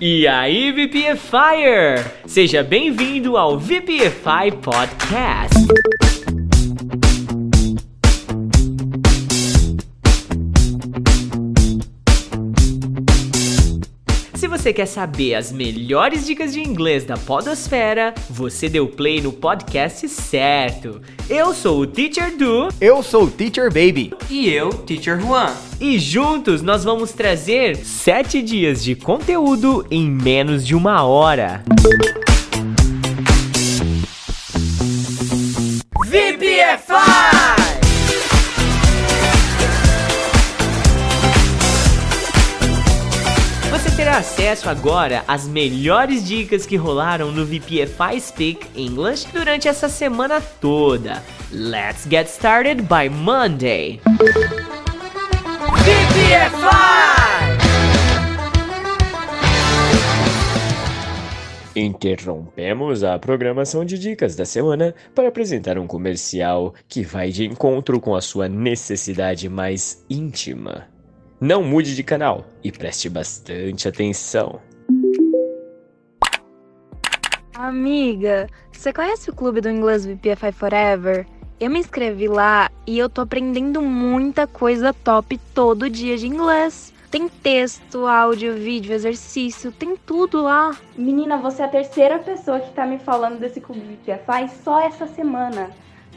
[0.00, 2.04] E aí, VPFire!
[2.26, 6.13] Seja bem-vindo ao VPFI Podcast.
[14.64, 20.08] Você quer saber as melhores dicas de inglês da Podosfera, você deu play no podcast
[20.08, 21.02] certo.
[21.28, 24.14] Eu sou o Teacher Du Eu sou o Teacher Baby.
[24.30, 25.52] E eu, Teacher Juan.
[25.78, 31.62] e juntos nós vamos trazer 7 dias de conteúdo em menos de uma hora.
[31.82, 32.33] VPFI!
[44.14, 50.40] Terá acesso agora às melhores dicas que rolaram no VPFI Speak English durante essa semana
[50.40, 51.20] toda.
[51.50, 54.00] Let's get started by Monday.
[55.82, 56.54] VPFI!
[61.74, 67.98] Interrompemos a programação de dicas da semana para apresentar um comercial que vai de encontro
[67.98, 70.93] com a sua necessidade mais íntima.
[71.46, 74.62] Não mude de canal e preste bastante atenção.
[77.52, 81.26] Amiga, você conhece o clube do inglês VPFI Forever?
[81.60, 86.94] Eu me inscrevi lá e eu tô aprendendo muita coisa top todo dia de inglês.
[87.10, 90.74] Tem texto, áudio, vídeo, exercício, tem tudo lá.
[90.96, 95.06] Menina, você é a terceira pessoa que tá me falando desse clube VPFI só essa
[95.06, 95.68] semana.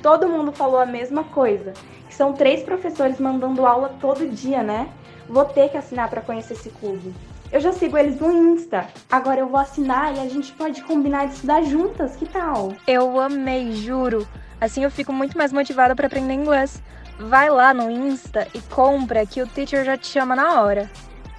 [0.02, 1.74] Todo mundo falou a mesma coisa.
[2.10, 4.88] São três professores mandando aula todo dia, né?
[5.30, 7.14] Vou ter que assinar para conhecer esse clube.
[7.52, 8.88] Eu já sigo eles no Insta.
[9.10, 12.74] Agora eu vou assinar e a gente pode combinar de estudar juntas, que tal?
[12.86, 14.28] Eu amei, juro.
[14.60, 16.82] Assim eu fico muito mais motivada para aprender inglês.
[17.20, 20.90] Vai lá no Insta e compra que o teacher já te chama na hora.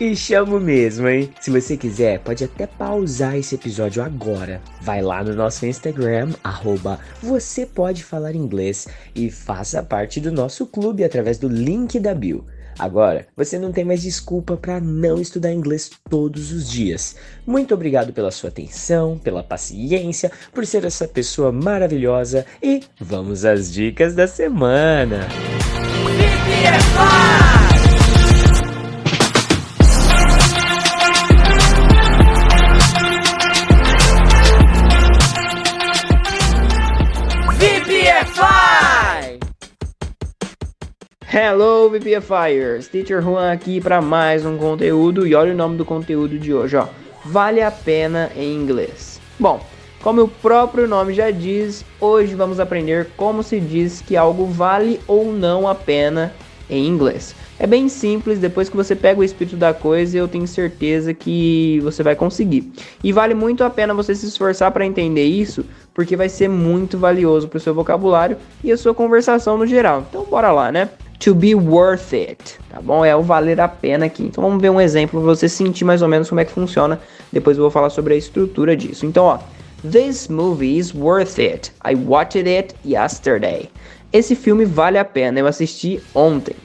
[0.00, 1.32] E chamo mesmo, hein?
[1.40, 4.62] Se você quiser, pode até pausar esse episódio agora.
[4.80, 10.66] Vai lá no nosso Instagram, arroba você pode falar inglês e faça parte do nosso
[10.66, 12.46] clube através do link da bio.
[12.78, 17.16] Agora, você não tem mais desculpa para não estudar inglês todos os dias.
[17.46, 23.72] Muito obrigado pela sua atenção, pela paciência, por ser essa pessoa maravilhosa e vamos às
[23.72, 25.26] dicas da semana.
[41.30, 42.88] Hello, VPFires!
[42.88, 46.74] Teacher Juan aqui para mais um conteúdo e olha o nome do conteúdo de hoje,
[46.74, 46.86] ó.
[47.22, 49.20] Vale a pena em inglês.
[49.38, 49.60] Bom,
[50.02, 54.98] como o próprio nome já diz, hoje vamos aprender como se diz que algo vale
[55.06, 56.32] ou não a pena
[56.70, 57.34] em inglês.
[57.58, 61.78] É bem simples, depois que você pega o espírito da coisa, eu tenho certeza que
[61.82, 62.72] você vai conseguir.
[63.04, 65.62] E vale muito a pena você se esforçar para entender isso,
[65.92, 70.06] porque vai ser muito valioso para o seu vocabulário e a sua conversação no geral.
[70.08, 70.88] Então bora lá, né?
[71.20, 73.04] To be worth it, tá bom?
[73.04, 74.22] É o valer a pena aqui.
[74.22, 77.00] Então vamos ver um exemplo para você sentir mais ou menos como é que funciona.
[77.32, 79.04] Depois eu vou falar sobre a estrutura disso.
[79.04, 79.38] Então, ó,
[79.82, 81.70] This movie is worth it.
[81.84, 83.70] I watched it yesterday.
[84.12, 85.38] Esse filme vale a pena.
[85.38, 86.56] Eu assisti ontem.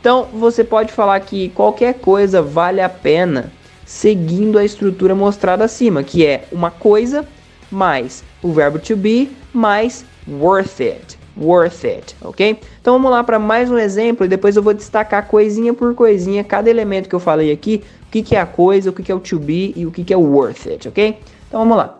[0.00, 3.52] Então, você pode falar que qualquer coisa vale a pena
[3.84, 7.24] seguindo a estrutura mostrada acima, que é uma coisa
[7.70, 11.15] mais o verbo to be mais worth it.
[11.38, 12.58] Worth it, ok?
[12.80, 16.42] Então vamos lá para mais um exemplo e depois eu vou destacar coisinha por coisinha
[16.42, 19.12] cada elemento que eu falei aqui, o que, que é a coisa, o que, que
[19.12, 21.18] é o to be e o que, que é o worth it, ok?
[21.48, 21.98] Então vamos lá.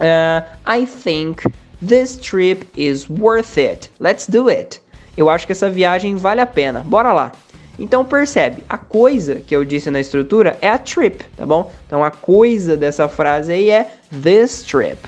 [0.00, 1.42] Uh, I think
[1.84, 3.90] this trip is worth it.
[3.98, 4.80] Let's do it.
[5.16, 6.80] Eu acho que essa viagem vale a pena.
[6.80, 7.32] Bora lá.
[7.78, 11.72] Então percebe, a coisa que eu disse na estrutura é a trip, tá bom?
[11.86, 13.92] Então a coisa dessa frase aí é
[14.22, 14.98] this trip.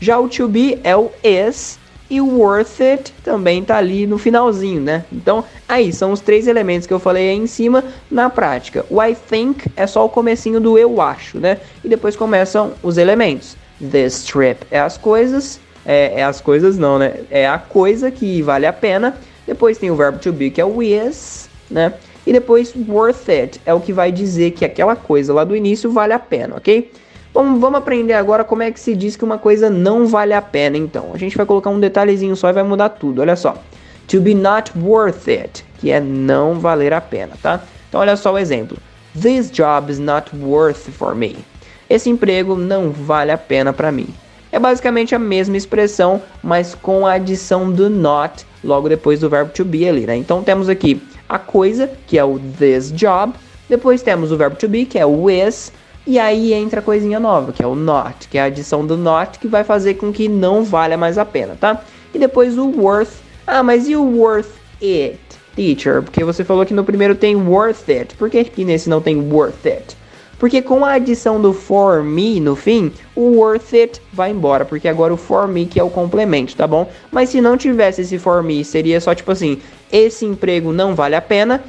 [0.00, 1.78] Já o to be é o is
[2.12, 5.02] e o worth it também tá ali no finalzinho, né?
[5.10, 8.84] Então aí são os três elementos que eu falei aí em cima na prática.
[8.90, 11.56] O I think é só o comecinho do eu acho, né?
[11.82, 13.56] E depois começam os elementos.
[13.80, 17.14] This trip é as coisas, é, é as coisas não, né?
[17.30, 19.16] É a coisa que vale a pena.
[19.46, 21.94] Depois tem o verbo to be que é o is, né?
[22.26, 25.90] E depois worth it é o que vai dizer que aquela coisa lá do início
[25.90, 26.92] vale a pena, ok?
[27.34, 30.42] Bom, vamos aprender agora como é que se diz que uma coisa não vale a
[30.42, 31.12] pena, então.
[31.14, 33.56] A gente vai colocar um detalhezinho só e vai mudar tudo, olha só.
[34.08, 37.62] To be not worth it, que é não valer a pena, tá?
[37.88, 38.76] Então olha só o exemplo.
[39.18, 41.38] This job is not worth for me.
[41.88, 44.08] Esse emprego não vale a pena para mim.
[44.50, 49.52] É basicamente a mesma expressão, mas com a adição do not logo depois do verbo
[49.52, 50.16] to be ali, né?
[50.16, 53.32] Então temos aqui a coisa, que é o this job,
[53.70, 55.72] depois temos o verbo to be, que é o is,
[56.06, 58.96] E aí entra a coisinha nova, que é o not, que é a adição do
[58.96, 61.80] not que vai fazer com que não valha mais a pena, tá?
[62.12, 63.22] E depois o worth.
[63.46, 64.50] Ah, mas e o worth
[64.82, 65.20] it,
[65.54, 66.02] teacher?
[66.02, 68.16] Porque você falou que no primeiro tem worth it.
[68.16, 69.96] Por que aqui nesse não tem worth it?
[70.42, 74.88] Porque com a adição do for me no fim, o worth it vai embora, porque
[74.88, 76.90] agora o for me que é o complemento, tá bom?
[77.12, 79.60] Mas se não tivesse esse for me, seria só tipo assim,
[79.92, 81.62] esse emprego não vale a pena,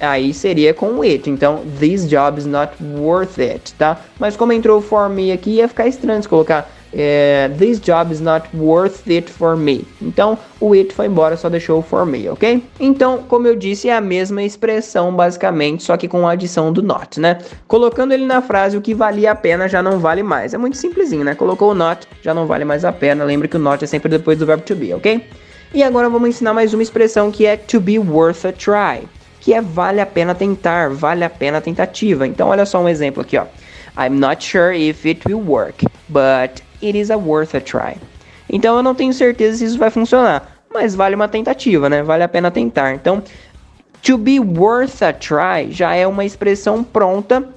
[0.00, 1.28] aí seria com it.
[1.28, 4.00] Então, this job is not worth it, tá?
[4.18, 8.20] Mas como entrou for me aqui, ia ficar estranho se colocar é, this job is
[8.20, 9.86] not worth it for me.
[10.00, 12.62] Então, o it foi embora, só deixou o for me, ok?
[12.80, 16.82] Então, como eu disse, é a mesma expressão basicamente, só que com a adição do
[16.82, 17.38] not, né?
[17.68, 20.54] Colocando ele na frase, o que valia a pena já não vale mais.
[20.54, 21.34] É muito simplesinho, né?
[21.34, 23.24] Colocou o not, já não vale mais a pena.
[23.24, 25.22] Lembra que o not é sempre depois do verbo to be, ok?
[25.74, 29.06] E agora vamos ensinar mais uma expressão que é to be worth a try,
[29.46, 32.26] que é vale a pena tentar, vale a pena a tentativa.
[32.26, 33.44] Então, olha só um exemplo aqui, ó.
[33.96, 37.96] I'm not sure if it will work, but it is a worth a try.
[38.50, 42.02] Então eu não tenho certeza se isso vai funcionar, mas vale uma tentativa, né?
[42.02, 42.94] Vale a pena tentar.
[42.94, 43.22] Então,
[44.02, 47.48] to be worth a try já é uma expressão pronta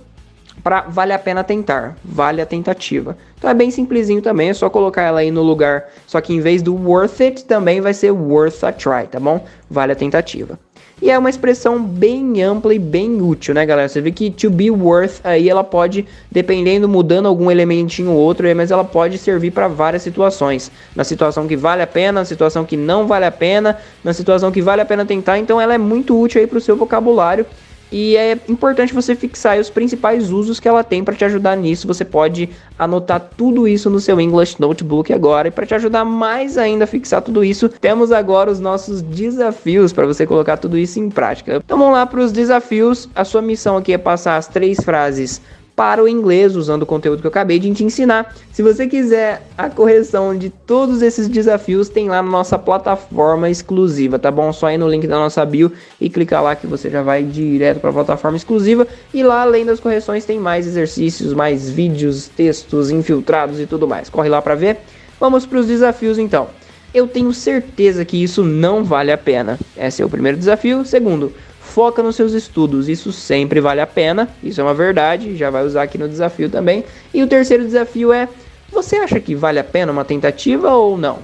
[0.64, 3.18] para vale a pena tentar, vale a tentativa.
[3.36, 6.40] Então é bem simplesinho também, é só colocar ela aí no lugar, só que em
[6.40, 9.44] vez do worth it também vai ser worth a try, tá bom?
[9.68, 10.60] Vale a tentativa.
[11.01, 13.88] E é uma expressão bem ampla e bem útil, né, galera?
[13.88, 18.46] Você vê que to be worth aí ela pode, dependendo, mudando algum elementinho ou outro,
[18.54, 20.69] mas ela pode servir para várias situações.
[20.94, 24.51] Na situação que vale a pena, na situação que não vale a pena, na situação
[24.51, 25.38] que vale a pena tentar.
[25.38, 27.45] Então ela é muito útil aí para o seu vocabulário
[27.92, 31.88] e é importante você fixar os principais usos que ela tem para te ajudar nisso.
[31.88, 35.48] Você pode anotar tudo isso no seu English Notebook agora.
[35.48, 39.92] E para te ajudar mais ainda a fixar tudo isso, temos agora os nossos desafios
[39.92, 41.62] para você colocar tudo isso em prática.
[41.64, 43.10] Então vamos lá para os desafios.
[43.16, 45.42] A sua missão aqui é passar as três frases
[45.80, 48.36] para o inglês, usando o conteúdo que eu acabei de te ensinar.
[48.52, 54.20] Se você quiser a correção de todos esses desafios, tem lá na nossa plataforma exclusiva,
[54.20, 54.52] tá bom?
[54.52, 55.72] Só ir no link da nossa bio
[56.02, 58.86] e clicar lá que você já vai direto para a plataforma exclusiva.
[59.14, 64.10] E lá, além das correções, tem mais exercícios, mais vídeos, textos infiltrados e tudo mais.
[64.10, 64.80] Corre lá para ver.
[65.18, 66.50] Vamos para os desafios então.
[66.94, 69.58] Eu tenho certeza que isso não vale a pena.
[69.78, 70.84] Esse é o primeiro desafio.
[70.84, 71.31] Segundo,
[71.69, 75.63] foca nos seus estudos, isso sempre vale a pena, isso é uma verdade, já vai
[75.63, 76.83] usar aqui no desafio também.
[77.13, 78.27] E o terceiro desafio é:
[78.71, 81.19] você acha que vale a pena uma tentativa ou não?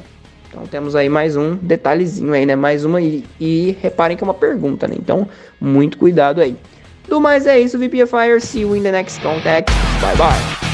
[0.50, 2.56] Então temos aí mais um detalhezinho aí, né?
[2.56, 4.96] Mais uma e, e reparem que é uma pergunta, né?
[4.98, 5.28] Então,
[5.60, 6.56] muito cuidado aí.
[7.10, 8.40] Do mais é isso, VPFire.
[8.40, 9.72] See you in the next contact.
[10.02, 10.65] Bye bye.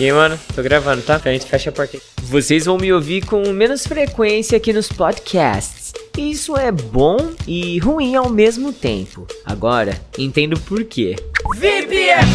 [0.00, 1.20] E aí, mano, tô gravando, tá?
[1.22, 1.98] A gente fecha a porta.
[2.22, 5.92] Vocês vão me ouvir com menos frequência aqui nos podcasts.
[6.16, 9.26] Isso é bom e ruim ao mesmo tempo.
[9.44, 11.16] Agora, entendo por quê.
[11.54, 12.30] VPFI!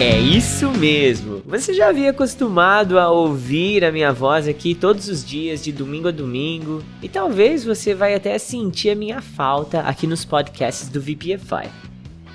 [0.00, 1.40] É isso mesmo.
[1.46, 6.08] Você já havia acostumado a ouvir a minha voz aqui todos os dias, de domingo
[6.08, 11.00] a domingo, e talvez você vai até sentir a minha falta aqui nos podcasts do
[11.00, 11.93] VPFI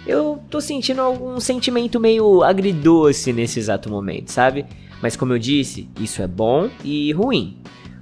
[0.10, 4.66] eu tô sentindo algum sentimento meio agridoce nesse exato momento, sabe?
[5.02, 7.58] Mas como eu disse, isso é bom e ruim.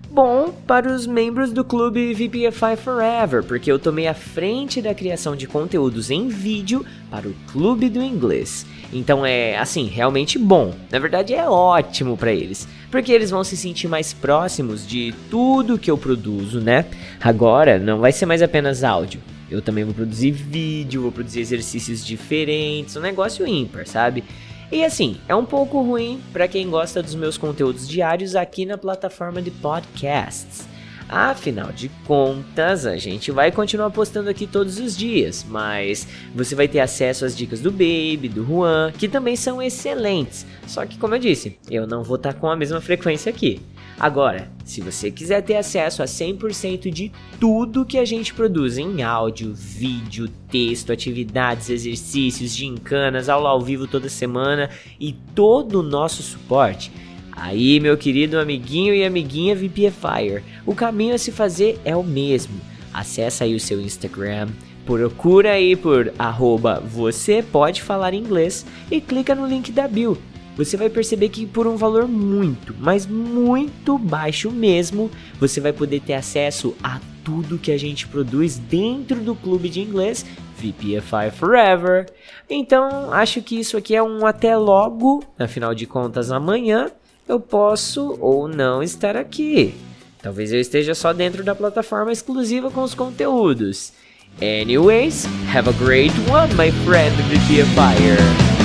[0.09, 5.35] Bom para os membros do clube VPFI Forever, porque eu tomei a frente da criação
[5.35, 8.65] de conteúdos em vídeo para o clube do inglês.
[8.91, 10.73] Então é assim, realmente bom.
[10.89, 15.77] Na verdade é ótimo para eles, porque eles vão se sentir mais próximos de tudo
[15.77, 16.85] que eu produzo, né?
[17.21, 22.05] Agora não vai ser mais apenas áudio eu também vou produzir vídeo, vou produzir exercícios
[22.05, 24.23] diferentes, um negócio ímpar, sabe?
[24.71, 28.77] E assim, é um pouco ruim para quem gosta dos meus conteúdos diários aqui na
[28.77, 30.67] plataforma de podcasts.
[31.09, 36.67] Afinal de contas, a gente vai continuar postando aqui todos os dias, mas você vai
[36.67, 40.45] ter acesso às dicas do Baby, do Juan, que também são excelentes.
[40.67, 43.61] Só que, como eu disse, eu não vou estar tá com a mesma frequência aqui.
[43.99, 49.01] Agora, se você quiser ter acesso a 100% de tudo que a gente produz em
[49.01, 56.21] áudio, vídeo, texto, atividades, exercícios, gincanas, aula ao vivo toda semana e todo o nosso
[56.21, 56.91] suporte,
[57.31, 62.61] aí, meu querido amiguinho e amiguinha VPFire, o caminho a se fazer é o mesmo.
[62.93, 64.49] Acesse aí o seu Instagram,
[64.85, 70.17] procura aí por arroba você pode falar inglês e clica no link da bio
[70.57, 76.01] você vai perceber que por um valor muito, mas muito baixo mesmo, você vai poder
[76.01, 80.25] ter acesso a tudo que a gente produz dentro do clube de inglês
[80.57, 82.07] VPFI Forever.
[82.49, 86.89] Então, acho que isso aqui é um até logo, afinal de contas, amanhã
[87.27, 89.75] eu posso ou não estar aqui.
[90.21, 93.93] Talvez eu esteja só dentro da plataforma exclusiva com os conteúdos.
[94.41, 98.56] Anyways, have a great one, my friend VPFire.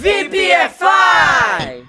[0.00, 1.84] VPFI!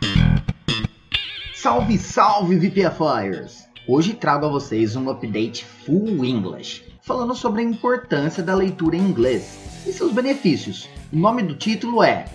[1.53, 3.69] Salve, salve VPFires!
[3.87, 8.99] Hoje trago a vocês um update full English, falando sobre a importância da leitura em
[8.99, 10.89] inglês e seus benefícios.
[11.13, 12.25] O nome do título é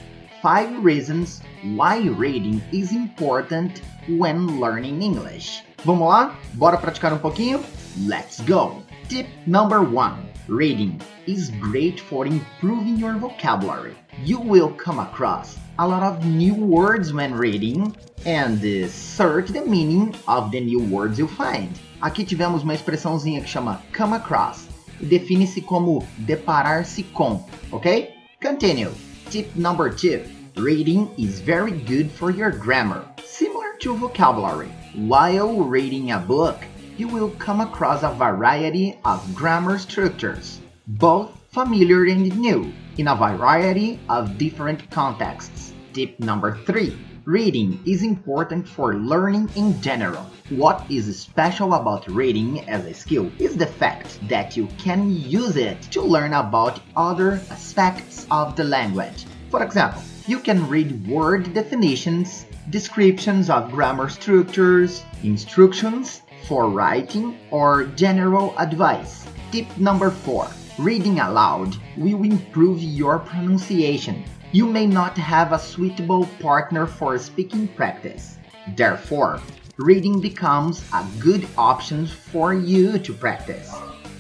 [0.40, 5.62] Five Reasons Why Reading is Important When Learning English.
[5.85, 6.38] Vamos lá?
[6.54, 7.62] Bora praticar um pouquinho?
[8.06, 8.83] Let's go!
[9.11, 10.16] Tip number one
[10.49, 13.95] Reading is great for improving your vocabulary.
[14.25, 20.14] You will come across a lot of new words when reading and search the meaning
[20.26, 21.68] of the new words you find.
[22.00, 24.68] Aqui tivemos uma expressãozinha que chama come across
[25.00, 28.11] e define-se como deparar-se com, ok?
[28.40, 28.92] Continue.
[29.30, 30.23] Tip number two.
[30.56, 34.71] Reading is very good for your grammar, similar to vocabulary.
[34.95, 36.56] While reading a book,
[36.97, 43.14] you will come across a variety of grammar structures, both familiar and new, in a
[43.14, 45.66] variety of different contexts.
[45.97, 46.95] Tip number three.
[47.25, 50.26] Reading is important for learning in general.
[50.50, 55.57] What is special about reading as a skill is the fact that you can use
[55.57, 59.25] it to learn about other aspects of the language.
[59.49, 67.87] For example, you can read word definitions, descriptions of grammar structures, instructions for writing, or
[67.97, 69.26] general advice.
[69.50, 70.47] Tip number 4.
[70.79, 74.23] Reading aloud will improve your pronunciation
[74.57, 78.39] you may not have a suitable partner for speaking practice.
[78.75, 79.39] Therefore,
[79.77, 83.71] reading becomes a good option for you to practice.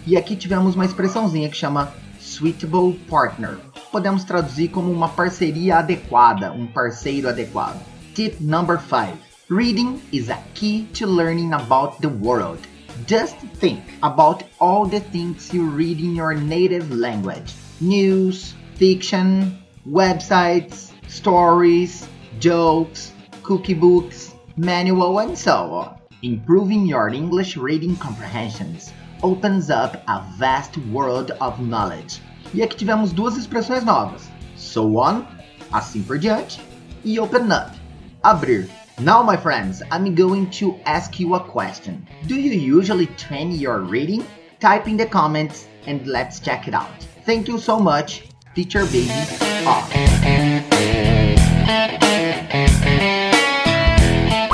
[0.06, 1.90] E aqui tivemos uma expressãozinha que chama
[2.20, 3.56] suitable partner.
[3.90, 7.80] Podemos traduzir como uma parceria adequada, um parceiro adequado.
[8.14, 9.16] Tip number 5.
[9.48, 12.58] Reading is a key to learning about the world.
[13.06, 17.54] Just think about all the things you read in your native language.
[17.80, 22.08] News, fiction, websites, stories,
[22.40, 23.12] jokes,
[23.42, 25.98] cookie books, manual, and so on.
[26.22, 32.20] Improving your English reading comprehensions opens up a vast world of knowledge.
[32.52, 35.24] E aqui tivemos duas expressões novas: so on,
[35.72, 36.60] assim por diante,
[37.04, 37.70] e open up,
[38.24, 38.68] abrir.
[38.98, 42.06] Now, my friends, I'm going to ask you a question.
[42.26, 44.24] Do you usually train your reading?
[44.58, 47.06] Type in the comments and let's check it out.
[47.26, 48.22] Thank you so much
[48.56, 49.10] Teacher Baby
[49.66, 49.92] off.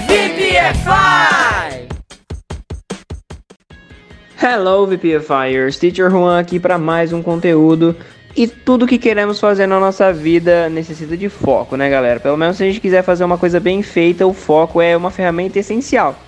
[0.09, 1.87] VPFI!
[4.43, 7.95] Hello VPFires, Teacher Juan aqui para mais um conteúdo
[8.35, 12.19] e tudo que queremos fazer na nossa vida necessita de foco, né, galera?
[12.19, 15.13] Pelo menos se a gente quiser fazer uma coisa bem feita, o foco é uma
[15.13, 16.19] ferramenta essencial.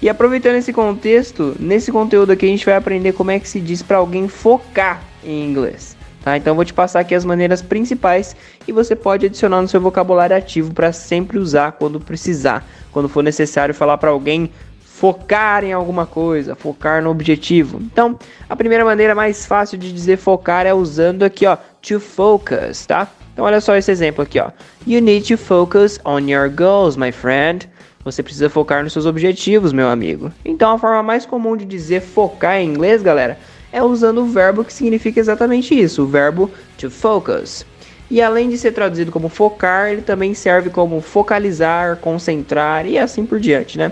[0.00, 3.58] E aproveitando esse contexto, nesse conteúdo aqui a gente vai aprender como é que se
[3.58, 5.93] diz para alguém focar em inglês.
[6.24, 6.38] Tá?
[6.38, 8.34] Então eu vou te passar aqui as maneiras principais
[8.66, 13.22] e você pode adicionar no seu vocabulário ativo para sempre usar quando precisar, quando for
[13.22, 14.50] necessário falar para alguém
[14.80, 17.78] focar em alguma coisa, focar no objetivo.
[17.82, 22.86] Então, a primeira maneira mais fácil de dizer focar é usando aqui, ó, to focus,
[22.86, 23.06] tá?
[23.34, 24.50] Então olha só esse exemplo aqui, ó.
[24.86, 27.68] You need to focus on your goals, my friend.
[28.02, 30.32] Você precisa focar nos seus objetivos, meu amigo.
[30.42, 33.36] Então a forma mais comum de dizer focar em inglês, galera,
[33.74, 37.66] é usando o verbo que significa exatamente isso, o verbo to focus.
[38.08, 43.26] E além de ser traduzido como focar, ele também serve como focalizar, concentrar e assim
[43.26, 43.90] por diante, né?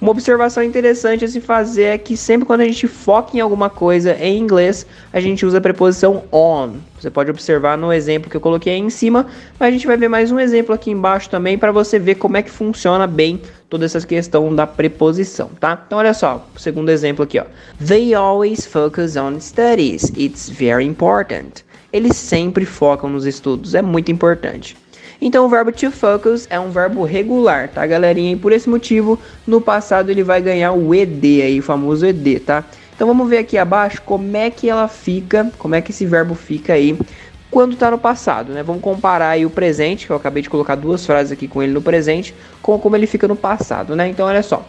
[0.00, 3.68] Uma observação interessante a se fazer é que sempre quando a gente foca em alguma
[3.68, 6.76] coisa em inglês, a gente usa a preposição on.
[6.98, 9.26] Você pode observar no exemplo que eu coloquei aí em cima,
[9.58, 12.38] mas a gente vai ver mais um exemplo aqui embaixo também para você ver como
[12.38, 15.78] é que funciona bem toda essa questão da preposição, tá?
[15.86, 17.44] Então olha só, o segundo exemplo aqui, ó.
[17.86, 20.10] They always focus on studies.
[20.16, 21.62] It's very important.
[21.92, 24.78] Eles sempre focam nos estudos, é muito importante.
[25.20, 28.32] Então o verbo to focus é um verbo regular, tá, galerinha?
[28.32, 32.40] E por esse motivo, no passado ele vai ganhar o ed aí, o famoso ed,
[32.40, 32.64] tá?
[32.94, 36.34] Então vamos ver aqui abaixo como é que ela fica, como é que esse verbo
[36.34, 36.98] fica aí
[37.50, 38.62] quando está no passado, né?
[38.62, 41.72] Vamos comparar aí o presente, que eu acabei de colocar duas frases aqui com ele
[41.72, 44.08] no presente, com como ele fica no passado, né?
[44.08, 44.64] Então olha só.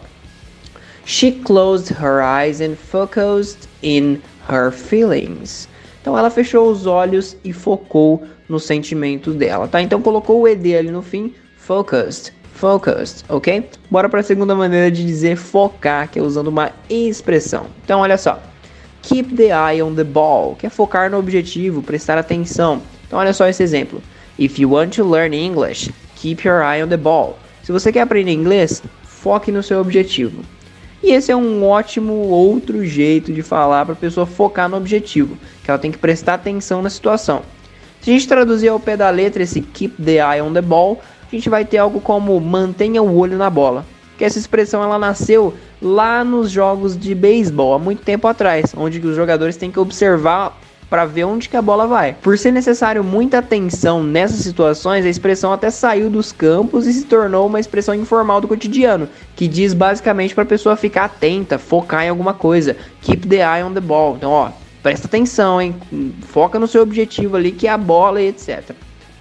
[1.04, 5.68] She closed her eyes and focused in her feelings.
[6.00, 9.80] Então ela fechou os olhos e focou no sentimento dela, tá?
[9.80, 13.66] Então colocou o ed ali no fim, focused, focused, ok?
[13.90, 17.66] Bora para a segunda maneira de dizer focar, que é usando uma expressão.
[17.82, 18.38] Então olha só,
[19.00, 22.82] keep the eye on the ball, que é focar no objetivo, prestar atenção.
[23.06, 24.02] Então olha só esse exemplo.
[24.38, 27.38] If you want to learn English, keep your eye on the ball.
[27.62, 30.42] Se você quer aprender inglês, foque no seu objetivo.
[31.02, 35.38] E esse é um ótimo outro jeito de falar para a pessoa focar no objetivo,
[35.64, 37.42] que ela tem que prestar atenção na situação.
[38.02, 41.00] Se a gente traduzir ao pé da letra esse keep the eye on the ball,
[41.22, 43.86] a gente vai ter algo como mantenha o olho na bola.
[44.18, 48.98] Que essa expressão ela nasceu lá nos jogos de beisebol há muito tempo atrás, onde
[48.98, 50.58] os jogadores têm que observar
[50.90, 52.16] para ver onde que a bola vai.
[52.20, 57.04] Por ser necessário muita atenção nessas situações, a expressão até saiu dos campos e se
[57.04, 62.04] tornou uma expressão informal do cotidiano, que diz basicamente para a pessoa ficar atenta, focar
[62.04, 64.16] em alguma coisa, keep the eye on the ball.
[64.16, 64.50] Então, ó,
[64.82, 65.74] presta atenção, hein?
[66.22, 68.72] Foca no seu objetivo ali, que é a bola e etc.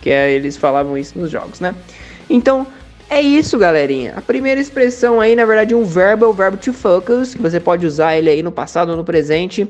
[0.01, 1.75] Que é, eles falavam isso nos jogos, né?
[2.30, 2.65] Então,
[3.10, 4.13] é isso, galerinha.
[4.15, 7.60] A primeira expressão aí, na verdade, um verbo é o verbo to focus, que você
[7.60, 9.70] pode usar ele aí no passado ou no presente.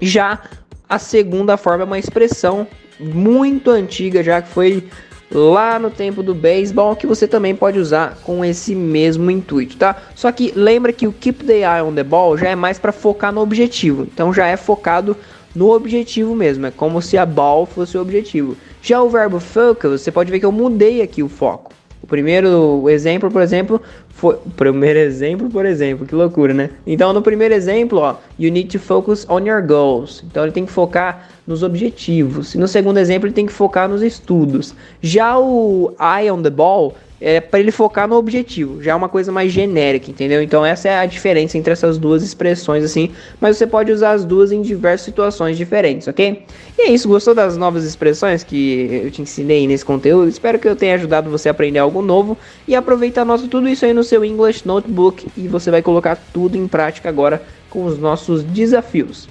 [0.00, 0.40] Já
[0.88, 2.66] a segunda forma é uma expressão
[2.98, 4.88] muito antiga, já que foi
[5.32, 9.96] lá no tempo do beisebol, que você também pode usar com esse mesmo intuito, tá?
[10.14, 12.92] Só que lembra que o keep the eye on the ball já é mais para
[12.92, 14.02] focar no objetivo.
[14.02, 15.16] Então já é focado
[15.54, 18.56] no objetivo mesmo, é como se a ball fosse o objetivo.
[18.82, 21.69] Já o verbo focus, você pode ver que eu mudei aqui o foco.
[22.10, 24.36] Primeiro exemplo, por exemplo, foi.
[24.56, 26.70] Primeiro exemplo, por exemplo, que loucura, né?
[26.84, 30.22] Então, no primeiro exemplo, ó, you need to focus on your goals.
[30.28, 32.52] Então, ele tem que focar nos objetivos.
[32.54, 34.74] E no segundo exemplo, ele tem que focar nos estudos.
[35.00, 39.08] Já o eye on the ball é para ele focar no objetivo, já é uma
[39.08, 40.42] coisa mais genérica, entendeu?
[40.42, 43.10] Então essa é a diferença entre essas duas expressões assim,
[43.40, 46.44] mas você pode usar as duas em diversas situações diferentes, ok?
[46.78, 50.28] E é isso, gostou das novas expressões que eu te ensinei nesse conteúdo?
[50.28, 53.84] Espero que eu tenha ajudado você a aprender algo novo e aproveita anota tudo isso
[53.84, 57.98] aí no seu English Notebook e você vai colocar tudo em prática agora com os
[57.98, 59.28] nossos desafios.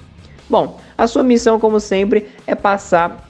[0.48, 3.28] Bom, a sua missão, como sempre, é passar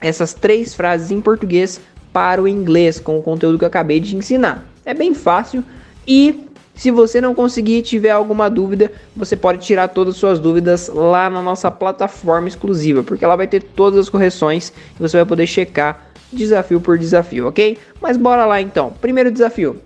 [0.00, 1.80] essas três frases em português
[2.12, 4.66] para o inglês com o conteúdo que eu acabei de ensinar.
[4.84, 5.64] É bem fácil
[6.06, 10.88] e se você não conseguir tiver alguma dúvida, você pode tirar todas as suas dúvidas
[10.88, 15.26] lá na nossa plataforma exclusiva, porque ela vai ter todas as correções e você vai
[15.26, 17.76] poder checar desafio por desafio, ok?
[18.00, 18.92] Mas bora lá então.
[19.00, 19.82] Primeiro desafio: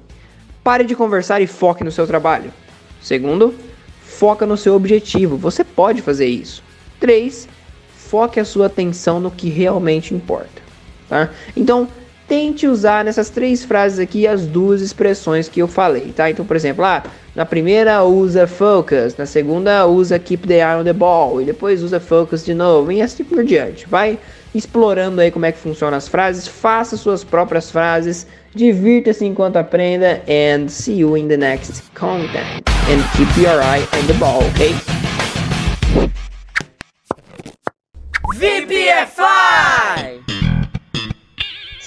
[0.62, 2.52] pare de conversar e foque no seu trabalho.
[3.00, 3.54] Segundo,
[4.02, 5.38] foca no seu objetivo.
[5.38, 6.62] Você pode fazer isso.
[7.00, 7.48] 3.
[7.96, 10.60] Foque a sua atenção no que realmente importa.
[11.08, 11.30] Tá?
[11.56, 11.88] Então,
[12.32, 16.30] tente usar nessas três frases aqui as duas expressões que eu falei, tá?
[16.30, 17.02] Então, por exemplo, ah,
[17.36, 21.82] na primeira usa focus, na segunda usa keep the eye on the ball, e depois
[21.82, 23.86] usa focus de novo, e assim por diante.
[23.86, 24.18] Vai
[24.54, 30.22] explorando aí como é que funcionam as frases, faça suas próprias frases, divirta-se enquanto aprenda,
[30.26, 32.62] and see you in the next content.
[32.88, 34.74] And keep your eye on the ball, ok?
[38.38, 40.31] VPFI!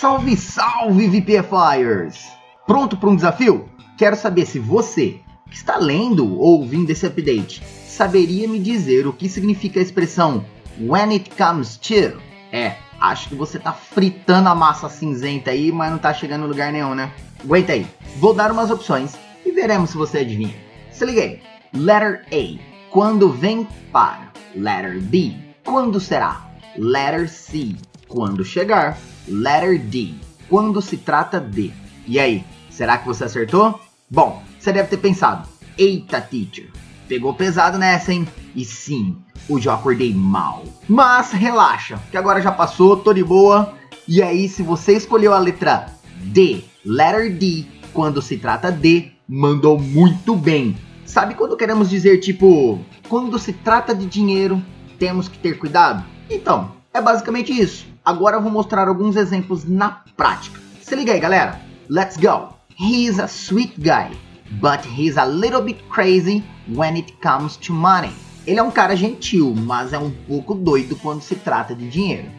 [0.05, 2.27] Salve, salve VPFires!
[2.67, 3.67] Pronto para um desafio?
[3.97, 9.13] Quero saber se você, que está lendo ou ouvindo esse update, saberia me dizer o
[9.13, 10.45] que significa a expressão
[10.79, 12.21] when it comes to?
[12.51, 16.49] É, acho que você tá fritando a massa cinzenta aí, mas não tá chegando em
[16.49, 17.11] lugar nenhum, né?
[17.43, 17.87] Aguenta aí,
[18.17, 20.53] vou dar umas opções e veremos se você adivinha.
[20.91, 21.41] Se liga aí.
[21.73, 24.31] Letter A, quando vem para.
[24.53, 26.45] Letter B, quando será.
[26.77, 27.73] Letter C,
[28.07, 28.99] quando chegar.
[29.27, 30.13] Letter D,
[30.49, 31.71] quando se trata de.
[32.07, 33.79] E aí, será que você acertou?
[34.09, 36.69] Bom, você deve ter pensado: eita, teacher,
[37.07, 38.27] pegou pesado nessa, hein?
[38.55, 39.17] E sim,
[39.49, 40.63] hoje eu acordei mal.
[40.88, 43.73] Mas relaxa, que agora já passou, tô de boa.
[44.07, 45.88] E aí, se você escolheu a letra
[46.21, 50.77] D, letter D, quando se trata de, mandou muito bem.
[51.05, 54.61] Sabe quando queremos dizer tipo, quando se trata de dinheiro,
[54.99, 56.03] temos que ter cuidado?
[56.29, 57.88] Então, é basicamente isso.
[58.05, 60.59] Agora eu vou mostrar alguns exemplos na prática.
[60.79, 61.59] Se liga aí, galera.
[61.89, 62.49] Let's go.
[62.79, 64.15] He's a sweet guy,
[64.61, 68.13] but he's a little bit crazy when it comes to money.
[68.45, 72.29] Ele é um cara gentil, mas é um pouco doido quando se trata de dinheiro.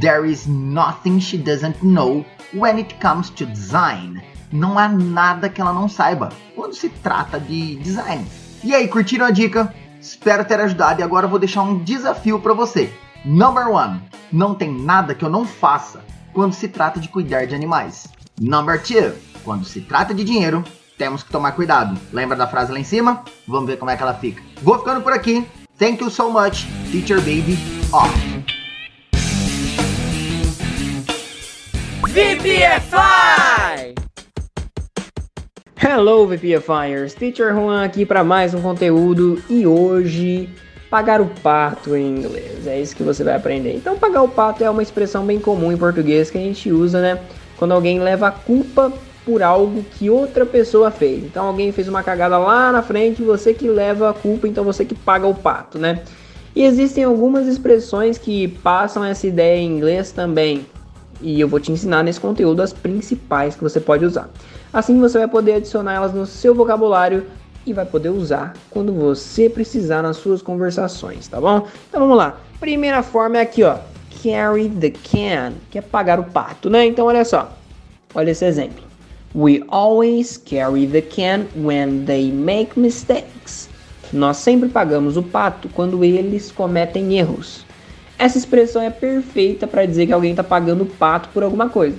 [0.00, 4.20] There is nothing she doesn't know when it comes to design.
[4.50, 8.26] Não há nada que ela não saiba quando se trata de design.
[8.64, 9.72] E aí, curtiram a dica?
[10.00, 12.92] Espero ter ajudado e agora vou deixar um desafio para você.
[13.24, 17.54] Number one, não tem nada que eu não faça quando se trata de cuidar de
[17.54, 18.08] animais.
[18.40, 19.12] Number two,
[19.44, 20.64] quando se trata de dinheiro,
[20.98, 21.96] temos que tomar cuidado.
[22.12, 23.22] Lembra da frase lá em cima?
[23.46, 24.42] Vamos ver como é que ela fica.
[24.60, 25.46] Vou ficando por aqui.
[25.78, 27.56] Thank you so much, Teacher Baby.
[27.92, 28.12] Off.
[32.08, 33.94] VPFI!
[35.76, 40.52] Hello VPFires, Teacher Juan aqui para mais um conteúdo e hoje
[40.92, 43.74] pagar o pato em inglês, é isso que você vai aprender.
[43.74, 47.00] Então pagar o pato é uma expressão bem comum em português que a gente usa,
[47.00, 47.18] né?
[47.56, 48.92] Quando alguém leva a culpa
[49.24, 51.24] por algo que outra pessoa fez.
[51.24, 54.84] Então alguém fez uma cagada lá na frente, você que leva a culpa, então você
[54.84, 56.02] que paga o pato, né?
[56.54, 60.66] E existem algumas expressões que passam essa ideia em inglês também.
[61.22, 64.28] E eu vou te ensinar nesse conteúdo as principais que você pode usar.
[64.70, 67.24] Assim você vai poder adicionar elas no seu vocabulário
[67.66, 71.66] e vai poder usar quando você precisar nas suas conversações, tá bom?
[71.88, 72.40] Então vamos lá.
[72.58, 73.78] Primeira forma é aqui, ó.
[74.22, 76.86] Carry the can, que é pagar o pato, né?
[76.86, 77.52] Então olha só.
[78.14, 78.84] Olha esse exemplo.
[79.34, 83.68] We always carry the can when they make mistakes.
[84.12, 87.64] Nós sempre pagamos o pato quando eles cometem erros.
[88.18, 91.96] Essa expressão é perfeita para dizer que alguém está pagando o pato por alguma coisa.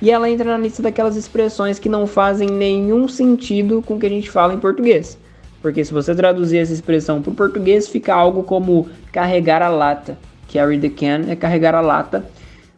[0.00, 4.06] E ela entra na lista daquelas expressões que não fazem nenhum sentido com o que
[4.06, 5.18] a gente fala em português.
[5.62, 10.18] Porque se você traduzir essa expressão para o português, fica algo como carregar a lata.
[10.52, 12.24] Carry the can é carregar a lata.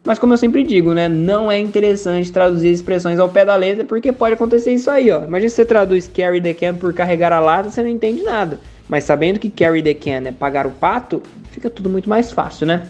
[0.05, 3.85] Mas como eu sempre digo, né, não é interessante traduzir expressões ao pé da letra,
[3.85, 5.25] porque pode acontecer isso aí, ó.
[5.25, 8.59] Imagina se você traduz carry the can por carregar a lata, você não entende nada.
[8.89, 12.67] Mas sabendo que carry the can é pagar o pato, fica tudo muito mais fácil,
[12.67, 12.89] né?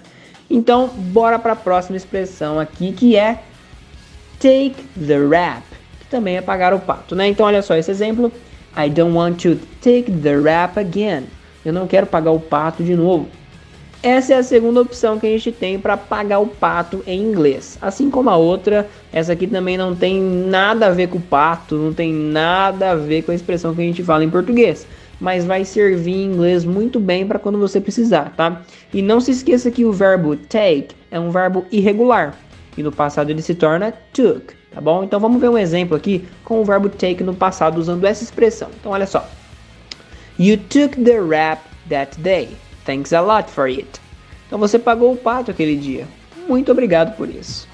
[0.48, 3.40] Então, bora para a próxima expressão aqui, que é
[4.38, 5.62] take the rap,
[6.01, 7.29] que também é pagar o pato, né?
[7.29, 8.33] Então, olha só esse exemplo.
[8.77, 11.24] I don't want to take the rap again.
[11.64, 13.29] Eu não quero pagar o pato de novo.
[14.01, 17.77] Essa é a segunda opção que a gente tem para pagar o pato em inglês.
[17.83, 21.74] Assim como a outra, essa aqui também não tem nada a ver com o pato,
[21.74, 24.87] não tem nada a ver com a expressão que a gente fala em português.
[25.20, 28.62] Mas vai servir em inglês muito bem para quando você precisar, tá?
[28.94, 32.37] E não se esqueça que o verbo take é um verbo irregular
[32.78, 35.02] e no passado ele se torna took, tá bom?
[35.02, 38.70] Então vamos ver um exemplo aqui com o verbo take no passado usando essa expressão.
[38.78, 39.28] Então olha só.
[40.38, 42.50] You took the rap that day.
[42.84, 44.00] Thanks a lot for it.
[44.46, 46.06] Então você pagou o pato aquele dia.
[46.48, 47.66] Muito obrigado por isso.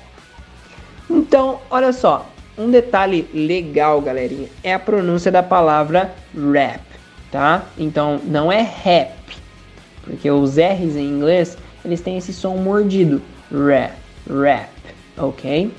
[1.10, 6.80] Então, olha só, um detalhe legal, galerinha, é a pronúncia da palavra rap,
[7.30, 7.66] tá?
[7.76, 9.12] Então, não é rap,
[10.02, 13.20] porque os R's em inglês, eles têm esse som mordido,
[13.52, 13.92] rap,
[14.26, 14.73] rap,
[15.16, 15.70] ok?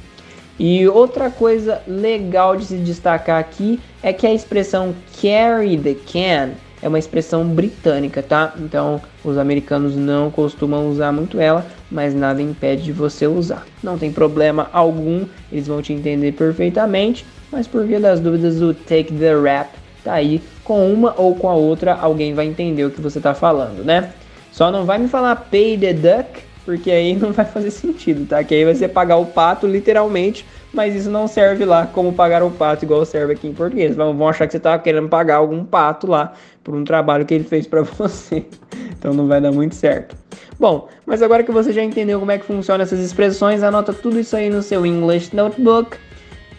[0.57, 6.51] E outra coisa legal de se destacar aqui é que a expressão carry the can
[6.81, 8.53] é uma expressão britânica, tá?
[8.59, 13.65] Então os americanos não costumam usar muito ela, mas nada impede de você usar.
[13.81, 18.73] Não tem problema algum, eles vão te entender perfeitamente, mas por via das dúvidas, o
[18.73, 19.69] take the rap
[20.03, 23.33] tá aí com uma ou com a outra, alguém vai entender o que você tá
[23.33, 24.11] falando, né?
[24.51, 28.43] Só não vai me falar pay the duck, porque aí não vai fazer sentido, tá?
[28.43, 32.43] Que aí vai ser pagar o pato literalmente mas isso não serve lá como pagar
[32.43, 33.95] o pato, igual serve aqui em português.
[33.95, 37.45] Vão achar que você está querendo pagar algum pato lá por um trabalho que ele
[37.45, 38.45] fez para você.
[38.91, 40.17] Então não vai dar muito certo.
[40.59, 44.19] Bom, mas agora que você já entendeu como é que funciona essas expressões, anota tudo
[44.19, 45.97] isso aí no seu English Notebook.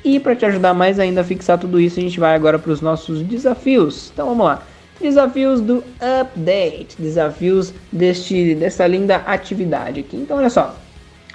[0.02, 2.72] E para te ajudar mais ainda a fixar tudo isso, a gente vai agora para
[2.72, 4.10] os nossos desafios.
[4.14, 4.62] Então vamos lá.
[5.00, 10.16] Desafios do update, desafios deste dessa linda atividade aqui.
[10.16, 10.74] Então olha só,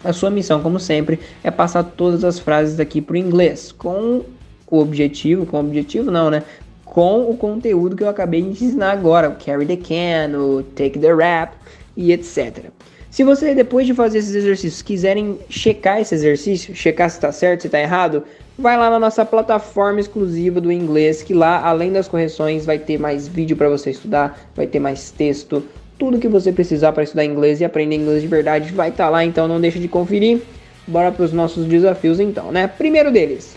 [0.04, 4.24] a sua missão, como sempre, é passar todas as frases aqui para o inglês, com
[4.70, 6.44] o objetivo, com o objetivo não, né?
[6.84, 10.98] Com o conteúdo que eu acabei de ensinar agora, o carry the can, o take
[10.98, 11.54] the rap
[11.96, 12.72] e etc.
[13.12, 17.62] Se você, depois de fazer esses exercícios, quiserem checar esse exercício, checar se está certo,
[17.62, 18.24] se está errado,
[18.62, 23.00] vai lá na nossa plataforma exclusiva do inglês, que lá, além das correções, vai ter
[23.00, 25.64] mais vídeo para você estudar, vai ter mais texto,
[25.98, 29.10] tudo que você precisar para estudar inglês e aprender inglês de verdade vai estar tá
[29.10, 30.42] lá, então não deixe de conferir.
[30.88, 32.68] Bora para os nossos desafios então, né?
[32.68, 33.56] Primeiro deles,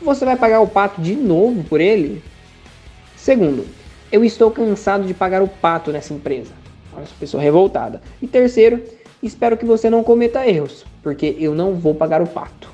[0.00, 2.22] você vai pagar o pato de novo por ele?
[3.16, 3.66] Segundo,
[4.10, 6.52] eu estou cansado de pagar o pato nessa empresa.
[6.94, 8.00] Olha essa pessoa revoltada.
[8.20, 8.82] E terceiro,
[9.22, 12.70] espero que você não cometa erros, porque eu não vou pagar o pato.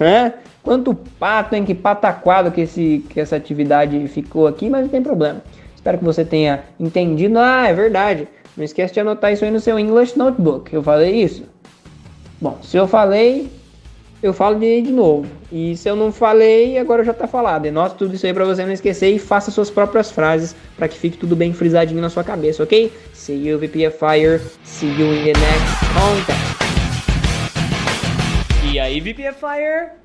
[0.00, 0.32] Hã?
[0.62, 1.64] Quanto pato, hein?
[1.64, 5.42] Que pataquado que, esse, que essa atividade ficou aqui, mas não tem problema.
[5.74, 7.38] Espero que você tenha entendido.
[7.38, 8.28] Ah, é verdade.
[8.56, 10.72] Não esquece de anotar isso aí no seu English Notebook.
[10.72, 11.44] Eu falei isso?
[12.40, 13.50] Bom, se eu falei,
[14.22, 15.26] eu falo de, de novo.
[15.50, 17.66] E se eu não falei, agora já tá falado.
[17.66, 20.96] Anota tudo isso aí para você não esquecer e faça suas próprias frases para que
[20.96, 22.92] fique tudo bem frisadinho na sua cabeça, ok?
[23.12, 24.40] See you, VPFire.
[24.64, 26.52] See you in the next contact.
[28.72, 30.01] E aí, VPFire?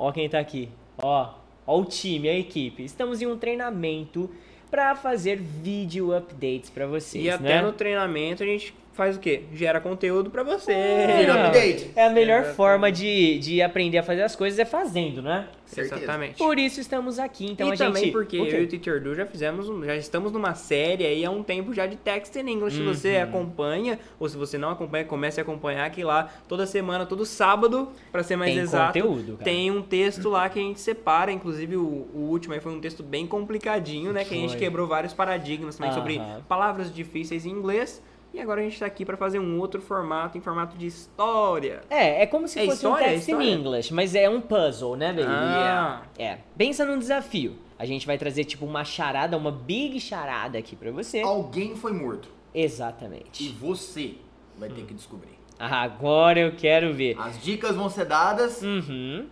[0.00, 0.70] Ó quem tá aqui.
[0.96, 1.28] Ó,
[1.66, 2.82] ó o time, a equipe.
[2.82, 4.30] Estamos em um treinamento
[4.70, 7.22] para fazer vídeo updates para vocês.
[7.22, 7.62] E até né?
[7.62, 9.44] no treinamento a gente faz o quê?
[9.52, 10.72] Gera conteúdo pra você.
[11.18, 11.90] Vira Não, update.
[11.96, 12.56] É a melhor Exatamente.
[12.56, 15.48] forma de, de aprender a fazer as coisas é fazendo, né?
[15.64, 15.96] Certeza.
[15.98, 16.36] Exatamente.
[16.36, 17.46] Por isso estamos aqui.
[17.52, 17.86] Então e a gente.
[17.86, 18.56] também porque O quê?
[18.56, 21.44] eu e o Teacher Du já fizemos, um- já estamos numa série aí há um
[21.44, 22.76] tempo já de Text in English.
[22.76, 23.22] Se você Uhum.
[23.22, 27.88] acompanha, ou se você não acompanha, comece a acompanhar que lá toda semana, todo sábado,
[28.10, 29.44] pra ser mais Tem exato, conteúdo, cara.
[29.44, 31.30] tem um texto lá que a gente separa.
[31.30, 34.24] Inclusive o, o último aí foi um texto bem complicadinho, né?
[34.24, 34.58] Que a gente Foi.
[34.58, 36.40] quebrou vários paradigmas também sobre Aham.
[36.48, 38.02] palavras difíceis em inglês.
[38.32, 41.82] E agora a gente tá aqui pra fazer um outro formato, em formato de história.
[41.90, 43.06] É, é como se É fosse história?
[43.06, 43.50] um É text in história?
[43.52, 45.26] English, mas é um puzzle, né, baby?
[45.28, 46.02] Ah.
[46.18, 46.38] É.
[46.56, 47.56] Pensa num desafio.
[47.78, 51.20] A gente vai trazer tipo uma charada, uma big charada aqui pra você.
[51.22, 52.28] Alguém foi morto.
[52.54, 53.48] E Exatamente.
[53.58, 54.14] você
[54.58, 55.38] vai ter que descobrir.
[55.58, 57.16] Agora eu quero ver.
[57.18, 59.26] As dicas vão ser dadas Uhum.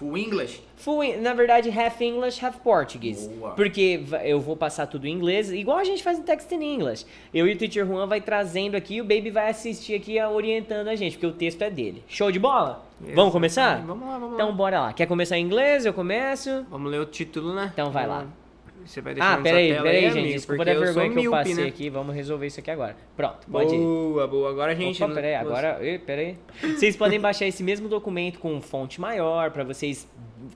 [0.00, 0.62] Full English.
[0.76, 3.28] Full, na verdade, half English, half Portuguese.
[3.28, 3.50] Boa.
[3.50, 7.04] Porque eu vou passar tudo em inglês, igual a gente faz em Text in English.
[7.34, 10.88] Eu e o Teacher Juan vai trazendo aqui, e o Baby vai assistir aqui, orientando
[10.88, 12.02] a gente, porque o texto é dele.
[12.08, 12.82] Show de bola?
[13.14, 13.82] Vamos começar?
[13.84, 14.54] Vamos lá, vamos Então lá.
[14.54, 14.92] bora lá.
[14.94, 15.84] Quer começar em inglês?
[15.84, 16.64] Eu começo.
[16.70, 17.70] Vamos ler o título, né?
[17.72, 18.26] Então vai lá.
[18.84, 20.18] Você vai deixar Ah, peraí, peraí, aí, gente.
[20.18, 21.66] amigo, Desculpa da vergonha que eu míope, passei né?
[21.68, 21.90] aqui.
[21.90, 22.96] Vamos resolver isso aqui agora.
[23.16, 23.78] Pronto, pode ir.
[23.78, 24.50] Boa, boa.
[24.50, 25.02] Agora a gente...
[25.02, 25.80] Opa, peraí, agora.
[26.06, 26.36] Peraí.
[26.62, 30.08] Vocês podem baixar esse mesmo documento com fonte maior pra vocês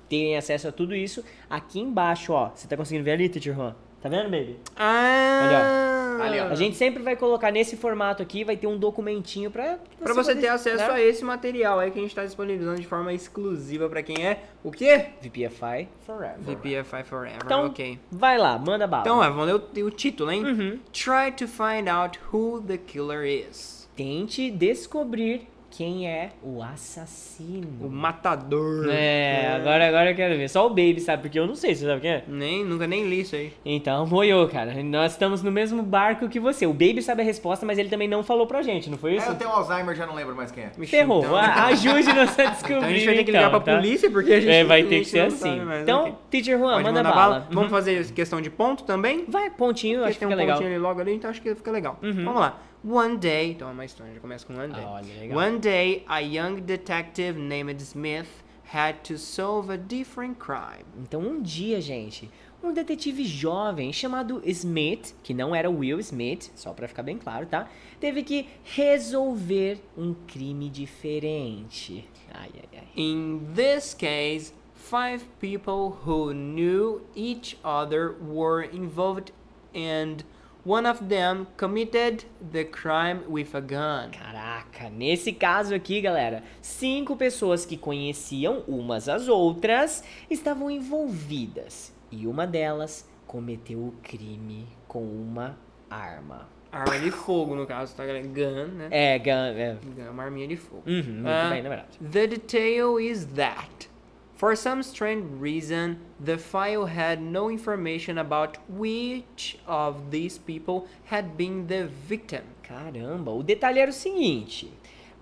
[0.09, 1.25] terem acesso a tudo isso.
[1.49, 2.51] Aqui embaixo, ó.
[2.55, 3.75] Você tá conseguindo ver ali, Teacher Juan?
[4.05, 4.59] Tá vendo, baby?
[4.77, 6.19] Ah!
[6.21, 6.49] Ali, ó.
[6.49, 9.79] A gente sempre vai colocar nesse formato aqui, vai ter um documentinho pra...
[9.99, 10.91] Pra você poder- ter acesso né?
[10.91, 14.45] a esse material aí que a gente tá disponibilizando de forma exclusiva pra quem é
[14.63, 15.07] o quê?
[15.23, 16.37] VPFI Forever.
[16.39, 17.99] VPFI Forever, Então, ok.
[18.13, 19.05] vai lá, manda bala.
[19.05, 20.45] Então, é, vamos ler o, o título, hein?
[20.45, 20.79] Uhum.
[20.93, 23.89] Try to find out who the killer is.
[23.97, 27.67] Tente descobrir quem é o assassino.
[27.81, 28.87] O matador.
[28.91, 30.49] É, agora, agora eu quero ver.
[30.49, 32.25] Só o Baby sabe, porque eu não sei, você sabe quem é?
[32.29, 33.53] Nem, nunca nem li isso aí.
[33.65, 34.73] Então, moiou, cara.
[34.83, 36.67] Nós estamos no mesmo barco que você.
[36.67, 39.27] O Baby sabe a resposta, mas ele também não falou pra gente, não foi isso?
[39.27, 40.71] É, eu tenho Alzheimer, já não lembro mais quem é.
[40.79, 41.21] Vixe, Ferrou.
[41.25, 42.77] então- A- Ajude-nos a descobrir.
[42.77, 43.77] Então a gente vai ter que ligar então, pra tá?
[43.81, 45.61] polícia, porque a gente É, vai ter que ser assim.
[45.61, 46.15] mais, então, ok.
[46.31, 47.47] Teacher Juan, Pode manda mandar bala.
[47.51, 47.69] Vamos Uhum.
[47.71, 49.25] fazer questão de ponto também?
[49.29, 50.57] Vai, pontinho, Porque acho que tem fica um legal.
[50.57, 51.99] pontinho ali logo ali, então acho que fica legal.
[52.03, 52.25] Uhum.
[52.25, 52.59] Vamos lá.
[52.87, 54.85] One day, então é uma história, já começa com one day.
[54.85, 55.39] Ah, olha, legal.
[55.39, 58.29] One day, a young detective named Smith
[58.71, 60.85] had to solve a different crime.
[60.99, 62.31] Então, um dia, gente,
[62.63, 67.47] um detetive jovem chamado Smith, que não era Will Smith, só pra ficar bem claro,
[67.47, 67.69] tá?
[67.99, 72.07] Teve que resolver um crime diferente.
[72.33, 72.89] Ai, ai, ai.
[72.97, 79.33] In this case, five people who knew each other were involved
[79.75, 80.25] and
[80.67, 84.11] one of them committed the crime with a gun.
[84.13, 92.27] Caraca, nesse caso aqui, galera, cinco pessoas que conheciam umas às outras estavam envolvidas e
[92.27, 95.59] uma delas cometeu o crime com uma
[95.91, 96.49] arma.
[96.73, 98.27] Arma de fogo, no caso, tá, galera?
[98.27, 98.89] Gun, né?
[98.91, 99.77] É, gun, é.
[99.85, 100.83] Gun, uma arminha de fogo.
[100.87, 101.99] Uhum, muito Ah, bem, verdade.
[102.11, 103.89] The detail is that,
[104.37, 111.37] for some strange reason, the file had no information about which of these people had
[111.37, 112.43] been the victim.
[112.63, 114.73] Caramba, o detalhe era o seguinte: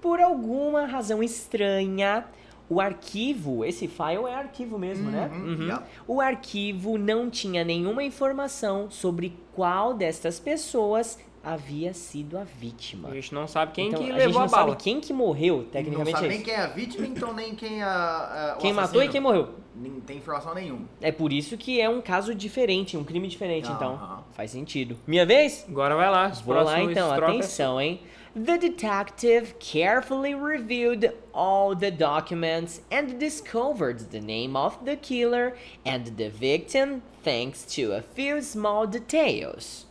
[0.01, 2.25] por alguma razão estranha,
[2.69, 5.31] o arquivo, esse file é arquivo mesmo, né?
[5.33, 5.87] Uhum, yeah.
[6.09, 13.09] O arquivo não tinha nenhuma informação sobre qual destas pessoas havia sido a vítima.
[13.09, 14.69] A gente não sabe quem então, que a levou gente não a bala.
[14.73, 17.55] sabe quem que morreu, Não tecnicamente sabe é nem quem é a vítima, então nem
[17.55, 19.13] quem é a, a- o Quem matou e assassino.
[19.13, 19.49] quem morreu.
[19.75, 20.87] Nem tem informação nenhuma.
[21.01, 23.95] É por isso que é um caso diferente, um crime diferente, então.
[23.95, 24.23] Aham.
[24.33, 24.97] Faz sentido.
[25.07, 25.65] Minha vez?
[25.69, 26.29] Agora vai lá.
[26.29, 28.01] Vou lá então, é atenção, hein?
[28.35, 36.05] The detective carefully reviewed all the documents and discovered the name of the killer and
[36.17, 39.87] the victim thanks to a few small details.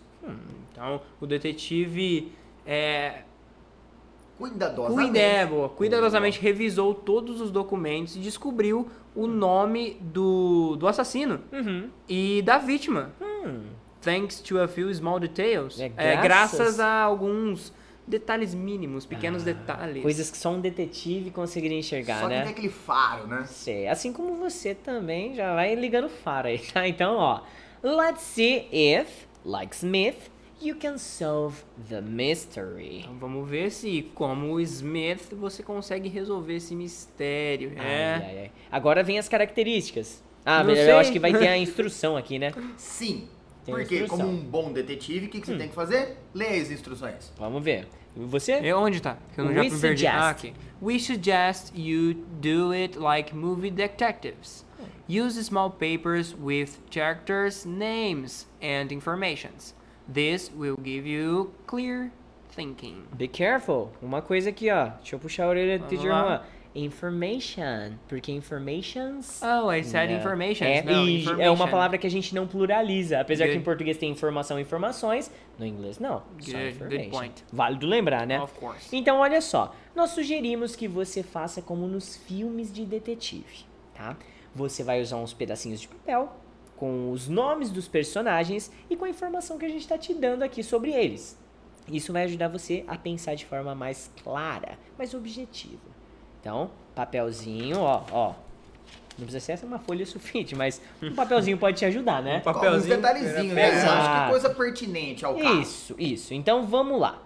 [0.81, 2.31] Então, o detetive
[2.65, 3.21] é,
[4.37, 5.09] Cuidadosamente.
[5.11, 11.39] cuida, é, boa, cuidadosamente revisou todos os documentos e descobriu o nome do, do assassino
[11.51, 11.89] Uhum.
[12.09, 13.11] e da vítima.
[13.21, 13.65] Hum.
[14.01, 15.79] Thanks to a few small details.
[15.79, 16.23] É, É, graças-
[16.57, 17.71] graças a alguns
[18.07, 19.99] detalhes mínimos, pequenos detalhes.
[19.99, 22.41] Ah, Coisas que só um detetive conseguiria enxergar, Só que né?
[22.41, 23.43] tem aquele faro, né?
[23.45, 23.87] Sei.
[23.87, 26.87] Assim como você também já vai ligando faro aí, tá?
[26.87, 27.41] Então, ó.
[27.83, 32.99] Let's see if, like Smith, you can solve the mystery.
[33.01, 37.73] Então vamos ver se, como o Smith, você consegue resolver esse mistério.
[37.77, 38.13] É.
[38.15, 38.51] Ai, ai, ai.
[38.71, 40.23] Agora vem as características.
[40.45, 40.91] Ah, Não eu sei.
[40.91, 42.51] acho que vai ter a instrução aqui, né?
[42.77, 43.27] Sim.
[43.63, 44.25] Tem Porque, instrução.
[44.25, 46.17] como um bom detetive, o que, que você tem que fazer?
[46.33, 47.31] Ler as instruções.
[47.37, 47.87] Vamos ver.
[48.17, 48.53] E Você?
[48.53, 49.17] É onde tá?
[49.35, 49.87] Que eu não já We me perdi.
[49.99, 50.15] suggest.
[50.17, 50.53] Ah, aqui.
[50.81, 54.65] We suggest you do it like movie detectives.
[55.07, 59.75] Use small papers with characters, names, and informations.
[60.13, 62.11] This will give you clear
[62.55, 63.03] thinking.
[63.13, 63.91] Be careful.
[64.01, 64.89] Uma coisa aqui, ó.
[64.97, 66.23] Deixa eu puxar a orelha Vamos lá.
[66.27, 66.41] Juan.
[66.73, 67.97] Information.
[68.07, 69.41] Porque informations.
[69.41, 70.17] Oh, I said Não.
[70.19, 70.65] information.
[70.65, 71.41] É, e information.
[71.41, 73.19] é uma palavra que a gente não pluraliza.
[73.19, 73.61] Apesar que Good.
[73.61, 76.19] em português tem informação e informações, no inglês não.
[76.39, 76.87] Só Good, information.
[76.89, 77.43] good point.
[77.51, 78.41] Válido lembrar, né?
[78.41, 78.95] Of course.
[78.95, 79.75] Então, olha só.
[79.95, 84.15] Nós sugerimos que você faça como nos filmes de detetive, tá?
[84.55, 86.33] Você vai usar uns pedacinhos de papel
[86.81, 90.41] com os nomes dos personagens e com a informação que a gente está te dando
[90.41, 91.37] aqui sobre eles.
[91.87, 95.77] Isso vai ajudar você a pensar de forma mais clara, mais objetiva.
[96.39, 98.33] Então, papelzinho, ó, ó.
[99.15, 102.41] Não precisa ser essa uma folha sulfite, mas um papelzinho pode te ajudar, né?
[102.43, 103.69] Um Alguns detalhezinhos, né?
[103.69, 103.91] Eu Exato.
[103.91, 105.61] acho que coisa pertinente ao caso.
[105.61, 106.33] Isso, isso.
[106.33, 107.21] Então vamos lá.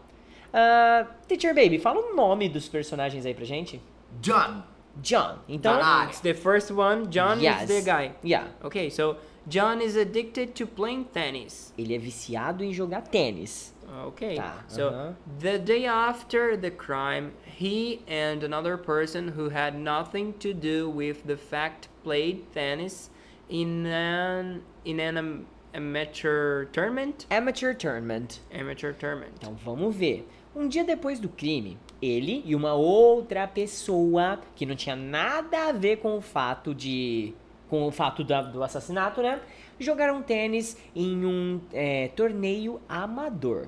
[0.52, 3.82] Ah, Teacher Baby, fala o nome dos personagens aí pra gente.
[4.20, 4.64] John.
[4.98, 5.38] John.
[5.48, 5.82] Então.
[5.82, 6.10] Área.
[6.10, 7.08] It's the first one.
[7.08, 7.70] John yes.
[7.70, 8.12] is the guy.
[8.22, 8.50] Yeah.
[8.62, 9.16] Okay, so
[9.48, 11.72] John is addicted to playing tennis.
[11.78, 13.74] Ele é viciado em jogar tênis.
[14.08, 15.16] Okay, Tá, so aham.
[15.40, 21.24] the day after the crime, he and another person who had nothing to do with
[21.28, 23.12] the fact played tennis
[23.48, 27.28] in an in an am- amateur tournament.
[27.30, 28.40] Amateur Tournament.
[28.52, 29.34] Amateur tournament.
[29.38, 30.28] Então vamos ver.
[30.56, 35.72] Um dia depois do crime, ele e uma outra pessoa que não tinha nada a
[35.72, 37.34] ver com o fato de.
[37.76, 39.40] Com o fato da- do assassinato, né?
[39.80, 43.68] Jogaram tênis em um é, torneio amador.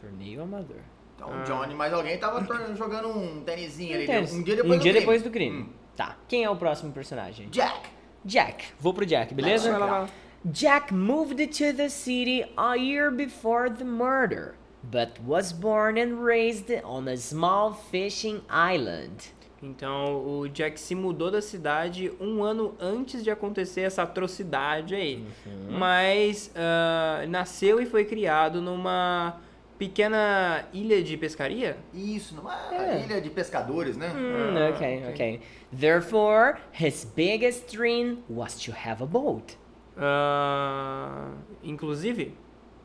[0.00, 0.78] Torneio amador.
[1.14, 2.42] Então, Johnny, mais alguém tava
[2.74, 4.06] jogando um tênisinho ali.
[4.06, 4.32] Tênis.
[4.32, 5.00] Um dia depois um do dia crime.
[5.00, 5.62] depois do crime.
[5.62, 5.68] Hum.
[5.94, 6.16] Tá.
[6.28, 7.48] Quem é o próximo personagem?
[7.50, 7.88] Jack.
[8.24, 8.64] Jack.
[8.80, 9.70] Vou pro Jack, beleza?
[9.70, 10.08] Vai lá, vai lá.
[10.46, 16.70] Jack moved to the city a year before the murder, but was born and raised
[16.84, 19.32] on a small fishing island.
[19.66, 25.24] Então o Jack se mudou da cidade um ano antes de acontecer essa atrocidade aí.
[25.44, 25.78] Uhum.
[25.78, 29.36] Mas ah, nasceu e foi criado numa
[29.78, 31.76] pequena ilha de pescaria.
[31.92, 33.02] Isso, numa É.
[33.04, 34.08] ilha de pescadores, né?
[34.08, 35.10] Hmm, Ah, okay, ok.
[35.10, 35.40] okay.
[35.72, 39.58] Therefore, his biggest dream was to have a boat.
[39.98, 41.30] Ah,
[41.62, 42.32] inclusive,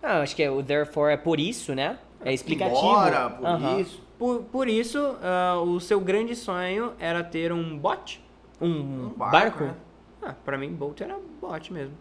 [0.04, 2.00] Ah, acho que é o therefore é por isso, né?
[2.26, 2.76] É explicativo.
[2.80, 3.80] Embora, por Aham.
[3.80, 4.02] isso.
[4.22, 8.24] Por, por isso, ah, o seu grande sonho era ter um bote.
[8.62, 9.32] Um, Um barco?
[9.32, 9.74] barco, né?
[10.22, 11.96] Ah, pra mim, boat era bote mesmo.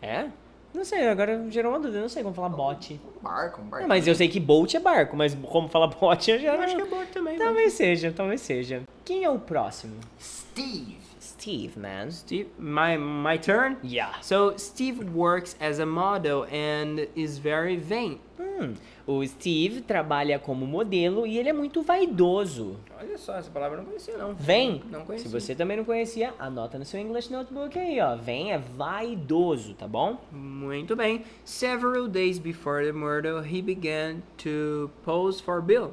[0.00, 0.30] É?
[0.72, 2.98] Não sei, agora gerou uma dúvida, não sei como falar bote.
[3.18, 3.84] Um barco, um barco.
[3.84, 6.56] É, mas eu sei que boat é barco, mas como falar bote eu já Eu
[6.56, 6.64] não...
[6.64, 7.36] acho que é bote também.
[7.38, 7.44] né?
[7.44, 8.82] Talvez seja, talvez seja.
[9.04, 9.96] Quem é o próximo?
[10.18, 10.96] Steve.
[11.20, 12.10] Steve, man.
[12.10, 13.76] Steve, my, my turn?
[13.84, 14.16] Yeah.
[14.22, 18.18] So, Steve works as a model and is very vain.
[18.58, 18.74] Hum,
[19.06, 22.76] o Steve trabalha como modelo e ele é muito vaidoso.
[22.98, 24.34] Olha só, essa palavra eu não conhecia, não.
[24.34, 24.82] Vem?
[24.90, 25.30] Não Se conhecia.
[25.30, 28.16] você também não conhecia, anota no seu English Notebook aí, ó.
[28.16, 30.18] Vem é vaidoso, tá bom?
[30.32, 31.22] Muito bem.
[31.44, 35.92] Several days before the murder, he began to pose for Bill,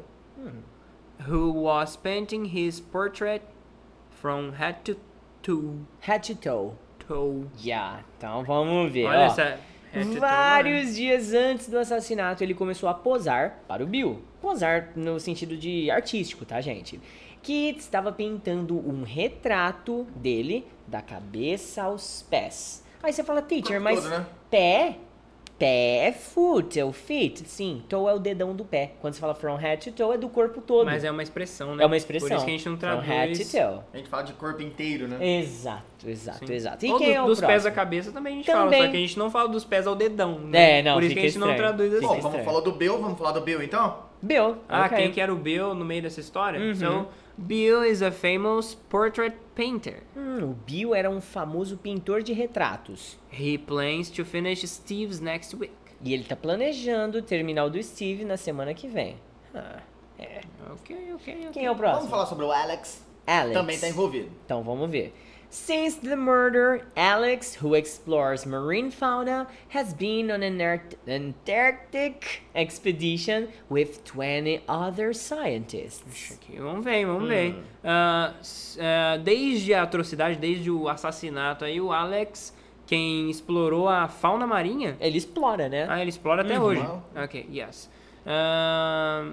[1.27, 3.41] who was painting his portrait
[4.09, 4.95] from head to
[5.41, 5.79] toe.
[6.01, 6.71] Head to toe.
[7.07, 7.45] toe.
[7.61, 8.03] Yeah.
[8.17, 9.25] Então vamos ver, Olha ó.
[9.25, 9.59] essa
[9.93, 10.19] né?
[10.19, 14.21] Vários dias antes do assassinato, ele começou a posar para o Bill.
[14.41, 16.99] Posar no sentido de artístico, tá, gente?
[17.41, 22.83] Que estava pintando um retrato dele da cabeça aos pés.
[23.01, 24.25] Aí você fala, teacher, mas todo, né?
[24.49, 24.97] pé?
[25.59, 27.43] Pé é foot, é o feet?
[27.47, 28.93] Sim, toe é o dedão do pé.
[28.99, 30.85] Quando você fala from head to toe, é do corpo todo.
[30.85, 31.83] Mas é uma expressão, né?
[31.83, 32.27] É uma expressão.
[32.27, 33.51] Por isso que a gente não From head traduz.
[33.51, 33.79] to toe.
[33.93, 35.39] A gente fala de corpo inteiro, né?
[35.39, 36.53] Exato, exato, Sim.
[36.53, 36.85] exato.
[36.85, 37.75] E Ou quem do- é o dos pés à próximo?
[37.75, 38.63] cabeça também a gente Também.
[38.71, 40.79] fala, só que a gente não fala dos pés ao dedão, né?
[40.79, 41.73] É, não, Por isso que a gente não estranho.
[41.75, 42.07] traduz assim.
[42.07, 43.97] Bom, vamos falar do Bill, vamos falar do Bill então?
[44.21, 44.57] Bill.
[44.67, 44.97] Ah, ok.
[44.97, 46.59] quem que era o Bill no meio dessa história?
[46.59, 46.73] Uhum.
[46.75, 50.03] So, Bill is a famous portrait painter.
[50.15, 53.17] Hum, o Bill era um famoso pintor de retratos.
[53.31, 55.73] He plans to finish Steve's next week.
[56.01, 59.15] E ele tá planejando terminar o do Steve na semana que vem.
[59.55, 59.81] Ah,
[60.19, 60.41] é.
[60.71, 61.49] Ok, ok, ok.
[61.53, 62.09] Quem é o Vamos próximo?
[62.09, 63.05] falar sobre o Alex.
[63.25, 63.53] Alex.
[63.53, 64.29] Também tá envolvido.
[64.45, 65.13] Então vamos ver.
[65.57, 70.59] Since the murder, Alex, who explores marine fauna, has been on an
[71.07, 76.31] Antarctic expedition with 20 other scientists.
[76.33, 77.27] Aqui, vamos ver, vamos Hum.
[77.27, 77.55] ver.
[78.41, 82.51] S- ah, desde a atrocidade, desde o assassinato aí, o Alex,
[82.87, 85.85] quem explorou a fauna marinha, Ele explora, né?
[85.87, 86.65] ah, ele explora até Uhum.
[86.65, 86.89] hoje.
[87.15, 87.91] Ok, yes.
[88.25, 89.29] Ah,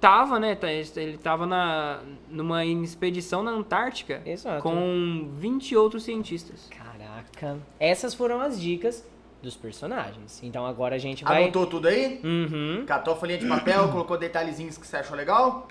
[0.00, 4.62] tava, né, tá- ele tava na, numa expedição na Antártica Exato.
[4.62, 6.68] com 20 outros cientistas.
[6.70, 7.58] Caraca.
[7.78, 9.06] Essas foram as dicas
[9.42, 10.40] dos personagens.
[10.42, 11.44] Então agora a gente vai.
[11.44, 12.20] Anotou tudo aí?
[12.24, 12.84] Uhum.
[12.86, 15.68] Catou a folhinha de papel, colocou detalhezinhos que você achou legal?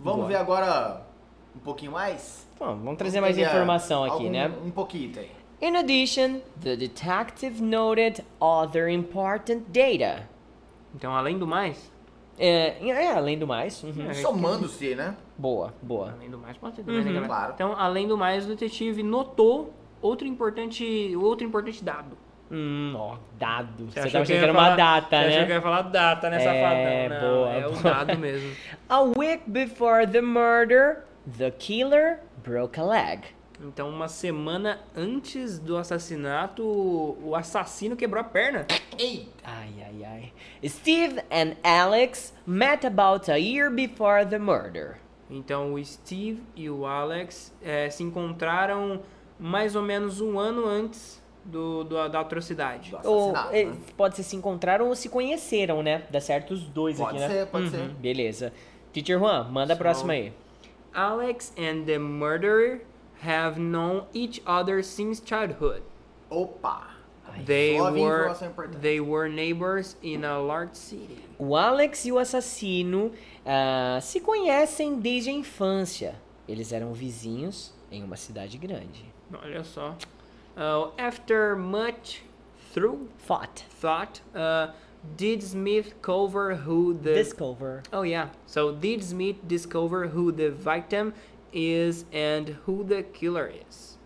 [0.00, 0.28] Vamos Bora.
[0.28, 1.02] ver agora
[1.54, 2.46] um pouquinho mais?
[2.58, 4.52] Bom, vamos trazer mais Vamos informação aqui, algum- né?
[4.64, 5.30] Um pouquinho aí.
[5.60, 10.28] In addition, the detective noted other important data.
[10.94, 11.90] Então, além do mais,
[12.38, 13.82] É, é, além do mais.
[13.82, 14.10] uhum.
[14.10, 14.14] É.
[14.14, 15.16] Somando-se, né?
[15.36, 16.12] Boa, boa.
[16.16, 17.26] Além do mais, pode ter também, né, Uhum.
[17.26, 17.52] Claro.
[17.54, 22.16] Então, além do mais, o detetive notou outro importante, outro importante dado.
[22.50, 23.86] Hum, ó, dado.
[23.90, 25.48] Você, achou tava que achando que era ia uma falar- data, Você achou que eu
[25.48, 25.54] né?
[25.54, 27.20] ia falar data, né, É, safadão?
[27.30, 27.82] Não, boa, é o boa.
[27.94, 28.56] dado mesmo.
[28.88, 31.04] A week before the murder,
[31.36, 33.20] the killer broke a leg.
[33.60, 38.66] Então, uma semana antes do assassinato, o assassino quebrou a perna.
[38.96, 39.28] Ei!
[39.42, 40.68] Ai, ai, ai.
[40.68, 44.98] Steve and Alex met about a year before the murder.
[45.28, 49.02] Então, o Steve e o Alex eh, se encontraram
[49.38, 52.92] mais ou menos um ano antes do, do- da atrocidade.
[52.92, 53.76] Do Ou, assassinato, eh, né?
[53.96, 56.04] pode ser se encontraram ou se conheceram, né?
[56.10, 57.28] Dá certo os dois Pode aqui, né?
[57.28, 57.88] ser, pode Uhum, ser.
[57.94, 58.52] Beleza.
[58.92, 60.32] Teacher Juan, manda a So- próxima aí.
[60.94, 62.82] Alex and the murderer
[63.20, 65.82] have known each other since childhood.
[66.30, 66.82] Opa!
[67.44, 68.34] They were,
[68.80, 71.18] they were neighbors in a large city.
[71.38, 73.12] O Alex e o assassino
[73.46, 76.16] ah, se conhecem desde a infância.
[76.48, 79.04] Eles eram vizinhos em uma cidade grande.
[79.32, 79.96] Olha só.
[80.56, 82.22] Uh, after much
[82.72, 83.64] through Thought.
[83.80, 84.72] thought, uh,
[85.16, 87.82] did Smith cover who the Discover.
[87.92, 88.30] Oh yeah.
[88.46, 91.12] So did Smith discover who the victim
[91.52, 93.98] is and who the killer is?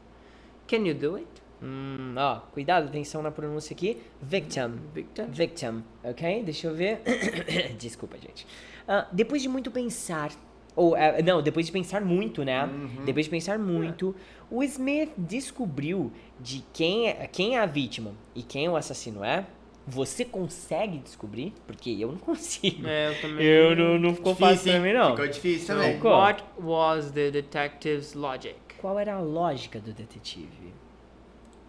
[0.66, 1.42] Can you do it?
[1.62, 3.96] Hum, ó, cuidado, atenção na pronúncia aqui.
[4.20, 4.80] Victim.
[4.92, 5.24] Victim?
[5.28, 6.42] Victim, ok?
[6.42, 7.02] Deixa eu ver.
[7.78, 8.46] Desculpa, gente.
[8.88, 10.32] Ah, depois de muito pensar.
[10.74, 12.68] Ou, ah, não, depois de pensar muito, né?
[13.04, 14.14] Depois de pensar muito,
[14.50, 19.46] o Smith descobriu de quem é, quem é a vítima e quem o assassino é.
[19.86, 21.52] Você consegue descobrir?
[21.66, 22.86] Porque eu não consigo.
[22.86, 23.44] É, eu também.
[23.46, 25.10] Eu não, não ficou fácil pra mim, não.
[25.10, 25.94] Ficou difícil também.
[25.94, 26.12] Ficou.
[26.12, 28.56] what was the detective's logic?
[28.80, 30.72] Qual era a lógica do detetive?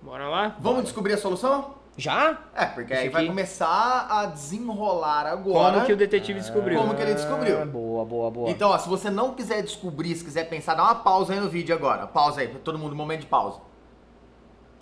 [0.01, 0.57] Bora lá?
[0.59, 1.75] Vamos descobrir a solução?
[1.95, 2.41] Já?
[2.55, 3.29] É, porque aí Isso vai aqui.
[3.29, 5.73] começar a desenrolar agora.
[5.75, 6.79] Como que o detetive descobriu?
[6.79, 7.61] Como que ele descobriu?
[7.61, 8.49] Ah, boa, boa, boa.
[8.49, 11.49] Então, ó, se você não quiser descobrir, se quiser pensar, dá uma pausa aí no
[11.49, 12.07] vídeo agora.
[12.07, 13.59] Pausa aí, pra todo mundo, um momento de pausa.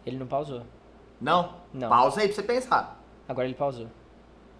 [0.05, 0.63] Ele não pausou.
[1.19, 1.55] Não?
[1.73, 1.89] Não.
[1.89, 3.00] Pausa aí pra você pensar.
[3.31, 3.87] Agora ele pausou.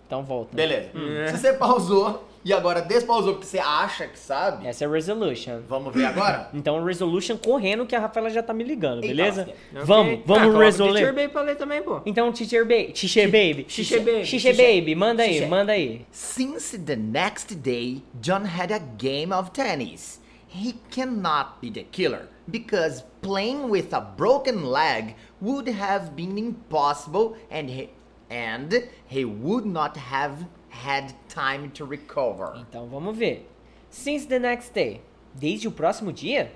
[0.07, 0.55] Então volta.
[0.55, 0.89] Beleza.
[0.95, 1.27] Hum.
[1.27, 5.59] Se você pausou e agora despausou porque você acha que sabe, Essa é a resolution.
[5.67, 6.49] vamos ver agora?
[6.55, 9.41] Então, resolution correndo que a Rafaela já tá me ligando, beleza?
[9.43, 9.55] Ok.
[9.83, 10.93] Vamos, Ah, vamos o resolver.
[10.99, 12.01] Teacher Bay pra ler também, pô.
[12.05, 14.23] Então, teacher baby, teacher baby, Xixi baby.
[14.25, 16.05] teacher baby, manda aí, manda aí.
[16.11, 20.19] Since the next day, John had a game of tennis.
[20.47, 27.35] He cannot be the killer because playing with a broken leg would have been impossible
[27.49, 27.89] and he,
[28.31, 28.69] and
[29.09, 32.53] he would not have had time to recover.
[32.57, 33.45] Então, vamos ver.
[33.89, 35.01] Since the next day,
[35.33, 36.51] desde o próximo dia?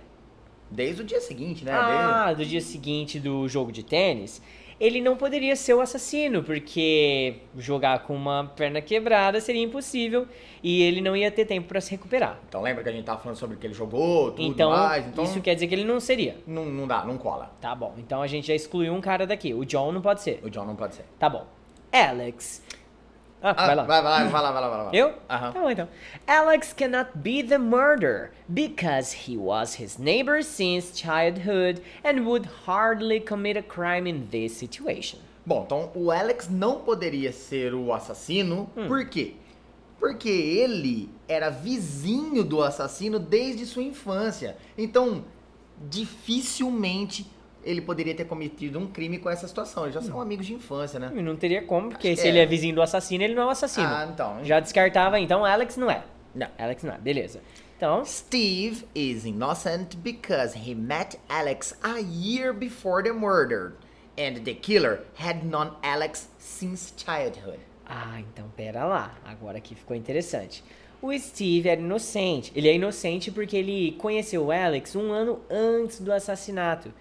[0.72, 1.72] Desde o dia seguinte, né?
[1.74, 4.42] Ah, do dia seguinte do jogo de tênis,
[4.80, 10.28] ele não poderia ser o assassino, porque jogar com uma perna quebrada seria impossível
[10.64, 12.40] e ele não ia ter tempo pra se recuperar.
[12.50, 15.24] Então lembra que a gente tava falando sobre que ele jogou, tudo Então, mais, então
[15.24, 16.38] isso quer dizer que ele não seria.
[16.48, 17.54] não, não dá, não cola.
[17.62, 19.54] Tá bom, então a gente já excluiu um cara daqui.
[19.54, 20.40] O John não pode ser.
[20.44, 21.06] O John não pode ser.
[21.20, 21.46] Tá bom.
[22.04, 22.62] Alex.
[23.42, 23.84] Ah, Ah, vai lá.
[23.84, 24.90] Vai, vai, vai lá, vai lá, vai lá.
[24.92, 25.14] Eu?
[25.30, 25.52] Aham.
[25.52, 25.88] Tá bom então.
[26.26, 33.20] Alex cannot be the murderer because he was his neighbor since childhood and would hardly
[33.20, 35.20] commit a crime in this situation.
[35.46, 38.68] Bom, então o Alex não poderia ser o assassino.
[38.76, 38.88] Hum.
[38.88, 39.36] Por quê?
[40.00, 44.58] Porque ele era vizinho do assassino desde sua infância.
[44.76, 45.24] Então,
[45.88, 47.28] dificilmente
[47.66, 49.84] ele poderia ter cometido um crime com essa situação.
[49.84, 51.10] Eles já são amigos de infância, né?
[51.14, 52.30] Não teria como, porque Acho que se é.
[52.30, 53.88] ele é vizinho do assassino, ele não é o assassino.
[53.88, 54.44] Ah, então.
[54.44, 56.04] Já descartava, então Alex não é.
[56.34, 56.48] Não.
[56.58, 57.42] Alex não é, beleza.
[57.76, 63.74] Então, Steve is innocent because he met Alex a year before the murder.
[64.18, 67.60] And the killer had known Alex since childhood.
[67.86, 69.18] Ah, então pera lá.
[69.26, 70.64] Agora aqui ficou interessante.
[71.02, 72.52] O Steve era inocente.
[72.56, 76.94] Ele é inocente porque ele conheceu o Alex um ano antes do assassinato.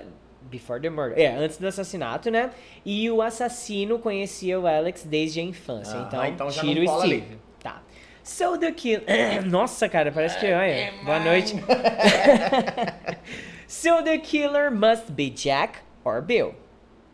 [0.00, 0.04] Ah,
[0.50, 1.18] before the murder.
[1.18, 2.50] É, antes do assassinato, né?
[2.84, 5.96] E o assassino conhecia o Alex desde a infância.
[5.96, 7.22] Aham, então, então já tira não o cola Steve.
[7.26, 7.38] ali.
[7.62, 7.82] Tá.
[8.22, 9.04] So the killer.
[9.46, 10.46] Nossa, cara, parece que.
[10.46, 11.54] Olha, boa noite.
[13.66, 16.54] so the killer must be Jack or Bill.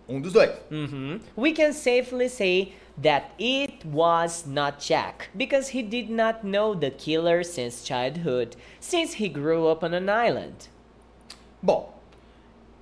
[0.08, 0.50] Um dos dois.
[0.70, 1.20] Mhm.
[1.36, 6.90] We can safely say that it was not Jack because he did not know the
[6.90, 10.68] killer since childhood, since he grew up on an island.
[11.62, 11.86] Bom,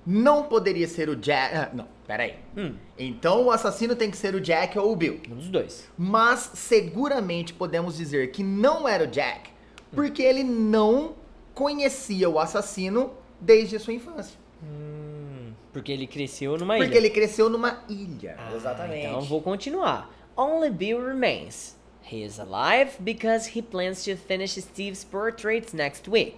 [0.09, 1.53] não poderia ser o Jack.
[1.53, 2.35] ah, Não, peraí.
[2.55, 2.75] Hum.
[2.97, 5.19] Então o assassino tem que ser o Jack ou o Bill.
[5.29, 5.89] Um dos dois.
[5.97, 9.49] Mas seguramente podemos dizer que não era o Jack,
[9.91, 11.13] porque ele não
[11.53, 14.39] conhecia o assassino desde a sua infância.
[15.73, 16.97] Porque ele cresceu numa Porque ilha.
[16.97, 18.35] ele cresceu numa ilha.
[18.39, 19.05] Ah, Exatamente.
[19.07, 20.09] Então vou continuar.
[20.35, 21.75] Only Bill remains.
[22.09, 26.37] He is alive because he plans to finish Steve's portraits next week.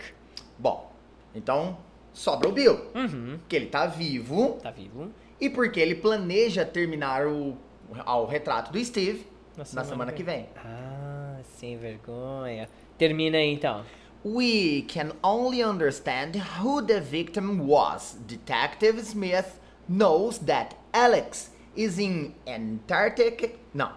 [0.57, 0.91] Bom,
[1.33, 1.77] então
[2.13, 2.79] sobra o Bill.
[2.95, 3.39] Uhum.
[3.47, 5.11] Que ele tá vivo Tá vivo?
[5.39, 7.57] e porque ele planeja terminar o,
[8.05, 10.47] o retrato do Steve Na na semana semana, que que vem.
[10.57, 12.67] Ah, sem vergonha.
[12.97, 13.83] Termina aí então.
[14.25, 18.17] We can only understand who the victim was.
[18.27, 23.55] Detective Smith knows that Alex is in Antarctic.
[23.73, 23.93] Não,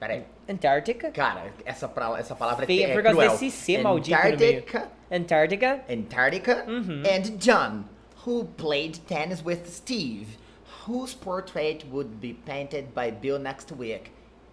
[0.00, 0.24] peraí.
[0.48, 1.10] Antártica?
[1.10, 3.30] Cara, essa, pra, essa palavra Feia é por causa cruel.
[3.32, 4.16] desse C maldito.
[4.16, 5.84] Antarctica, Antártica?
[5.90, 7.02] Antarctica Uhum.
[7.06, 7.84] and John,
[8.26, 10.26] who played tennis with Steve,
[10.86, 14.10] whose portrait would be painted by Bill next week,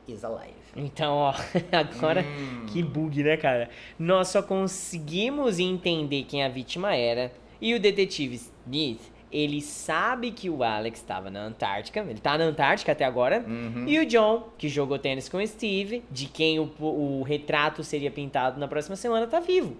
[0.07, 0.53] is alive.
[0.75, 1.33] Então, ó,
[1.71, 2.65] agora Hum.
[2.67, 3.69] que bug, né, cara?
[3.97, 7.31] Nós só conseguimos entender quem a vítima era
[7.61, 8.99] e o detetive Smith,
[9.31, 13.85] ele sabe que o Alex estava na Antártica, ele tá na Antártica até agora, Uhum.
[13.87, 18.11] e o John, que jogou tênis com o Steve, de quem o, o retrato seria
[18.11, 19.75] pintado na próxima semana, tá vivo.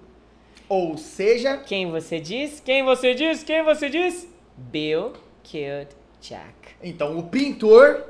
[0.67, 2.59] Ou seja, Quem você diz?
[2.59, 3.43] Quem você diz?
[3.43, 4.27] Quem você diz?
[4.57, 5.89] Bill killed
[6.19, 6.53] Jack.
[6.81, 8.03] então o pintor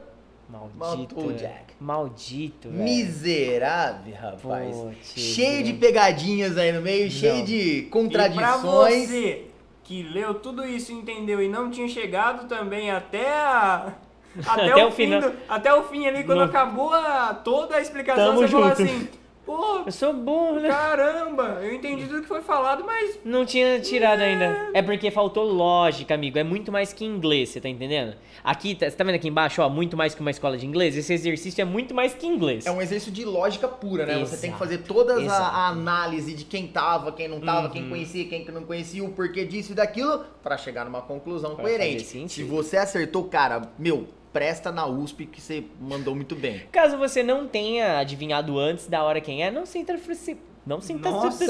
[0.47, 1.15] Maldito.
[1.15, 1.39] Matou velho.
[1.39, 1.73] Jack.
[1.79, 2.83] Maldito, velho.
[2.83, 4.75] miserável, rapaz.
[4.75, 9.09] Putz, cheio de pegadinhas aí no meio, cheio de E pra contradições.
[9.09, 9.43] você
[9.85, 13.93] que leu tudo isso, entendeu e não tinha chegado também até a
[14.45, 15.21] até, Até o, fim final.
[15.21, 18.67] do- até o fim ali quando No- acabou a, toda a explicação, Tamo você falou
[18.69, 18.81] junto.
[18.81, 19.07] assim:
[19.45, 20.69] "Pô, Eu sou burro, né?
[20.69, 24.69] caramba, eu entendi tudo que foi falado, mas Não tinha tirado ainda.
[24.73, 26.37] É porque faltou lógica, amigo.
[26.39, 28.15] É muito mais que inglês, você tá entendendo?
[28.43, 30.97] Aqui, tá- você tá vendo aqui embaixo, ó, muito mais que uma escola de inglês?
[30.97, 32.65] Esse exercício é muito mais que inglês.
[32.65, 34.17] É um exercício de lógica pura, né?
[34.19, 35.55] Você tem que Exato, fazer toda a- exato.
[35.55, 37.89] a, análise de quem tava, quem não tava, quem Uhum.
[37.89, 42.27] conhecia, quem não conhecia, o porquê disso e daquilo, pra chegar numa conclusão Pra coerente.
[42.29, 46.63] Se você acertou, cara, meu, presta na USP que você mandou muito bem.
[46.69, 50.37] Caso você não tenha adivinhado antes da hora quem é, não sinta frustri...
[50.65, 51.45] Não sinta Nossa,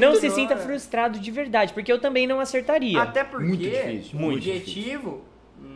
[0.00, 3.02] não se sinta frustrado de verdade, porque eu também não acertaria.
[3.02, 5.22] até porque Muito difícil, o muito objetivo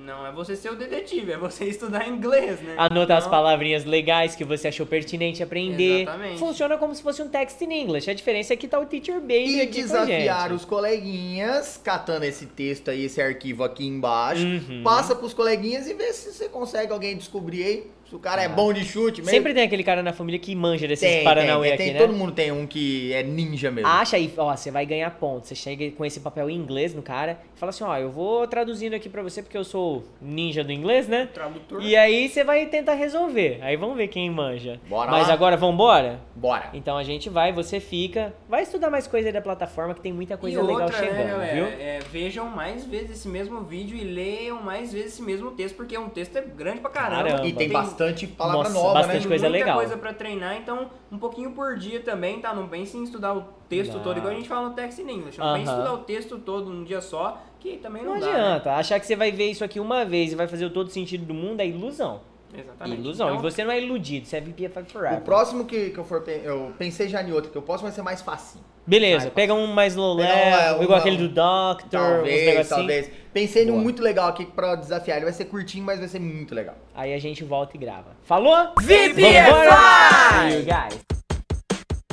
[0.09, 2.74] não é você ser o detetive, é você estudar inglês, né?
[2.76, 6.02] Anotar as Então, palavrinhas legais que você achou pertinente aprender.
[6.02, 6.38] Exatamente.
[6.38, 8.11] Funciona como se fosse um text in English.
[8.11, 10.56] A diferença é que tá o Teacher Baby E aqui desafiar gente.
[10.56, 14.82] os coleguinhas, catando esse texto aí, esse arquivo aqui embaixo, Uhum.
[14.82, 18.48] passa pros coleguinhas e vê se você consegue alguém descobrir aí, se o cara é
[18.48, 19.30] bom de chute mesmo.
[19.30, 21.98] Sempre tem aquele cara na família que manja desses tem, Paranauê tem, aqui, tem, né?
[21.98, 23.86] todo mundo tem um que é ninja mesmo.
[23.88, 25.48] Acha aí, ó, você vai ganhar pontos.
[25.48, 28.46] Você chega com esse papel em inglês no cara e fala assim, ó, eu vou
[28.46, 31.28] traduzindo aqui pra você porque eu sou ninja do inglês, né?
[31.32, 31.82] Tradutor.
[31.82, 33.59] E aí você vai tentar resolver.
[33.62, 34.80] Aí vamos ver quem manja.
[34.88, 35.34] Bora Mas lá?
[35.34, 36.20] agora vambora?
[36.34, 36.70] Bora.
[36.72, 38.34] Então a gente vai, você fica.
[38.49, 41.07] Vai estudar mais coisa aí da plataforma que tem muita coisa e legal outra, né,
[41.07, 41.64] chegando, galera, viu?
[41.64, 45.96] é, vejam mais vezes esse mesmo vídeo e leiam mais vezes esse mesmo texto, porque
[45.99, 47.24] um texto é grande pra caramba.
[47.30, 47.46] Caramba.
[47.46, 49.28] E tem bastante palavra Nossa, nova, bastante né?
[49.28, 49.76] coisa muita legal.
[49.76, 52.55] coisa pra treinar, então um pouquinho por dia também, tá?
[52.55, 54.03] Não pense em estudar o texto Não.
[54.03, 55.38] todo, igual a gente fala no Text in English.
[55.38, 58.26] Não pense em estudar o texto todo num dia só, que também não, Não dá.
[58.26, 58.32] né?
[58.32, 58.72] adianta.
[58.74, 61.24] Achar que você vai ver isso aqui uma vez e vai fazer o todo sentido
[61.24, 62.20] do mundo é ilusão.
[62.56, 63.02] Exatamente.
[63.02, 63.28] Ilusão.
[63.28, 65.18] Então, E você não é iludido, você é VPFI Forever.
[65.18, 66.24] O próximo que, que eu for.
[66.26, 68.64] Eu pensei já em outro, que o próximo vai ser mais facinho.
[68.86, 72.68] Beleza, Vai, pega um mais low level, é, igual aquele do Doctor, Talvez, negocinhos.
[72.70, 73.11] talvez.
[73.34, 75.18] Pensei num muito legal aqui pra desafiar.
[75.18, 76.74] Ele vai ser curtinho, mas vai ser muito legal.
[76.94, 78.16] Aí a gente volta e grava.
[78.22, 78.72] Falou?
[78.80, 79.42] VPFI!
[79.42, 80.54] Vambora!
[80.54, 81.17] You guys.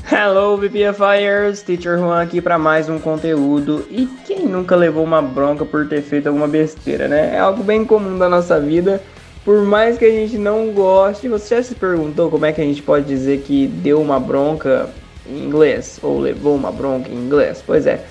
[0.07, 3.87] Hello VPFires, Teacher Juan aqui para mais um conteúdo.
[3.89, 7.33] E quem nunca levou uma bronca por ter feito alguma besteira, né?
[7.33, 9.01] É algo bem comum da nossa vida.
[9.43, 12.63] Por mais que a gente não goste, você já se perguntou como é que a
[12.63, 14.91] gente pode dizer que deu uma bronca
[15.27, 17.63] em inglês ou levou uma bronca em inglês?
[17.65, 18.05] Pois é.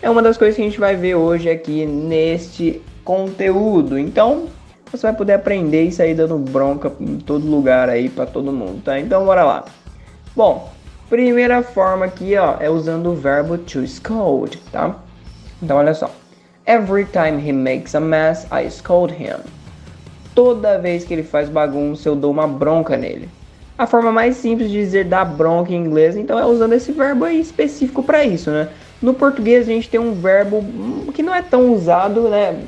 [0.00, 3.98] É uma das coisas que a gente vai ver hoje aqui neste conteúdo.
[3.98, 4.46] Então,
[4.90, 8.80] você vai poder aprender e sair dando bronca em todo lugar aí para todo mundo,
[8.82, 8.98] tá?
[8.98, 9.64] Então, bora lá.
[10.34, 10.75] Bom,
[11.08, 14.96] primeira forma aqui, ó, é usando o verbo to scold, tá?
[15.62, 16.10] Então, olha só.
[16.66, 19.36] Every time he makes a mess, I scold him.
[20.34, 23.28] Toda vez que ele faz bagunça, eu dou uma bronca nele.
[23.78, 27.24] A forma mais simples de dizer dar bronca em inglês, então, é usando esse verbo
[27.24, 28.68] aí específico para isso, né?
[29.00, 32.58] No português a gente tem um verbo hum, que não é tão usado, né?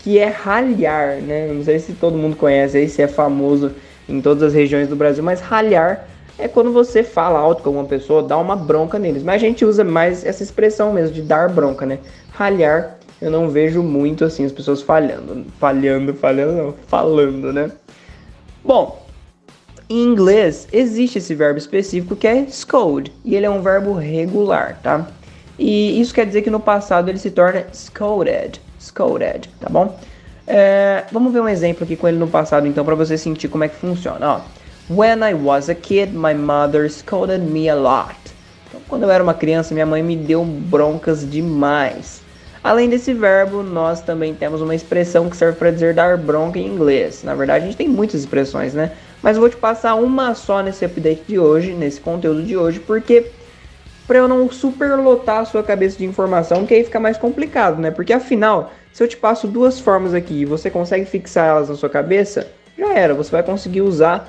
[0.00, 1.50] Que é ralhar, né?
[1.52, 3.72] Não sei se todo mundo conhece aí, se é famoso
[4.08, 6.06] em todas as regiões do Brasil, mas ralhar
[6.38, 9.22] é quando você fala alto com uma pessoa, dá uma bronca neles.
[9.22, 11.98] Mas a gente usa mais essa expressão mesmo de dar bronca, né?
[12.30, 17.70] Ralhar, eu não vejo muito assim as pessoas falhando, falhando, falhando, não, falando, né?
[18.64, 19.04] Bom,
[19.88, 24.78] em inglês existe esse verbo específico que é scold, e ele é um verbo regular,
[24.82, 25.06] tá?
[25.58, 29.96] E isso quer dizer que no passado ele se torna scolded, scolded, tá bom?
[30.46, 33.64] É, vamos ver um exemplo aqui com ele no passado, então, para você sentir como
[33.64, 34.34] é que funciona.
[34.34, 34.40] Ó,
[34.86, 38.18] When I was a kid, my mother scolded me a lot.
[38.68, 42.20] Então, quando eu era uma criança, minha mãe me deu broncas demais.
[42.62, 46.66] Além desse verbo, nós também temos uma expressão que serve para dizer dar bronca em
[46.66, 47.22] inglês.
[47.22, 48.92] Na verdade, a gente tem muitas expressões, né?
[49.22, 52.78] Mas eu vou te passar uma só nesse update de hoje, nesse conteúdo de hoje,
[52.78, 53.30] porque
[54.06, 57.90] para eu não superlotar a sua cabeça de informação, que aí fica mais complicado, né?
[57.90, 61.74] Porque afinal, se eu te passo duas formas aqui e você consegue fixar elas na
[61.74, 64.28] sua cabeça, já era, você vai conseguir usar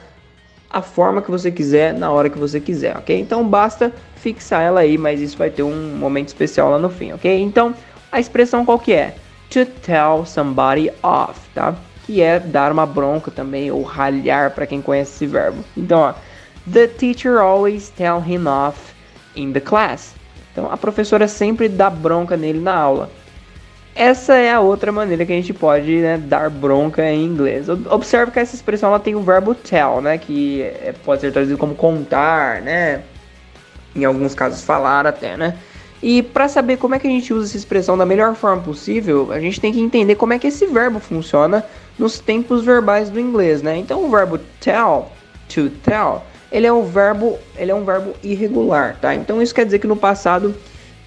[0.76, 3.18] a forma que você quiser na hora que você quiser, ok?
[3.18, 7.14] Então basta fixar ela aí, mas isso vai ter um momento especial lá no fim,
[7.14, 7.42] ok?
[7.42, 7.74] Então
[8.12, 9.16] a expressão qual que é?
[9.52, 11.76] To tell somebody off, tá?
[12.06, 15.64] Que é dar uma bronca também ou ralhar para quem conhece esse verbo.
[15.78, 16.14] Então, ó,
[16.70, 18.78] the teacher always tell him off
[19.34, 20.14] in the class.
[20.52, 23.10] Então a professora sempre dá bronca nele na aula.
[23.96, 27.68] Essa é a outra maneira que a gente pode né, dar bronca em inglês.
[27.70, 31.58] Observe que essa expressão ela tem o verbo tell, né, que é, pode ser traduzido
[31.58, 33.04] como contar, né,
[33.96, 35.58] em alguns casos falar até, né.
[36.04, 39.32] E para saber como é que a gente usa essa expressão da melhor forma possível,
[39.32, 41.64] a gente tem que entender como é que esse verbo funciona
[41.98, 43.78] nos tempos verbais do inglês, né.
[43.78, 45.10] Então o verbo tell,
[45.48, 46.22] to tell,
[46.52, 49.16] ele é um verbo, ele é um verbo irregular, tá?
[49.16, 50.54] Então isso quer dizer que no passado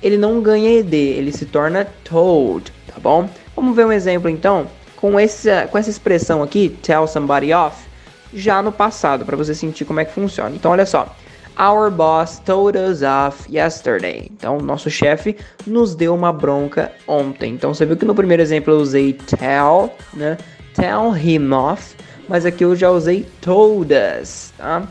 [0.02, 3.28] ele não ganha ed, ele se torna told, tá bom?
[3.54, 4.68] Vamos ver um exemplo então
[5.00, 7.86] com essa, com essa expressão aqui, tell somebody off,
[8.34, 10.54] já no passado, para você sentir como é que funciona.
[10.54, 11.14] Então, olha só.
[11.58, 14.30] Our boss told us off yesterday.
[14.30, 15.36] Então, nosso chefe
[15.66, 17.52] nos deu uma bronca ontem.
[17.52, 20.36] Então, você viu que no primeiro exemplo eu usei tell, né?
[20.74, 21.96] Tell him off,
[22.28, 24.86] mas aqui eu já usei told us, tá?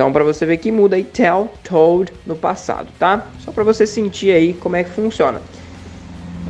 [0.00, 3.26] Então, para você ver que muda aí tell, told no passado, tá?
[3.40, 5.42] Só para você sentir aí como é que funciona.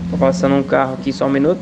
[0.08, 1.60] Tô passando um carro aqui só um minuto.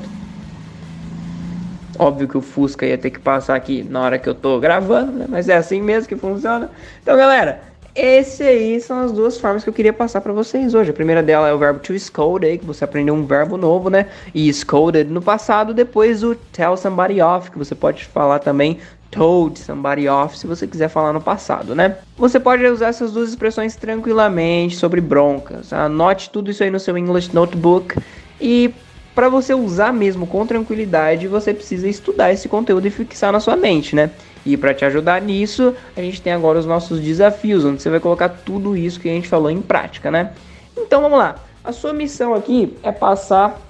[1.99, 5.13] Óbvio que o Fusca ia ter que passar aqui na hora que eu tô gravando,
[5.13, 5.25] né?
[5.31, 6.71] Mas é assim mesmo que funciona.
[7.03, 7.63] Então, galera,
[7.95, 10.91] esse aí são as duas formas que eu queria passar para vocês hoje.
[10.91, 13.89] A primeira dela é o verbo to scold, aí, que você aprendeu um verbo novo,
[13.89, 14.07] né?
[14.35, 15.73] E scolded no passado.
[15.73, 18.79] Depois o tell somebody off, que você pode falar também
[19.11, 21.97] told somebody off se você quiser falar no passado, né?
[22.17, 25.73] Você pode usar essas duas expressões tranquilamente sobre broncas.
[25.73, 27.97] Anote tudo isso aí no seu English Notebook
[28.41, 28.73] e
[29.15, 33.57] para você usar mesmo com tranquilidade, você precisa estudar esse conteúdo e fixar na sua
[33.57, 34.11] mente, né?
[34.47, 37.99] E para te ajudar nisso, a gente tem agora os nossos desafios, onde você vai
[37.99, 40.33] colocar tudo isso que a gente falou em prática, né?
[40.77, 41.35] Então vamos lá.
[41.65, 43.61] A sua missão aqui é passar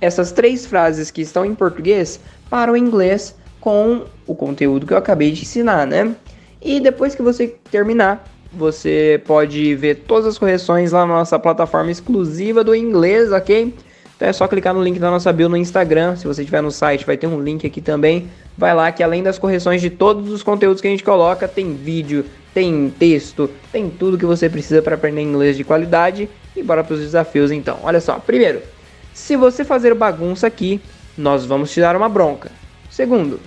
[0.00, 2.18] essas três frases que estão em português
[2.48, 6.14] para o inglês com o conteúdo que eu acabei de ensinar, né?
[6.62, 11.90] E depois que você terminar, você pode ver todas as correções lá na nossa plataforma
[11.90, 13.74] exclusiva do inglês, ok?
[14.16, 16.16] Então é só clicar no link da nossa bio no Instagram.
[16.16, 18.28] Se você estiver no site, vai ter um link aqui também.
[18.56, 21.74] Vai lá que além das correções de todos os conteúdos que a gente coloca, tem
[21.74, 26.28] vídeo, tem texto, tem tudo que você precisa para aprender inglês de qualidade.
[26.56, 27.78] E bora para os desafios então.
[27.84, 28.60] Olha só, primeiro,
[29.14, 30.80] se você fazer bagunça aqui,
[31.16, 32.50] nós vamos te dar uma bronca.
[32.90, 33.38] Segundo,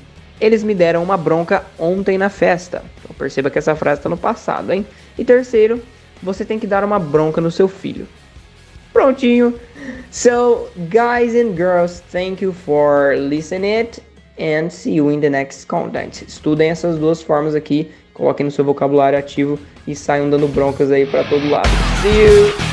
[0.42, 2.84] eles me deram uma bronca ontem na festa.
[3.00, 4.86] Então perceba que essa frase está no passado, hein?
[5.18, 5.82] E terceiro,
[6.22, 8.08] você tem que dar uma bronca no seu filho.
[8.92, 9.54] Prontinho.
[10.10, 13.88] So, guys and girls, thank you for listening
[14.38, 16.24] and see you in the next content.
[16.28, 21.06] Estudem essas duas formas aqui, coloquem no seu vocabulário ativo e saiam dando broncas aí
[21.06, 21.70] para todo lado.
[22.02, 22.71] See you.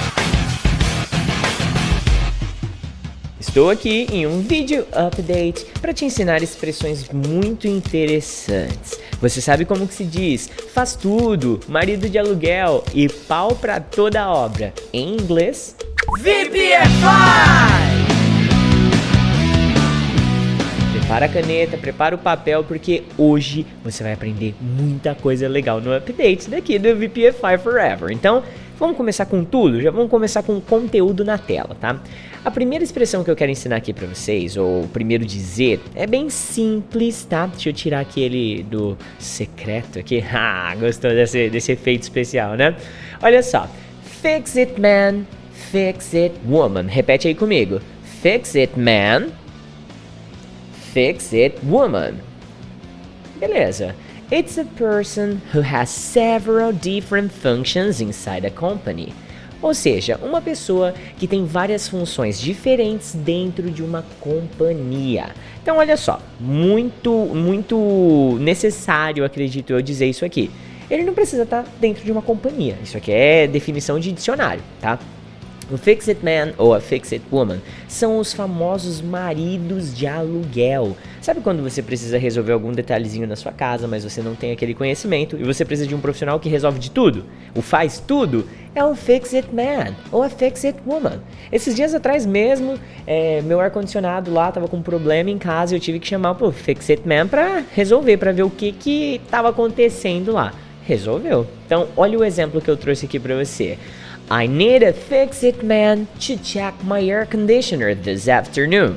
[3.49, 9.01] Estou aqui em um vídeo update para te ensinar expressões muito interessantes.
[9.23, 14.31] Você sabe como que se diz faz tudo, marido de aluguel e pau para toda
[14.31, 14.75] obra.
[14.93, 15.75] Em inglês,
[16.19, 16.89] VPFI!
[20.93, 25.97] Prepara a caneta, prepara o papel, porque hoje você vai aprender muita coisa legal no
[25.97, 28.11] update daqui do VPFI Forever.
[28.11, 28.43] Então,
[28.79, 29.81] vamos começar com tudo?
[29.81, 32.01] Já vamos começar com o conteúdo na tela, tá?
[32.45, 36.31] A primeira expressão que eu quero ensinar aqui para vocês, ou primeiro dizer, é bem
[36.31, 37.47] simples, tá?
[37.47, 40.25] Deixa eu tirar aquele do secreto aqui.
[40.41, 42.77] Ah, gostou desse, desse efeito especial, né?
[43.21, 43.69] Olha só.
[44.23, 45.25] Fix it, man.
[45.53, 46.87] Fix it, woman.
[46.87, 47.81] Repete aí comigo.
[48.23, 49.29] Fix it, man.
[50.93, 52.15] Fix it, woman.
[53.41, 53.95] Beleza.
[54.31, 59.15] It's a person who has several different functions inside a company.
[59.63, 65.31] Ou seja, uma pessoa que tem várias funções diferentes dentro de uma companhia.
[65.63, 70.51] Então, olha só, muito, muito necessário, acredito eu, dizer isso aqui.
[70.91, 72.77] Ele não precisa estar dentro de uma companhia.
[72.83, 74.99] Isso aqui é definição de dicionário, tá?
[75.71, 80.97] O Fix-It Man ou a Fix-It Woman são os famosos maridos de aluguel.
[81.21, 84.73] Sabe quando você precisa resolver algum detalhezinho na sua casa, mas você não tem aquele
[84.73, 87.27] conhecimento e você precisa de um profissional que resolve de tudo?
[87.55, 88.47] O faz tudo?
[88.75, 91.21] É o Fix-It Man ou a Fix-It Woman.
[91.53, 95.77] Esses dias atrás mesmo, é, meu ar-condicionado lá tava com um problema em casa e
[95.77, 99.51] eu tive que chamar o Fix-It Man para resolver, para ver o que que tava
[99.51, 100.55] acontecendo lá.
[100.87, 101.47] Resolveu.
[101.67, 103.77] Então, olha o exemplo que eu trouxe aqui para você.
[104.31, 108.97] I need a fix-it man to check my air conditioner this afternoon.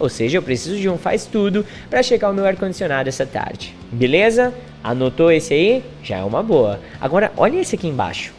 [0.00, 3.24] Ou seja, eu preciso de um faz tudo para checar o meu ar condicionado essa
[3.24, 3.76] tarde.
[3.92, 4.52] Beleza?
[4.82, 5.84] Anotou esse aí?
[6.02, 6.80] Já é uma boa.
[7.00, 8.34] Agora, olha esse aqui embaixo.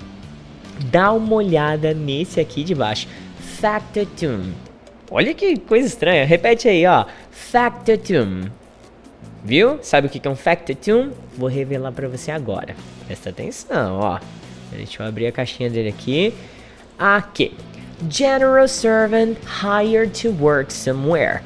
[0.92, 3.08] Dá uma olhada nesse aqui de baixo.
[3.40, 4.52] Factotum.
[5.10, 6.26] Olha que coisa estranha.
[6.26, 7.06] Repete aí, ó.
[7.32, 8.50] Factotum.
[9.46, 9.80] Viu?
[9.82, 11.12] Sabe o que é um factotum?
[11.38, 12.76] Vou revelar para você agora.
[13.08, 14.20] Presta atenção, ó.
[14.76, 16.34] Deixa eu abrir a caixinha dele aqui.
[16.98, 17.54] Aqui.
[18.10, 21.42] General servant hired to work somewhere.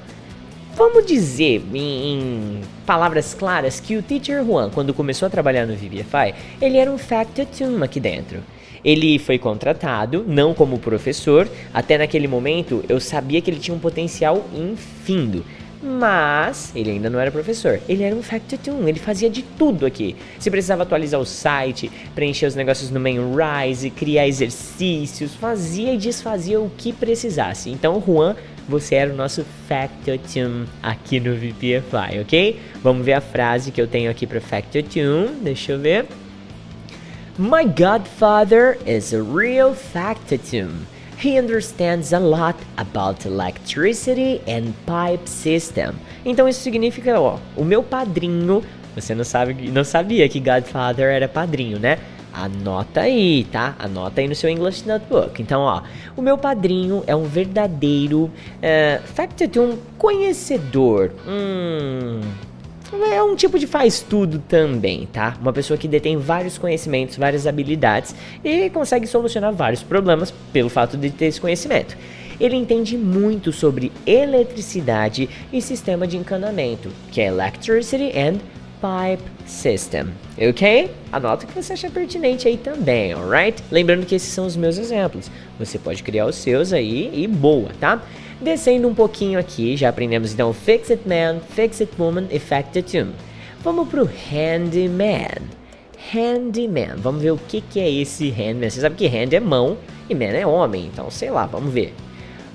[0.75, 6.35] Vamos dizer em, palavras claras que o Teacher Juan, quando começou a trabalhar no VBFI,
[6.61, 8.43] ele era um factotum aqui dentro.
[8.85, 13.79] Ele foi contratado, não como professor, até naquele momento eu sabia que ele tinha um
[13.79, 15.43] potencial infindo
[15.81, 17.79] mas ele ainda não era professor.
[17.87, 20.15] Ele era um factotum, ele fazia de tudo aqui.
[20.39, 26.59] Se precisava atualizar o site, preencher os negócios no Rise, criar exercícios, fazia e desfazia
[26.59, 27.69] o que precisasse.
[27.69, 28.35] Então, Juan,
[28.67, 32.59] você era o nosso factotum aqui no VPFI, ok?
[32.83, 35.35] Vamos ver a frase que eu tenho aqui para factotum.
[35.41, 36.05] Deixa eu ver.
[37.37, 40.69] My godfather is a real factotum.
[41.23, 45.95] He understands a lot about electricity and pipe system.
[46.23, 48.63] Então isso significa, ó, o meu padrinho,
[48.93, 51.97] você não sabe, não sabia que Godfather era padrinho, né?
[52.31, 53.75] Anota aí, tá?
[53.79, 55.41] Anota aí no seu English Notebook.
[55.41, 55.81] Então, ó,
[56.15, 61.11] o meu padrinho é um verdadeiro uh, factotum conhecedor.
[61.27, 62.21] Hum,
[62.93, 65.37] é um tipo de faz tudo também, tá?
[65.41, 70.97] Uma pessoa que detém vários conhecimentos, várias habilidades e consegue solucionar vários problemas pelo fato
[70.97, 71.97] de ter esse conhecimento.
[72.39, 78.39] Ele entende muito sobre eletricidade e sistema de encanamento, que é Electricity and
[78.79, 80.07] Pipe System,
[80.37, 80.91] ok?
[81.11, 83.63] Anota o que você acha pertinente aí também, alright?
[83.71, 85.31] Lembrando que esses são os meus exemplos.
[85.57, 88.03] Você pode criar os seus aí e boa, tá?
[88.39, 92.77] Descendo um pouquinho aqui, já aprendemos então Fix It Man, Fix It Woman e Fact
[92.77, 93.13] It Tune.
[93.63, 95.41] Vamos pro Handyman.
[96.13, 98.69] Handyman, vamos ver o que, que é esse Handyman.
[98.69, 99.75] Você sabe que Hand é mão
[100.07, 101.95] e Man é homem, então sei lá, vamos ver.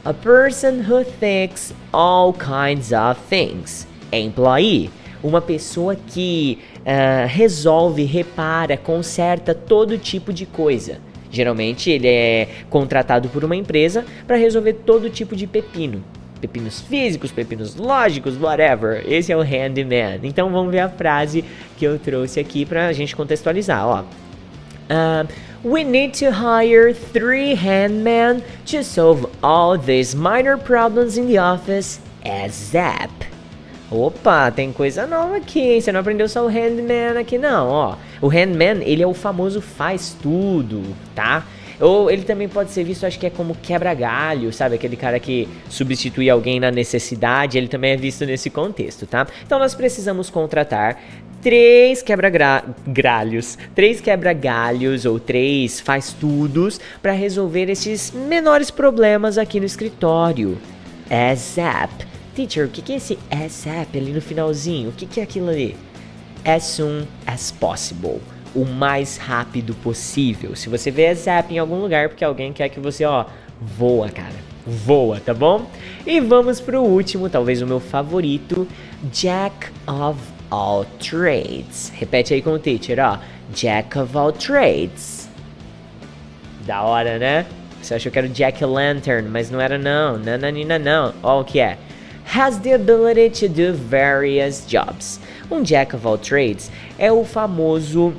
[0.04, 3.86] A person who thinks all kinds of things.
[4.12, 4.88] Employee,
[5.20, 11.00] uma pessoa que uh, resolve, repara, conserta todo tipo de coisa.
[11.32, 16.04] Geralmente ele é contratado por uma empresa para resolver todo tipo de pepino.
[16.40, 19.02] Pepinos físicos, pepinos lógicos, whatever.
[19.10, 20.20] Esse é o handyman.
[20.22, 21.42] Então vamos ver a frase
[21.78, 23.86] que eu trouxe aqui para a gente contextualizar.
[23.86, 24.04] Ó.
[24.90, 25.26] Uh,
[25.64, 32.00] we need to hire three handmen to solve all these minor problems in the office
[32.24, 33.31] ASAP.
[33.92, 35.80] Opa, tem coisa nova aqui, hein?
[35.80, 37.96] Você não aprendeu só o handman aqui não, ó.
[38.22, 40.82] O handman, ele é o famoso faz tudo,
[41.14, 41.46] tá?
[41.78, 44.76] Ou ele também pode ser visto, acho que é como quebra-galho, sabe?
[44.76, 49.26] Aquele cara que substitui alguém na necessidade, ele também é visto nesse contexto, tá?
[49.44, 50.98] Então nós precisamos contratar
[51.42, 60.56] três quebra-galhos, três quebra-galhos ou três faz-tudos para resolver esses menores problemas aqui no escritório.
[61.10, 62.11] ASAP.
[62.34, 64.88] Teacher, o que é esse ASAP ali no finalzinho?
[64.88, 65.76] O que é aquilo ali?
[66.44, 68.20] As soon as possible.
[68.54, 70.56] O mais rápido possível.
[70.56, 73.26] Se você vê ASAP em algum lugar, porque alguém quer que você, ó,
[73.60, 74.34] voa, cara.
[74.66, 75.66] Voa, tá bom?
[76.06, 78.66] E vamos pro último, talvez o meu favorito,
[79.12, 80.18] Jack of
[80.50, 81.92] all trades.
[81.94, 83.18] Repete aí com o teacher, ó.
[83.54, 85.28] Jack of all trades.
[86.66, 87.44] Da hora, né?
[87.82, 90.16] Você achou que era o Jack Lantern, mas não era não.
[90.16, 91.12] Nananina não.
[91.22, 91.76] Ó o que é
[92.24, 95.20] has the ability to do various jobs.
[95.50, 98.12] Um jack of all trades é o famoso,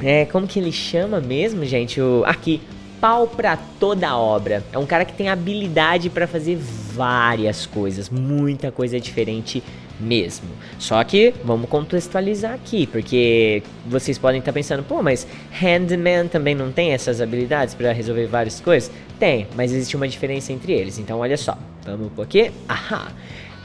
[0.00, 2.00] é, como que ele chama mesmo, gente?
[2.00, 2.60] O, aqui,
[3.02, 4.62] pau para toda obra.
[4.72, 9.60] É um cara que tem habilidade para fazer várias coisas, muita coisa diferente
[9.98, 10.48] mesmo.
[10.78, 16.70] Só que vamos contextualizar aqui, porque vocês podem estar pensando, pô, mas Handman também não
[16.70, 18.90] tem essas habilidades para resolver várias coisas?
[19.18, 20.98] Tem, mas existe uma diferença entre eles.
[20.98, 22.50] Então olha só, vamos por aqui.
[22.68, 23.12] Ahá.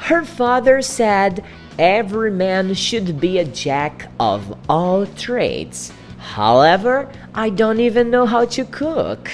[0.10, 1.44] Her father said
[1.78, 5.92] every man should be a jack of all trades.
[6.36, 9.30] However, I don't even know how to cook.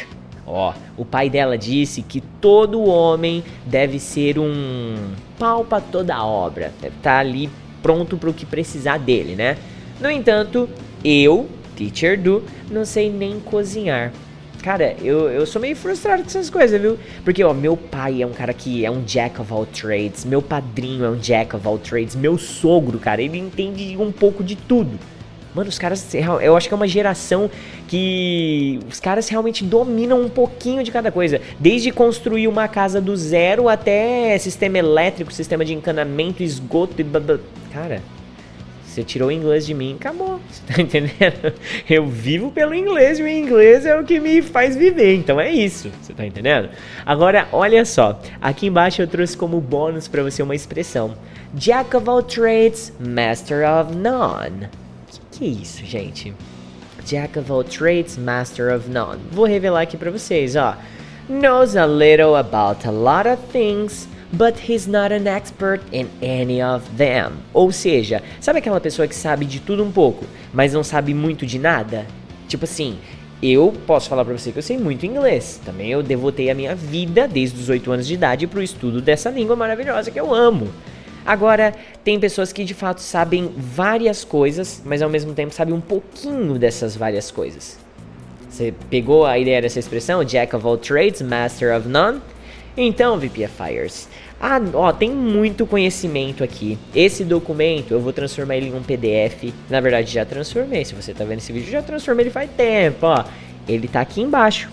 [0.45, 6.73] Ó, o pai dela disse que todo homem deve ser um pau pra toda obra,
[6.81, 7.49] deve estar tá ali
[7.81, 9.57] pronto para o que precisar dele, né?
[9.99, 10.69] No entanto,
[11.03, 14.11] eu, teacher do, não sei nem cozinhar.
[14.63, 16.97] Cara, eu, eu sou meio frustrado com essas coisas, viu?
[17.25, 20.41] Porque, ó, meu pai é um cara que é um jack of all trades, meu
[20.41, 24.55] padrinho é um jack of all trades, meu sogro, cara, ele entende um pouco de
[24.55, 24.97] tudo.
[25.53, 27.51] Mano, os caras, eu acho que é uma geração
[27.89, 31.41] que os caras realmente dominam um pouquinho de cada coisa.
[31.59, 37.05] Desde construir uma casa do zero até sistema elétrico, sistema de encanamento, esgoto e.
[37.73, 38.01] Cara,
[38.93, 40.39] você tirou o inglês de mim, acabou.
[40.49, 41.53] Você tá entendendo?
[41.89, 45.15] Eu vivo pelo inglês e o inglês é o que me faz viver.
[45.15, 45.89] Então é isso.
[46.01, 46.69] Você tá entendendo?
[47.05, 48.21] Agora, olha só.
[48.39, 51.15] Aqui embaixo eu trouxe como bônus para você uma expressão:
[51.55, 54.69] Jack of all trades, master of none.
[55.31, 56.33] Que isso, gente?
[57.03, 59.19] Jack of all trades, master of none.
[59.31, 60.77] Vou revelar aqui para vocês, ó.
[61.27, 66.61] Knows a little about a lot of things, but he's not an expert in any
[66.61, 67.33] of them.
[67.53, 71.45] Ou seja, sabe aquela pessoa que sabe de tudo um pouco, mas não sabe muito
[71.45, 72.05] de nada?
[72.47, 72.97] Tipo assim,
[73.41, 75.61] eu posso falar para você que eu sei muito inglês.
[75.63, 79.01] Também eu devotei a minha vida desde os 8 anos de idade para o estudo
[79.01, 80.69] dessa língua maravilhosa que eu amo.
[81.25, 81.73] Agora,
[82.03, 86.57] tem pessoas que de fato sabem várias coisas, mas ao mesmo tempo sabem um pouquinho
[86.57, 87.79] dessas várias coisas.
[88.49, 90.23] Você pegou a ideia dessa expressão?
[90.23, 92.21] Jack of all trades, master of none?
[92.75, 94.09] Então, VPFires,
[94.45, 96.77] ah, ó, tem muito conhecimento aqui.
[96.93, 99.53] Esse documento eu vou transformar ele em um PDF.
[99.69, 100.83] Na verdade, já transformei.
[100.83, 103.23] Se você tá vendo esse vídeo, já transformei ele faz tempo, ó.
[103.65, 104.69] Ele tá aqui embaixo.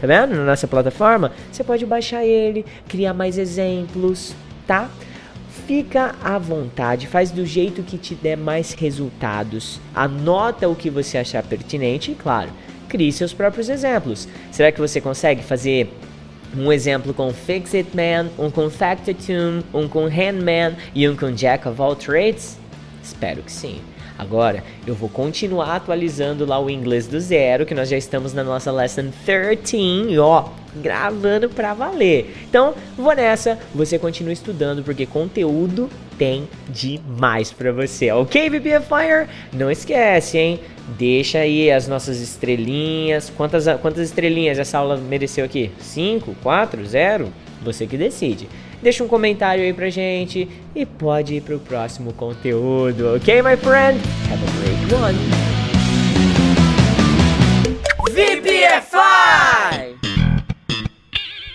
[0.00, 0.34] Tá vendo?
[0.34, 4.34] Na nossa plataforma, você pode baixar ele, criar mais exemplos,
[4.66, 4.90] tá?
[5.68, 9.80] Fica à vontade, faz do jeito que te der mais resultados.
[9.94, 12.50] Anota o que você achar pertinente e, claro,
[12.88, 14.26] crie seus próprios exemplos.
[14.50, 15.88] Será que você consegue fazer
[16.56, 21.16] um exemplo com Fix It Man, um com Factor Tune, um com Handman e um
[21.16, 22.58] com Jack of All Trades?
[23.02, 23.80] Espero que sim.
[24.18, 28.44] Agora, eu vou continuar atualizando lá o inglês do zero, que nós já estamos na
[28.44, 29.76] nossa lesson 13,
[30.10, 30.44] e ó,
[30.76, 32.32] gravando pra valer.
[32.48, 39.28] Então, vou nessa, você continua estudando, porque conteúdo tem demais pra você, ok, VPFire?
[39.52, 40.60] Não esquece, hein?
[40.88, 43.30] Deixa aí as nossas estrelinhas.
[43.30, 45.70] Quantas, quantas estrelinhas essa aula mereceu aqui?
[45.78, 47.32] 5, 4, 0?
[47.62, 48.48] Você que decide.
[48.82, 54.00] Deixa um comentário aí pra gente e pode ir pro próximo conteúdo, ok, my friend?
[54.28, 55.16] Have a great one!
[58.10, 59.96] VPFI!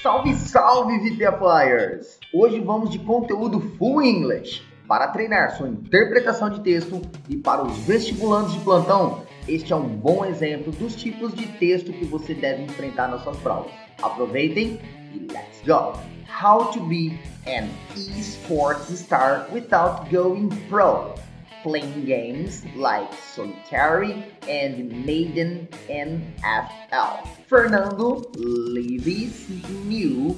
[0.02, 2.18] Salve, salve, VPFIers!
[2.34, 4.67] Hoje vamos de conteúdo full English.
[4.88, 9.88] Para treinar sua interpretação de texto e para os vestibulantes de plantão, este é um
[9.88, 13.72] bom exemplo dos tipos de texto que você deve enfrentar nas suas provas.
[14.02, 14.80] Aproveitem
[15.14, 15.94] e let's go!
[16.38, 21.16] how to be an esports star without going pro.
[21.64, 27.28] Playing games like Solitary and Maiden NFL.
[27.48, 29.50] Fernando Levis
[29.88, 30.38] knew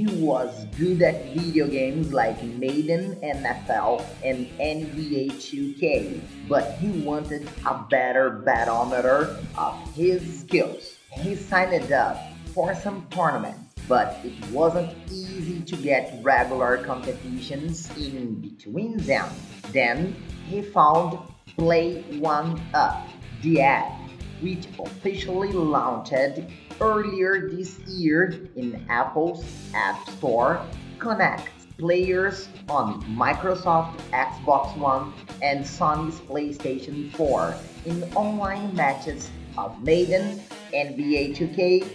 [0.00, 7.46] he was good at video games like Maiden NFL and NBA 2K, but he wanted
[7.66, 10.96] a better barometer of his skills.
[11.10, 12.16] He signed up
[12.54, 19.28] for some tournaments but it wasn't easy to get regular competitions in between them.
[19.72, 20.14] Then
[20.46, 21.18] he found
[21.56, 23.08] Play One Up,
[23.42, 23.99] the app,
[24.42, 26.40] which officially launched
[26.80, 30.64] earlier this year in Apple's App Store,
[30.98, 35.12] connects players on Microsoft Xbox One
[35.42, 37.54] and Sony's PlayStation 4
[37.86, 40.40] in online matches of Maiden,
[40.72, 41.88] NBA 2K,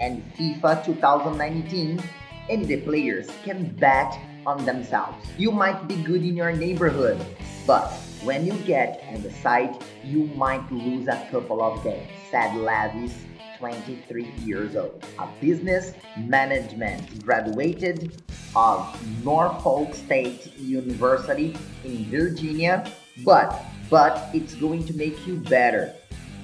[0.00, 2.02] and FIFA 2019
[2.48, 5.26] and the players can bet on themselves.
[5.36, 7.18] You might be good in your neighborhood,
[7.66, 7.92] but
[8.22, 13.12] when you get on the site, you might lose a couple of games, said Lavis,
[13.58, 18.22] 23 years old, a business management graduated
[18.54, 22.90] of Norfolk State University in Virginia,
[23.24, 25.94] but but it's going to make you better.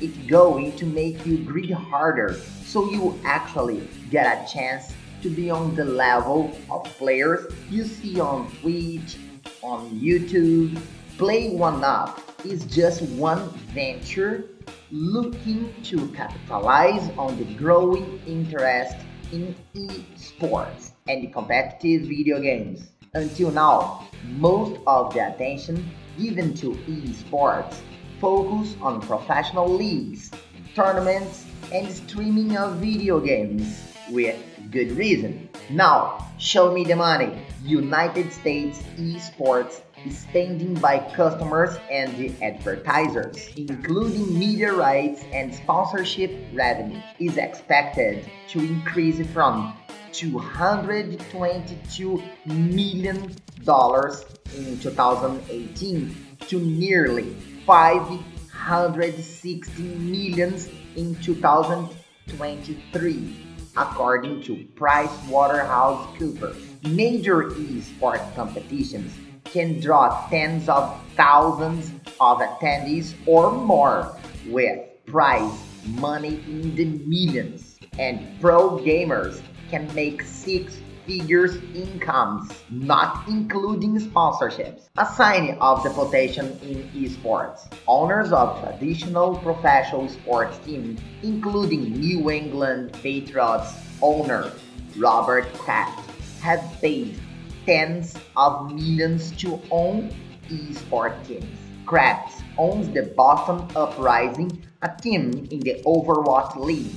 [0.00, 5.50] It's going to make you grit harder so you actually get a chance to be
[5.50, 9.16] on the level of players you see on Twitch,
[9.62, 10.80] on YouTube.
[11.22, 14.42] Play One Up is just one venture
[14.90, 18.96] looking to capitalize on the growing interest
[19.30, 22.90] in esports and competitive video games.
[23.14, 27.76] Until now, most of the attention given to esports
[28.20, 30.32] focus on professional leagues
[30.74, 34.36] tournaments, and streaming of video games with
[34.70, 35.48] good reason.
[35.70, 37.32] Now, show me the money.
[37.64, 47.00] United States esports spending by customers and the advertisers, including media rights and sponsorship revenue,
[47.18, 49.76] is expected to increase from
[50.12, 53.34] 222 million
[53.64, 54.24] dollars
[54.56, 56.16] in 2018
[56.48, 57.34] to nearly
[57.64, 63.46] 560 millions in 2023
[63.76, 66.90] according to PricewaterhouseCoopers.
[66.90, 69.12] Major esports competitions
[69.52, 74.16] can draw tens of thousands of attendees or more
[74.48, 75.52] with prize
[75.86, 84.88] money in the millions and pro gamers can make six figures incomes, not including sponsorships.
[84.96, 87.66] A sign of the potential in esports.
[87.86, 94.52] Owners of traditional professional sports teams, including New England Patriots owner
[94.96, 96.08] Robert Kraft,
[96.40, 97.18] have paid
[97.66, 100.10] tens of millions to own
[100.48, 101.58] esports teams.
[101.86, 106.94] Kraft owns the Boston Uprising, a team in the Overwatch League.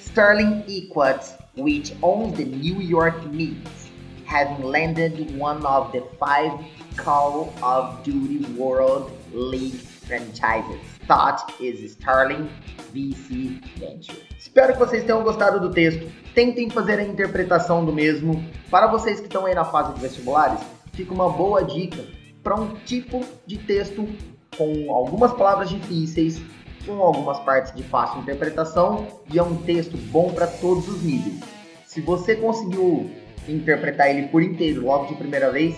[0.00, 3.88] Sterling Equats which owns the New York Knicks,
[4.24, 6.52] having landed one of the five
[6.96, 10.80] Call of Duty World League franchises.
[11.06, 12.48] Thought is Sterling
[12.92, 14.27] VC Venture.
[14.38, 16.10] Espero que vocês tenham gostado do texto.
[16.34, 18.42] Tentem fazer a interpretação do mesmo.
[18.70, 20.60] Para vocês que estão aí na fase de vestibulares,
[20.92, 22.04] fica uma boa dica
[22.42, 24.08] para um tipo de texto
[24.56, 26.40] com algumas palavras difíceis
[26.88, 31.40] com algumas partes de fácil interpretação e é um texto bom para todos os níveis.
[31.86, 33.10] Se você conseguiu
[33.46, 35.76] interpretar ele por inteiro logo de primeira vez,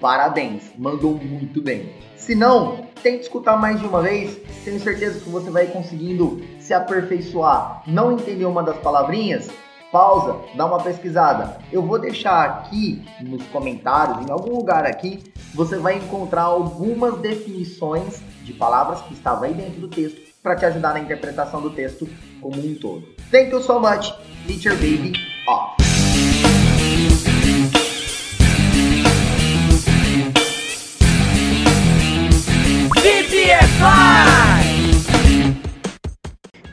[0.00, 1.94] parabéns, mandou muito bem.
[2.14, 6.74] Se não, tente escutar mais de uma vez, tenho certeza que você vai conseguindo se
[6.74, 7.82] aperfeiçoar.
[7.84, 9.50] Não entendeu uma das palavrinhas?
[9.90, 11.58] Pausa, dá uma pesquisada.
[11.72, 15.20] Eu vou deixar aqui nos comentários, em algum lugar aqui,
[15.52, 20.64] você vai encontrar algumas definições de palavras que estavam aí dentro do texto para te
[20.64, 22.08] ajudar na interpretação do texto
[22.40, 23.02] como um todo.
[23.32, 24.12] Thank you so much,
[24.46, 25.14] Teacher Baby
[25.48, 25.79] off.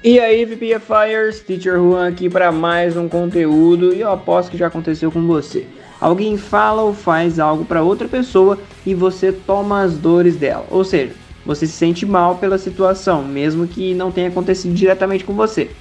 [0.10, 4.68] E aí, VPFires, Teacher Juan aqui para mais um conteúdo e eu aposto que já
[4.68, 5.68] aconteceu com você.
[6.00, 10.86] Alguém fala ou faz algo para outra pessoa e você toma as dores dela, ou
[10.86, 11.12] seja,
[11.46, 15.72] você se sente mal pela situação, mesmo que não tenha acontecido diretamente com você.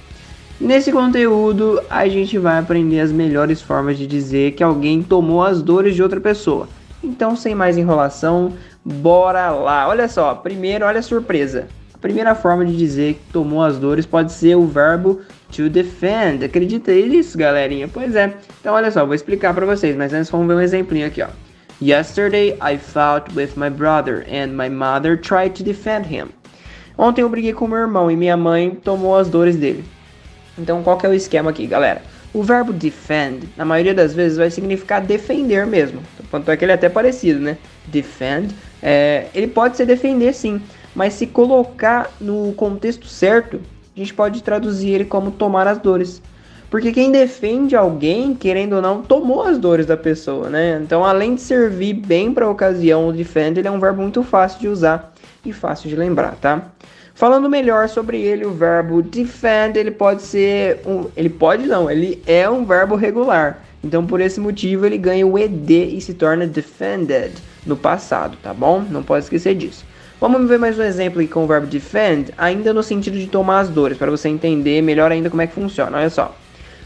[0.59, 5.61] Nesse conteúdo, a gente vai aprender as melhores formas de dizer que alguém tomou as
[5.61, 6.67] dores de outra pessoa.
[7.01, 8.51] Então, sem mais enrolação,
[8.83, 9.87] bora lá.
[9.87, 11.69] Olha só, primeiro, olha a surpresa.
[11.97, 15.19] A primeira forma de dizer que tomou as dores pode ser o verbo
[15.51, 16.45] to defend.
[16.45, 17.87] Acredita nisso, galerinha?
[17.87, 18.35] Pois é.
[18.61, 21.27] Então, olha só, vou explicar para vocês, mas antes vamos ver um exemplinho aqui, ó.
[21.81, 26.27] Yesterday I fought with my brother and my mother tried to defend him.
[26.95, 29.83] Ontem eu briguei com meu irmão e minha mãe tomou as dores dele.
[30.55, 32.03] Então qual que é o esquema aqui, galera?
[32.31, 36.01] O verbo defend, na maioria das vezes, vai significar defender mesmo.
[36.29, 37.57] Tanto é que ele é até parecido, né?
[37.87, 40.61] Defend, é, ele pode ser defender sim,
[40.97, 43.61] mas se colocar no contexto certo,
[43.95, 46.23] a gente pode traduzir ele como tomar as dores.
[46.71, 50.81] Porque quem defende alguém, querendo ou não, tomou as dores da pessoa, né?
[50.83, 54.23] Então, além de servir bem para a ocasião, o defend ele é um verbo muito
[54.23, 55.13] fácil de usar
[55.45, 56.65] e fácil de lembrar, tá?
[57.13, 62.23] Falando melhor sobre ele, o verbo defend, ele pode ser um, ele pode não, ele
[62.25, 63.63] é um verbo regular.
[63.83, 67.33] Então, por esse motivo, ele ganha o ed e se torna defended
[67.67, 68.83] no passado, tá bom?
[68.89, 69.85] Não pode esquecer disso.
[70.19, 73.59] Vamos ver mais um exemplo aqui com o verbo defend, ainda no sentido de tomar
[73.59, 75.95] as dores, para você entender melhor ainda como é que funciona.
[75.95, 76.35] Olha só.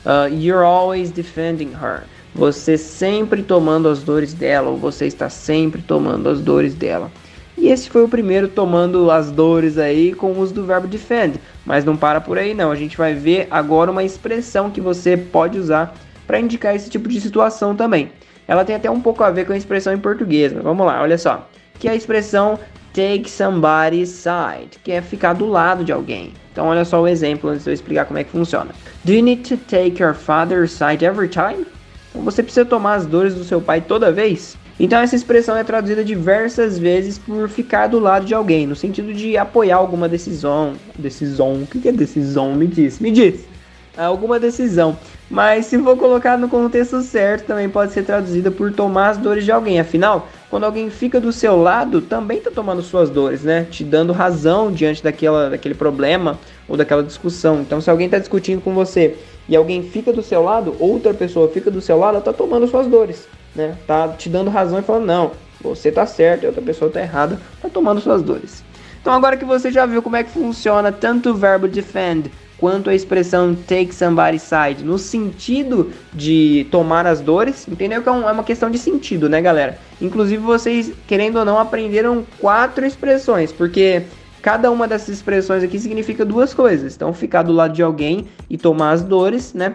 [0.05, 2.03] Uh, you're always defending her.
[2.35, 7.09] Você sempre tomando as dores dela, ou você está sempre tomando as dores dela.
[7.57, 11.39] E esse foi o primeiro tomando as dores aí com o uso do verbo defend.
[11.65, 15.15] Mas não para por aí não, a gente vai ver agora uma expressão que você
[15.15, 15.95] pode usar
[16.27, 18.11] para indicar esse tipo de situação também.
[18.45, 21.01] Ela tem até um pouco a ver com a expressão em português, mas vamos lá,
[21.01, 21.47] olha só.
[21.79, 22.59] Que é a expressão
[22.93, 26.33] take somebody's side, que é ficar do lado de alguém.
[26.51, 28.71] Então olha só o exemplo antes de eu explicar como é que funciona.
[29.03, 31.65] Do you need to take your father's side every time?
[32.09, 34.57] Então você precisa tomar as dores do seu pai toda vez?
[34.79, 39.13] Então essa expressão é traduzida diversas vezes por ficar do lado de alguém, no sentido
[39.13, 40.73] de apoiar alguma decisão.
[40.97, 41.61] Decisão?
[41.61, 42.55] O que é decisão?
[42.55, 43.50] Me diz, me diz.
[43.97, 44.97] Alguma decisão.
[45.29, 49.45] Mas se for colocar no contexto certo, também pode ser traduzida por tomar as dores
[49.45, 49.79] de alguém.
[49.79, 53.65] Afinal, quando alguém fica do seu lado, também está tomando suas dores, né?
[53.71, 56.37] Te dando razão diante daquela, daquele problema
[56.67, 57.61] ou daquela discussão.
[57.61, 59.15] Então, se alguém está discutindo com você
[59.47, 62.67] e alguém fica do seu lado, outra pessoa fica do seu lado, ela está tomando
[62.67, 63.25] suas dores,
[63.55, 63.77] né?
[63.87, 65.31] Tá te dando razão e falando, não,
[65.61, 68.63] você tá certo e outra pessoa tá errada, tá tomando suas dores.
[69.01, 72.29] Então agora que você já viu como é que funciona tanto o verbo defend
[72.61, 78.03] quanto a expressão take somebody's side, no sentido de tomar as dores, entendeu?
[78.03, 79.79] Que é, é uma questão de sentido, né, galera?
[79.99, 84.03] Inclusive vocês, querendo ou não, aprenderam quatro expressões, porque
[84.43, 86.95] cada uma dessas expressões aqui significa duas coisas.
[86.95, 89.73] Então, ficar do lado de alguém e tomar as dores, né?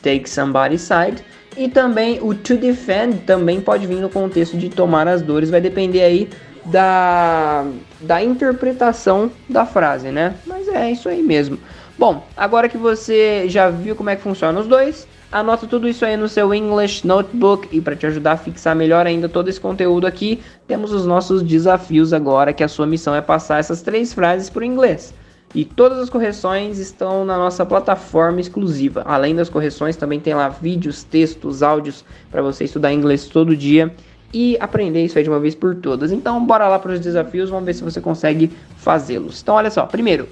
[0.00, 1.24] Take somebody's side.
[1.56, 5.60] E também o to defend também pode vir no contexto de tomar as dores, vai
[5.60, 6.28] depender aí
[6.64, 7.66] da,
[8.00, 10.34] da interpretação da frase, né?
[10.46, 11.58] Mas é isso aí mesmo.
[11.96, 16.04] Bom, agora que você já viu como é que funciona os dois, anota tudo isso
[16.04, 19.60] aí no seu English Notebook e para te ajudar a fixar melhor ainda todo esse
[19.60, 24.12] conteúdo aqui, temos os nossos desafios agora, que a sua missão é passar essas três
[24.12, 25.14] frases por inglês.
[25.54, 29.02] E todas as correções estão na nossa plataforma exclusiva.
[29.06, 33.94] Além das correções, também tem lá vídeos, textos, áudios para você estudar inglês todo dia
[34.32, 36.10] e aprender isso aí de uma vez por todas.
[36.10, 39.40] Então, bora lá para os desafios, vamos ver se você consegue fazê-los.
[39.40, 39.86] Então, olha só.
[39.86, 40.28] Primeiro,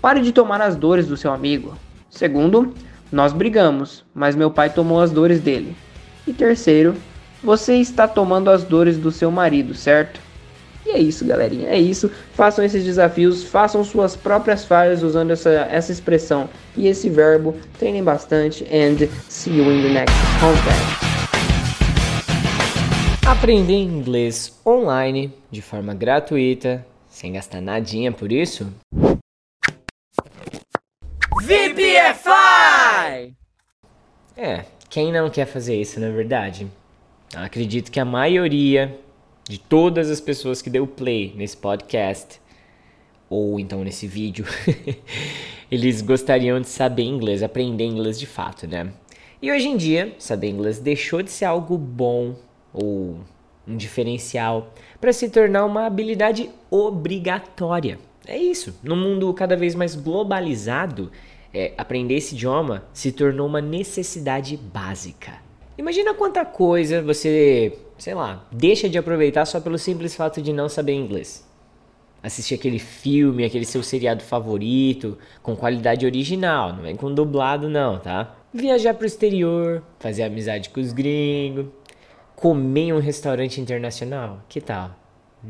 [0.00, 1.76] pare de tomar as dores do seu amigo.
[2.08, 2.74] Segundo,
[3.12, 5.76] nós brigamos, mas meu pai tomou as dores dele.
[6.26, 6.94] E terceiro,
[7.42, 10.20] você está tomando as dores do seu marido, certo?
[10.84, 11.68] E é isso, galerinha.
[11.68, 12.10] É isso.
[12.34, 17.54] Façam esses desafios, façam suas próprias falhas usando essa, essa expressão e esse verbo.
[17.78, 21.10] Treinem bastante and see you in the next content.
[23.26, 28.66] Aprender inglês online de forma gratuita, sem gastar nadinha por isso?
[31.40, 33.34] VPFI!
[34.36, 36.66] É, quem não quer fazer isso, não é verdade?
[37.34, 38.98] Acredito que a maioria
[39.48, 42.38] de todas as pessoas que deu play nesse podcast
[43.28, 44.44] ou então nesse vídeo,
[45.70, 48.92] eles gostariam de saber inglês, aprender inglês de fato, né?
[49.40, 52.34] E hoje em dia, saber inglês deixou de ser algo bom
[52.70, 53.18] ou
[53.66, 57.98] um diferencial para se tornar uma habilidade obrigatória.
[58.26, 58.78] É isso.
[58.82, 61.10] No mundo cada vez mais globalizado,
[61.52, 65.34] é, aprender esse idioma se tornou uma necessidade básica.
[65.76, 70.68] Imagina quanta coisa você sei lá, deixa de aproveitar só pelo simples fato de não
[70.68, 71.46] saber inglês.
[72.22, 77.98] Assistir aquele filme, aquele seu seriado favorito, com qualidade original, não vem com dublado não,
[77.98, 78.36] tá?
[78.52, 81.66] Viajar pro exterior, fazer amizade com os gringos,
[82.34, 84.96] comer em um restaurante internacional, que tal?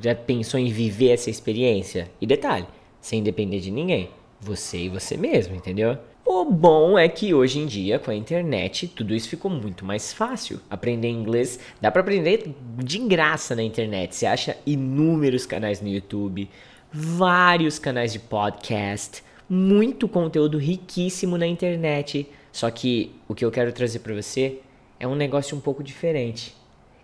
[0.01, 2.11] Já pensou em viver essa experiência?
[2.21, 2.67] E detalhe,
[3.01, 4.11] sem depender de ninguém,
[4.41, 5.99] você e você mesmo, entendeu?
[6.25, 10.13] O bom é que hoje em dia, com a internet, tudo isso ficou muito mais
[10.13, 10.61] fácil.
[10.71, 14.15] Aprender inglês dá para aprender de graça na internet.
[14.15, 16.49] Você acha inúmeros canais no YouTube,
[16.93, 22.29] vários canais de podcast, muito conteúdo riquíssimo na internet.
[22.53, 24.61] Só que o que eu quero trazer para você
[25.01, 26.55] é um negócio um pouco diferente.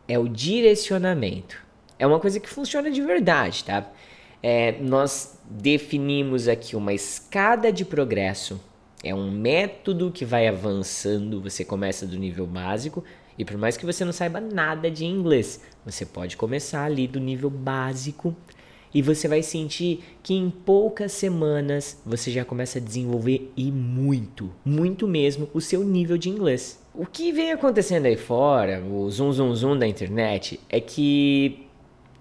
[0.07, 1.59] É o direcionamento.
[1.99, 3.91] É uma coisa que funciona de verdade, tá?
[4.49, 8.61] É, nós definimos aqui uma escada de progresso
[9.03, 11.41] é um método que vai avançando.
[11.41, 13.03] Você começa do nível básico
[13.37, 17.19] e por mais que você não saiba nada de inglês, você pode começar ali do
[17.19, 18.37] nível básico
[18.95, 24.53] e você vai sentir que em poucas semanas você já começa a desenvolver e muito,
[24.65, 26.81] muito mesmo o seu nível de inglês.
[26.95, 31.66] O que vem acontecendo aí fora, o zoom zoom zoom da internet, é que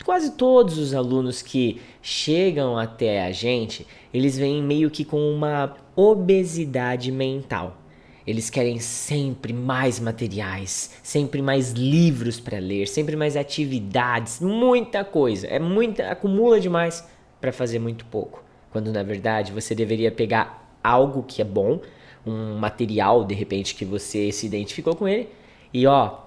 [0.05, 5.75] quase todos os alunos que chegam até a gente, eles vêm meio que com uma
[5.95, 7.81] obesidade mental.
[8.25, 15.47] Eles querem sempre mais materiais, sempre mais livros para ler, sempre mais atividades, muita coisa.
[15.47, 17.07] É muita, acumula demais
[17.41, 18.43] para fazer muito pouco.
[18.71, 21.79] Quando na verdade você deveria pegar algo que é bom,
[22.25, 25.29] um material de repente que você se identificou com ele
[25.73, 26.24] e ó,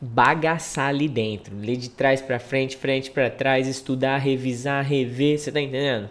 [0.00, 5.50] bagaçar ali dentro, ler de trás para frente, frente para trás, estudar, revisar, rever, você
[5.50, 6.10] tá entendendo?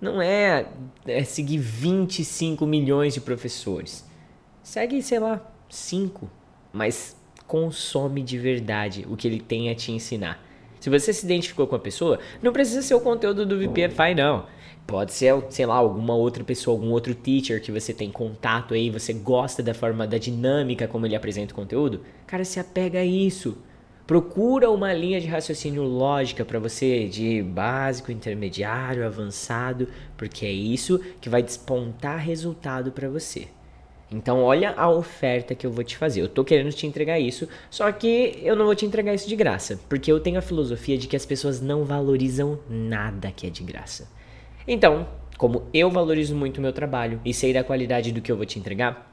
[0.00, 0.66] Não é,
[1.06, 4.06] é seguir 25 milhões de professores.
[4.62, 6.30] Segue, sei lá, 5,
[6.72, 7.16] mas
[7.46, 10.44] consome de verdade o que ele tem a te ensinar.
[10.78, 14.46] Se você se identificou com a pessoa, não precisa ser o conteúdo do VPFI, não.
[14.88, 18.88] Pode ser, sei lá, alguma outra pessoa, algum outro teacher que você tem contato aí,
[18.88, 22.00] você gosta da forma, da dinâmica como ele apresenta o conteúdo.
[22.26, 23.58] Cara, se apega a isso.
[24.06, 30.98] Procura uma linha de raciocínio lógica para você de básico, intermediário, avançado, porque é isso
[31.20, 33.48] que vai despontar resultado para você.
[34.10, 36.22] Então olha a oferta que eu vou te fazer.
[36.22, 39.36] Eu tô querendo te entregar isso, só que eu não vou te entregar isso de
[39.36, 43.50] graça, porque eu tenho a filosofia de que as pessoas não valorizam nada que é
[43.50, 44.16] de graça.
[44.70, 45.08] Então,
[45.38, 48.44] como eu valorizo muito o meu trabalho e sei da qualidade do que eu vou
[48.44, 49.10] te entregar,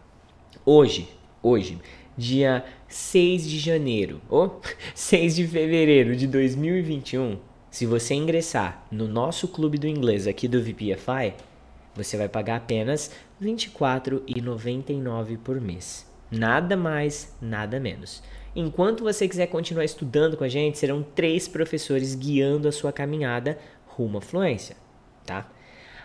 [0.65, 1.07] hoje,
[1.41, 1.79] hoje,
[2.17, 4.59] dia 6 de janeiro ou
[4.93, 7.37] 6 de fevereiro de 2021,
[7.71, 11.35] se você ingressar no nosso clube do inglês aqui do VPFI,
[11.95, 13.09] você vai pagar apenas
[13.39, 16.05] R$ 24,99 por mês.
[16.29, 18.21] Nada mais, nada menos.
[18.53, 23.57] Enquanto você quiser continuar estudando com a gente, serão três professores guiando a sua caminhada
[23.87, 24.75] rumo à fluência,
[25.25, 25.47] tá?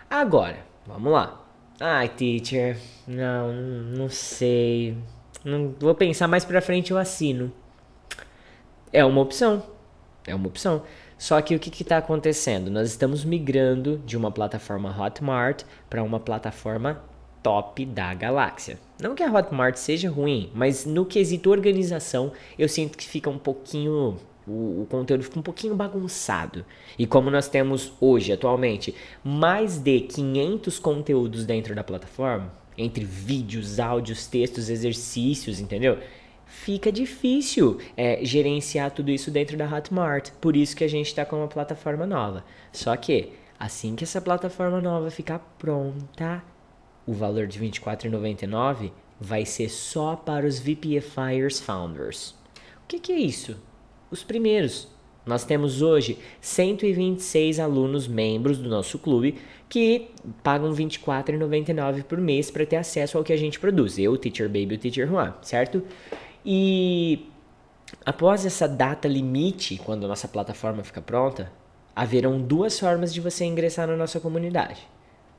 [0.09, 1.41] Agora, vamos lá.
[1.79, 2.77] Ai, teacher,
[3.07, 4.97] não, não sei.
[5.43, 7.51] Não vou pensar mais pra frente, eu assino.
[8.93, 9.63] É uma opção.
[10.27, 10.83] É uma opção.
[11.17, 12.69] Só que o que está acontecendo?
[12.69, 17.01] Nós estamos migrando de uma plataforma Hotmart para uma plataforma
[17.41, 18.79] top da galáxia.
[18.99, 23.37] Não que a Hotmart seja ruim, mas no quesito organização eu sinto que fica um
[23.37, 24.17] pouquinho.
[24.47, 26.65] O, o, conteúdo fica um pouquinho bagunçado.
[26.97, 33.79] E como nós temos hoje, atualmente, mais de 500 conteúdos dentro da plataforma, entre vídeos,
[33.79, 35.99] áudios, textos, exercícios, entendeu?
[36.51, 40.31] fica difícil é, gerenciar tudo isso dentro da Hotmart.
[40.41, 42.43] Por isso que a gente está com uma plataforma nova.
[42.71, 46.43] Só que assim que essa plataforma nova ficar pronta,
[47.07, 52.31] o valor de R$ 24,99 vai ser só para os VPFires Founders.
[52.83, 53.57] O que, que é isso?
[54.11, 54.89] Os primeiros.
[55.25, 59.37] Nós temos hoje 126 alunos membros do nosso clube
[59.69, 60.09] que
[60.43, 63.97] pagam R$ 24,99 por mês para ter acesso ao que a gente produz.
[63.97, 65.81] Eu, o Teacher Baby e o Teacher Juan, certo?
[66.45, 67.29] E
[68.05, 71.49] após essa data limite, quando a nossa plataforma fica pronta,
[71.95, 74.85] haverão duas formas de você ingressar na nossa comunidade.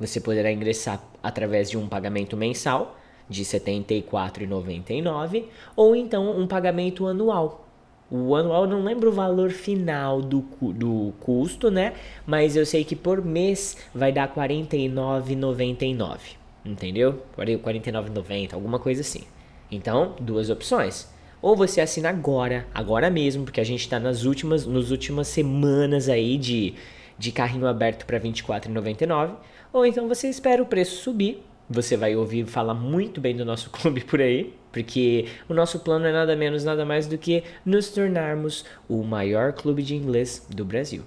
[0.00, 2.96] Você poderá ingressar através de um pagamento mensal
[3.28, 5.44] de R$ 74,99
[5.76, 7.68] ou então um pagamento anual.
[8.14, 11.94] O anual não lembro o valor final do, do custo, né?
[12.26, 16.18] Mas eu sei que por mês vai dar R$ 49,99.
[16.62, 17.22] Entendeu?
[17.38, 19.22] R$ 49,90, alguma coisa assim.
[19.70, 21.08] Então, duas opções.
[21.40, 26.10] Ou você assina agora, agora mesmo, porque a gente está nas últimas, nas últimas semanas
[26.10, 26.74] aí de,
[27.18, 29.36] de carrinho aberto para R$ 24,99.
[29.72, 31.42] Ou então você espera o preço subir.
[31.72, 36.06] Você vai ouvir falar muito bem do nosso clube por aí, porque o nosso plano
[36.06, 40.64] é nada menos, nada mais do que nos tornarmos o maior clube de inglês do
[40.64, 41.02] Brasil.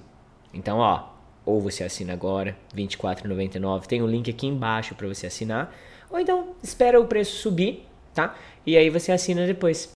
[0.53, 1.09] Então, ó,
[1.45, 5.73] ou você assina agora, R$ 24,99, tem o um link aqui embaixo para você assinar,
[6.09, 7.85] ou então espera o preço subir
[8.15, 8.33] tá?
[8.65, 9.91] E aí você assina depois.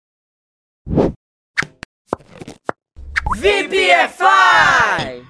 [3.37, 5.25] VPFI!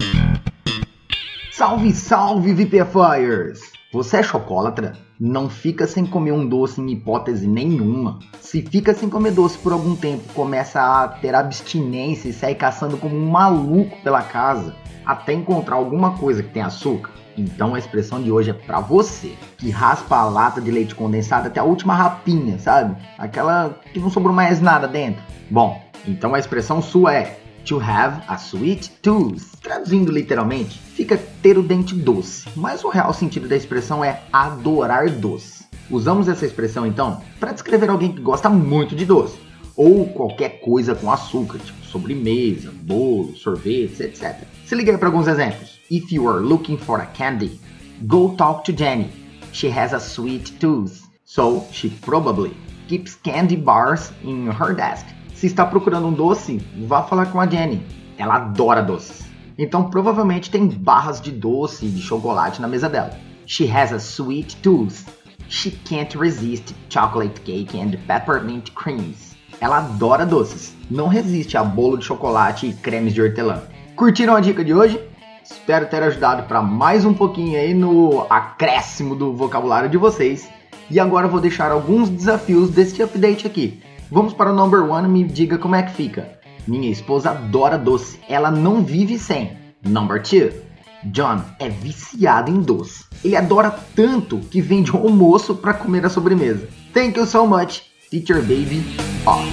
[1.52, 3.79] Salve, salve, VPFIers!
[3.92, 4.94] Você é chocolatra?
[5.20, 8.20] Não fica sem comer um doce em hipótese nenhuma.
[8.40, 12.98] Se fica sem comer doce por algum tempo, começa a ter abstinência e sair caçando
[12.98, 18.22] como um maluco pela casa, até encontrar alguma coisa que tem açúcar, então a expressão
[18.22, 21.96] de hoje é para você que raspa a lata de leite condensado até a última
[21.96, 22.96] rapinha, sabe?
[23.18, 25.24] Aquela que não sobrou mais nada dentro.
[25.50, 29.58] Bom, então a expressão sua é to have a sweet tooth.
[29.62, 35.10] Traduzindo literalmente, fica ter o dente doce, mas o real sentido da expressão é adorar
[35.10, 35.66] doce.
[35.90, 39.40] Usamos essa expressão então para descrever alguém que gosta muito de doce
[39.76, 44.44] ou qualquer coisa com açúcar, tipo sobremesa, bolo, sorvetes, etc.
[44.66, 45.80] Se liga aí para alguns exemplos.
[45.90, 47.60] If you are looking for a candy,
[48.06, 49.10] go talk to Jenny.
[49.54, 52.52] She has a sweet tooth, so she probably
[52.88, 55.06] keeps candy bars in her desk.
[55.40, 57.82] Se está procurando um doce, vá falar com a Jenny.
[58.18, 59.26] Ela adora doces.
[59.58, 63.18] Então provavelmente tem barras de doce e de chocolate na mesa dela.
[63.46, 65.06] She has a sweet tooth.
[65.48, 69.38] She can't resist chocolate cake and peppermint creams.
[69.62, 73.64] Ela adora doces, não resiste a bolo de chocolate e cremes de hortelã.
[73.96, 75.00] Curtiram a dica de hoje?
[75.42, 80.50] Espero ter ajudado para mais um pouquinho aí no acréscimo do vocabulário de vocês.
[80.92, 83.82] E agora vou deixar alguns desafios deste update aqui.
[84.12, 86.40] Vamos para o number one e me diga como é que fica.
[86.68, 89.56] Minha esposa adora doce, ela não vive sem.
[89.84, 90.52] Number two.
[91.06, 93.06] John é viciado em doce.
[93.24, 96.68] Ele adora tanto que vende o almoço para comer a sobremesa.
[96.92, 97.84] Thank you so much.
[98.10, 98.84] Teacher Baby
[99.28, 99.48] Off.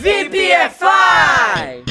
[0.00, 1.84] VPFI!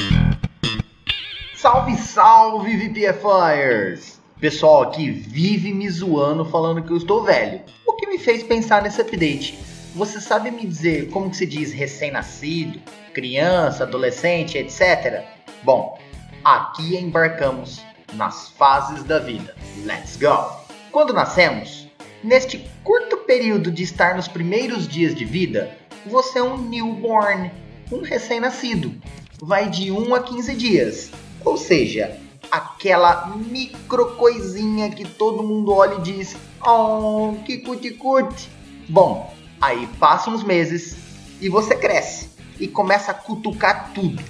[1.56, 4.17] Salve, salve, VPFIers!
[4.40, 7.60] Pessoal aqui vive me zoando falando que eu estou velho.
[7.86, 9.58] O que me fez pensar nesse update?
[9.94, 12.80] Você sabe me dizer como que se diz recém-nascido,
[13.12, 15.24] criança, adolescente, etc?
[15.62, 15.98] Bom,
[16.44, 17.82] aqui embarcamos
[18.14, 19.54] nas fases da vida.
[19.84, 20.50] Let's go!
[20.92, 21.88] Quando nascemos,
[22.22, 25.70] Neste curto período de estar nos primeiros dias de vida,
[26.04, 27.48] você é um newborn,
[27.92, 28.92] um recém-nascido.
[29.40, 31.12] Vai de 1 a 15 dias.
[31.44, 32.18] Ou seja,
[32.50, 38.50] aquela micro coisinha que todo mundo olha e diz: Oh, que cuticute.
[38.88, 40.96] Bom, aí passam uns meses
[41.40, 44.22] e você cresce e começa a cutucar tudo.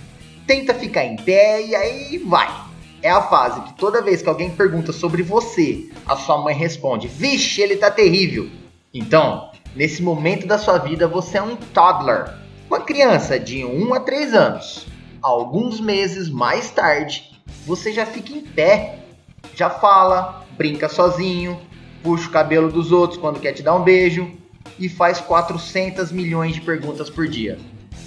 [0.46, 2.68] Tenta ficar em pé e aí vai.
[3.00, 7.06] É a fase que toda vez que alguém pergunta sobre você, a sua mãe responde:
[7.06, 8.50] Vixe, ele tá terrível.
[8.92, 12.34] Então, nesse momento da sua vida, você é um toddler,
[12.68, 14.86] uma criança de 1 a 3 anos.
[15.22, 17.27] Alguns meses mais tarde,
[17.68, 19.00] você já fica em pé,
[19.54, 21.60] já fala, brinca sozinho,
[22.02, 24.32] puxa o cabelo dos outros quando quer te dar um beijo
[24.78, 27.58] e faz 400 milhões de perguntas por dia.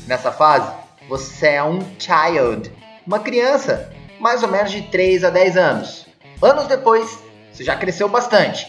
[0.08, 0.68] Nessa fase,
[1.08, 2.72] você é um child,
[3.06, 6.08] uma criança, mais ou menos de 3 a 10 anos.
[6.42, 7.20] Anos depois,
[7.54, 8.66] você já cresceu bastante.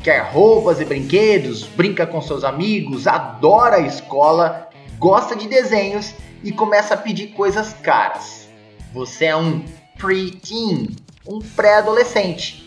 [0.00, 6.52] Quer roupas e brinquedos, brinca com seus amigos, adora a escola, gosta de desenhos e
[6.52, 8.48] começa a pedir coisas caras.
[8.92, 9.64] Você é um
[10.00, 10.96] preteen,
[11.26, 12.66] um pré-adolescente,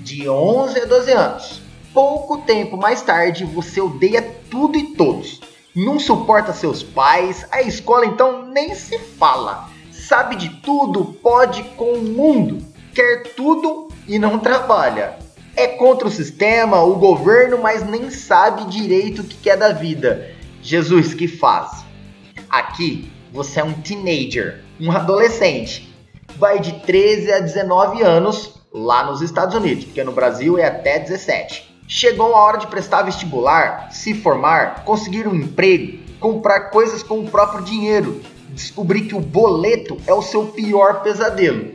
[0.00, 1.62] de 11 a 12 anos.
[1.94, 4.20] Pouco tempo mais tarde, você odeia
[4.50, 5.40] tudo e todos.
[5.74, 9.70] Não suporta seus pais, a escola então nem se fala.
[9.90, 12.62] Sabe de tudo, pode com o mundo,
[12.94, 15.18] quer tudo e não trabalha.
[15.56, 20.30] É contra o sistema, o governo, mas nem sabe direito o que quer da vida.
[20.60, 21.84] Jesus, que faz?
[22.50, 25.93] Aqui, você é um teenager, um adolescente
[26.36, 30.98] vai de 13 a 19 anos lá nos Estados Unidos, porque no Brasil é até
[30.98, 31.74] 17.
[31.86, 37.30] Chegou a hora de prestar vestibular, se formar, conseguir um emprego, comprar coisas com o
[37.30, 41.72] próprio dinheiro, descobrir que o boleto é o seu pior pesadelo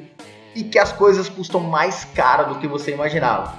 [0.55, 3.53] e que as coisas custam mais caro do que você imaginava.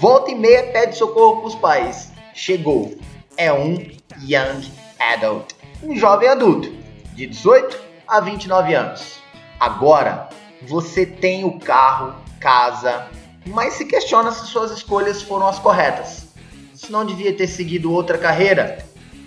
[0.00, 2.12] Volta e meia pede socorro para os pais.
[2.34, 2.94] Chegou.
[3.36, 3.76] É um
[4.22, 6.72] young adult, um jovem adulto,
[7.14, 7.78] de 18
[8.08, 9.20] a 29 anos.
[9.58, 10.28] Agora
[10.62, 13.06] você tem o carro, casa,
[13.46, 16.26] mas se questiona se suas escolhas foram as corretas.
[16.74, 18.78] Se não devia ter seguido outra carreira.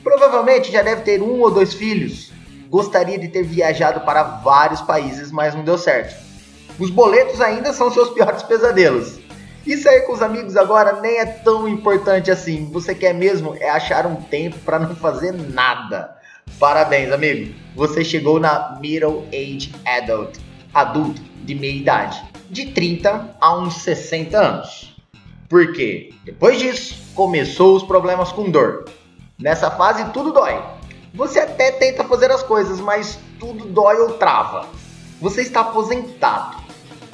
[0.03, 2.31] Provavelmente já deve ter um ou dois filhos.
[2.69, 6.15] Gostaria de ter viajado para vários países, mas não deu certo.
[6.77, 9.19] Os boletos ainda são seus piores pesadelos.
[9.65, 12.69] E sair com os amigos agora nem é tão importante assim.
[12.72, 16.18] Você quer mesmo é achar um tempo para não fazer nada.
[16.57, 17.53] Parabéns, amigo.
[17.76, 20.38] Você chegou na Middle Age Adult,
[20.73, 24.95] adulto de meia idade, de 30 a uns 60 anos.
[25.47, 28.85] Porque depois disso começou os problemas com dor.
[29.38, 30.61] Nessa fase tudo dói.
[31.13, 34.67] Você até tenta fazer as coisas, mas tudo dói ou trava.
[35.19, 36.57] Você está aposentado,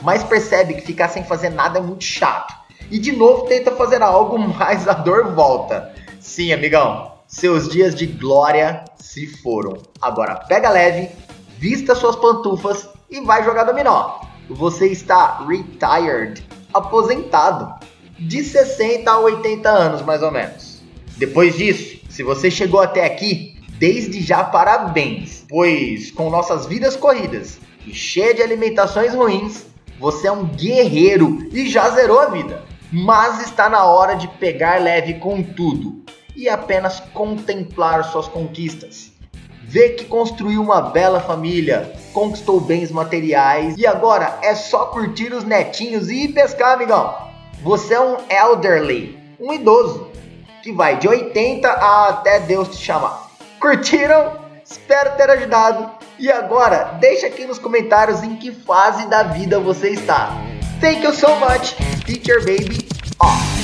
[0.01, 2.53] mas percebe que ficar sem fazer nada é muito chato.
[2.91, 5.93] E de novo tenta fazer algo, mas a dor volta.
[6.19, 9.77] Sim, amigão, seus dias de glória se foram.
[10.01, 11.09] Agora pega leve,
[11.57, 14.21] vista suas pantufas e vai jogar dominó.
[14.49, 17.75] Você está retired, aposentado,
[18.17, 20.81] de 60 a 80 anos mais ou menos.
[21.17, 27.59] Depois disso, se você chegou até aqui, desde já parabéns, pois com nossas vidas corridas
[27.85, 29.65] e cheia de alimentações ruins,
[29.99, 32.63] você é um guerreiro e já zerou a vida.
[32.93, 36.05] Mas está na hora de pegar leve com tudo
[36.35, 39.11] e apenas contemplar suas conquistas.
[39.63, 45.43] Vê que construiu uma bela família, conquistou bens materiais e agora é só curtir os
[45.43, 47.15] netinhos e pescar, amigão.
[47.63, 50.07] Você é um elderly, um idoso,
[50.61, 53.29] que vai de 80 a até Deus te chamar.
[53.59, 54.45] Curtiram?
[54.63, 55.91] Espero ter ajudado.
[56.17, 60.31] E agora, deixa aqui nos comentários em que fase da vida você está.
[60.79, 61.75] Thank you so much,
[62.05, 62.87] Teacher Baby.
[63.19, 63.54] Off.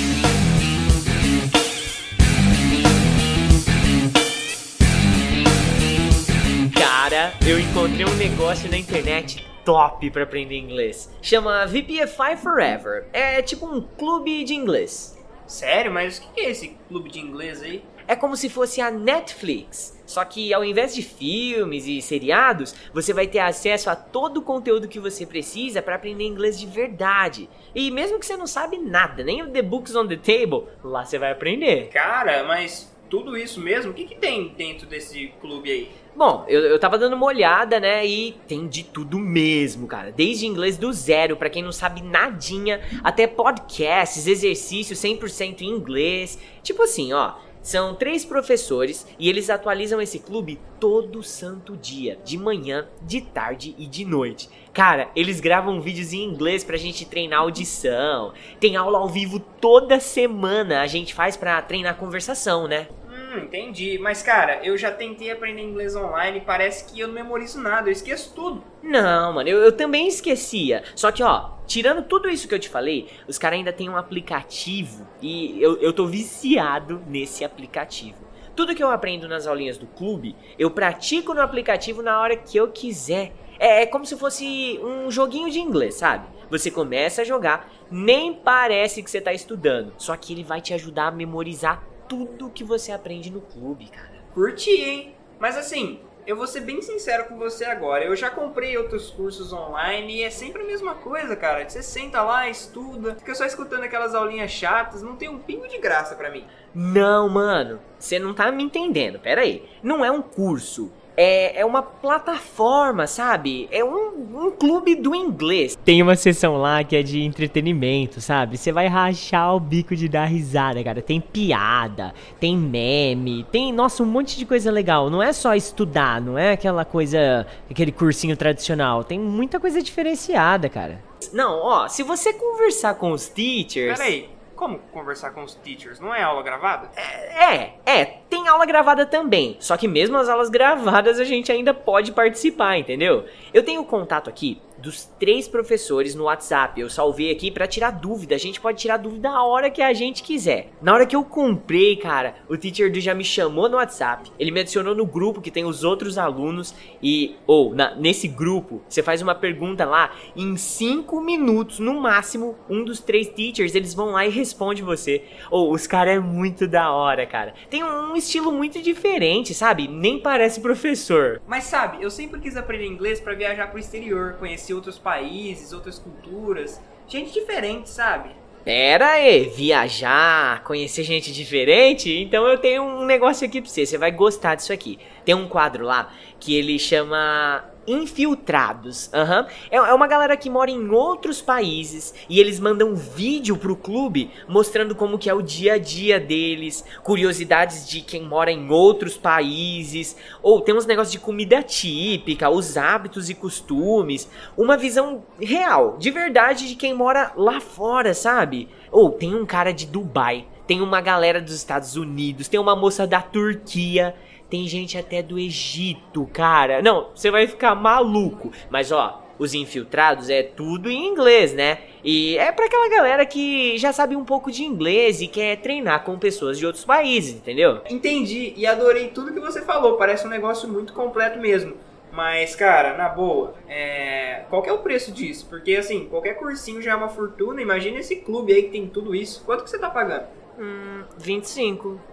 [7.48, 11.14] Eu encontrei um negócio na internet top para aprender inglês.
[11.22, 13.06] Chama VPFI Forever.
[13.14, 15.15] É tipo um clube de inglês.
[15.45, 15.91] Sério?
[15.91, 17.84] Mas o que é esse clube de inglês aí?
[18.07, 20.02] É como se fosse a Netflix.
[20.06, 24.41] Só que ao invés de filmes e seriados, você vai ter acesso a todo o
[24.41, 27.48] conteúdo que você precisa para aprender inglês de verdade.
[27.76, 31.06] E mesmo que você não sabe nada, nem o The Books on the Table, lá
[31.06, 31.89] você vai aprender.
[31.89, 33.91] Cara, mas tudo isso mesmo?
[33.91, 35.91] O que, que tem dentro desse clube aí?
[36.15, 38.05] Bom, eu, eu tava dando uma olhada, né?
[38.05, 40.11] E tem de tudo mesmo, cara.
[40.11, 46.38] Desde inglês do zero, para quem não sabe nadinha, até podcasts, exercícios 100% em inglês.
[46.61, 47.33] Tipo assim, ó.
[47.61, 53.75] São três professores e eles atualizam esse clube todo santo dia, de manhã, de tarde
[53.77, 54.49] e de noite.
[54.73, 58.33] Cara, eles gravam vídeos em inglês pra gente treinar audição.
[58.59, 62.88] Tem aula ao vivo toda semana, a gente faz pra treinar conversação, né?
[63.32, 63.98] Hum, entendi.
[63.98, 67.88] Mas, cara, eu já tentei aprender inglês online e parece que eu não memorizo nada,
[67.88, 68.62] eu esqueço tudo.
[68.84, 70.84] Não, mano, eu, eu também esquecia.
[70.95, 73.95] Só que, ó, tirando tudo isso que eu te falei, os caras ainda têm um
[73.95, 78.20] aplicativo e eu, eu tô viciado nesse aplicativo.
[78.53, 82.58] Tudo que eu aprendo nas aulinhas do clube, eu pratico no aplicativo na hora que
[82.58, 83.32] eu quiser.
[83.58, 86.28] É, é como se fosse um joguinho de inglês, sabe?
[86.49, 90.74] Você começa a jogar, nem parece que você tá estudando, só que ele vai te
[90.74, 94.21] ajudar a memorizar tudo que você aprende no clube, cara.
[94.33, 95.15] Curti, hein?
[95.39, 98.03] Mas assim, eu vou ser bem sincero com você agora.
[98.03, 101.67] Eu já comprei outros cursos online e é sempre a mesma coisa, cara.
[101.67, 105.77] Você senta lá, estuda, fica só escutando aquelas aulinhas chatas, não tem um pingo de
[105.77, 106.45] graça para mim.
[106.75, 109.17] Não, mano, você não tá me entendendo.
[109.17, 109.69] Pera aí.
[109.81, 113.67] Não é um curso é, é uma plataforma, sabe?
[113.71, 115.77] É um, um clube do inglês.
[115.83, 118.57] Tem uma sessão lá que é de entretenimento, sabe?
[118.57, 121.01] Você vai rachar o bico de dar risada, cara.
[121.01, 125.09] Tem piada, tem meme, tem, nossa, um monte de coisa legal.
[125.09, 129.03] Não é só estudar, não é aquela coisa, aquele cursinho tradicional.
[129.03, 131.01] Tem muita coisa diferenciada, cara.
[131.31, 133.97] Não, ó, se você conversar com os teachers.
[133.97, 134.29] Peraí,
[134.61, 135.99] como conversar com os teachers?
[135.99, 136.91] Não é aula gravada?
[136.95, 139.58] É, é, é, tem aula gravada também.
[139.60, 143.26] Só que mesmo as aulas gravadas a gente ainda pode participar, entendeu?
[143.53, 146.82] Eu tenho contato aqui dos três professores no WhatsApp.
[146.82, 148.36] Eu salvei aqui para tirar dúvida.
[148.36, 150.72] A gente pode tirar dúvida a hora que a gente quiser.
[150.82, 154.32] Na hora que eu comprei, cara, o Teacher Do já me chamou no WhatsApp.
[154.40, 159.03] Ele me adicionou no grupo que tem os outros alunos e ou nesse grupo você
[159.03, 162.56] faz uma pergunta lá em cinco minutos no máximo.
[162.70, 165.24] Um dos três teachers eles vão lá e responde você.
[165.52, 167.53] Ou os caras é muito da hora, cara.
[167.70, 169.88] Tem um estilo muito diferente, sabe?
[169.88, 171.41] Nem parece professor.
[171.45, 175.73] Mas sabe, eu sempre quis aprender inglês para viajar pro exterior, conhecer conhecer outros países,
[175.73, 178.30] outras culturas, gente diferente, sabe?
[178.64, 182.11] Pera aí, viajar, conhecer gente diferente?
[182.22, 184.99] Então eu tenho um negócio aqui pra você, você vai gostar disso aqui.
[185.26, 189.09] Tem um quadro lá que ele chama infiltrados.
[189.13, 189.45] Uhum.
[189.69, 194.31] É, é uma galera que mora em outros países e eles mandam vídeo pro clube
[194.47, 199.18] mostrando como que é o dia a dia deles, curiosidades de quem mora em outros
[199.18, 205.97] países, ou tem uns negócios de comida típica, os hábitos e costumes, uma visão real,
[205.97, 208.69] de verdade de quem mora lá fora, sabe?
[208.91, 213.05] Ou tem um cara de Dubai, tem uma galera dos Estados Unidos, tem uma moça
[213.05, 214.15] da Turquia
[214.52, 216.82] tem gente até do Egito, cara.
[216.82, 218.52] Não, você vai ficar maluco.
[218.69, 221.80] Mas ó, os infiltrados é tudo em inglês, né?
[222.03, 226.03] E é para aquela galera que já sabe um pouco de inglês e quer treinar
[226.03, 227.80] com pessoas de outros países, entendeu?
[227.90, 229.95] Entendi e adorei tudo que você falou.
[229.95, 231.73] Parece um negócio muito completo mesmo.
[232.11, 234.44] Mas, cara, na boa, é...
[234.49, 235.48] qual é o preço disso?
[235.49, 237.61] Porque, assim, qualquer cursinho já é uma fortuna.
[237.61, 239.44] Imagina esse clube aí que tem tudo isso.
[239.45, 240.26] Quanto que você tá pagando?
[240.60, 242.10] Hum, 25.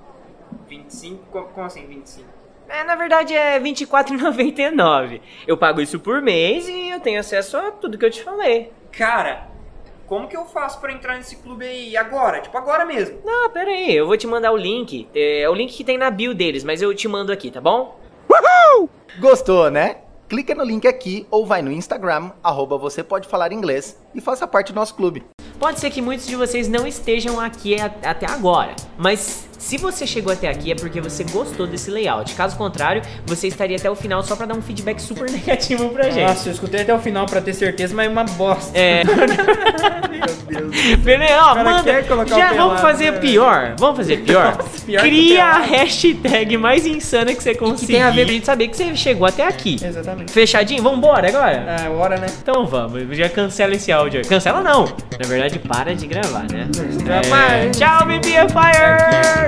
[0.68, 1.24] 25?
[1.54, 2.26] Como assim 25?
[2.68, 5.20] É, na verdade é R$24,99.
[5.46, 8.70] Eu pago isso por mês e eu tenho acesso a tudo que eu te falei.
[8.92, 9.48] Cara,
[10.06, 12.40] como que eu faço para entrar nesse clube aí agora?
[12.40, 13.20] Tipo, agora mesmo?
[13.24, 15.08] Não, pera aí, eu vou te mandar o link.
[15.14, 17.98] É o link que tem na bio deles, mas eu te mando aqui, tá bom?
[18.28, 18.90] Uhul!
[19.18, 19.98] Gostou, né?
[20.28, 24.46] Clica no link aqui ou vai no Instagram, arroba você pode falar inglês e faça
[24.46, 25.24] parte do nosso clube.
[25.58, 30.32] Pode ser que muitos de vocês não estejam aqui até agora, mas se você chegou
[30.32, 32.32] até aqui é porque você gostou desse layout.
[32.34, 36.04] Caso contrário, você estaria até o final só para dar um feedback super negativo pra
[36.10, 36.26] gente.
[36.26, 38.78] Nossa, eu escutei até o final para ter certeza, mas é uma bosta.
[38.78, 39.02] É.
[40.08, 40.98] Meu Deus.
[41.00, 42.02] Beleza, ó, manda.
[42.26, 43.18] Já vamos fazer né?
[43.18, 43.74] pior.
[43.78, 44.56] Vamos fazer pior.
[44.56, 47.86] Nossa, pior Cria a hashtag mais insana que você conseguir.
[47.86, 49.76] Que tem a ver pra gente saber que você chegou até aqui.
[49.82, 50.32] Exatamente.
[50.32, 50.82] Fechadinho?
[50.82, 51.76] Vambora agora?
[51.82, 52.26] É, hora, né?
[52.40, 53.16] Então vamos.
[53.16, 54.26] Já cancela esse áudio.
[54.26, 54.84] Cancela não.
[54.84, 56.68] Na verdade, para de gravar, né?
[57.08, 57.70] É.
[57.70, 59.47] Tchau, BBFire!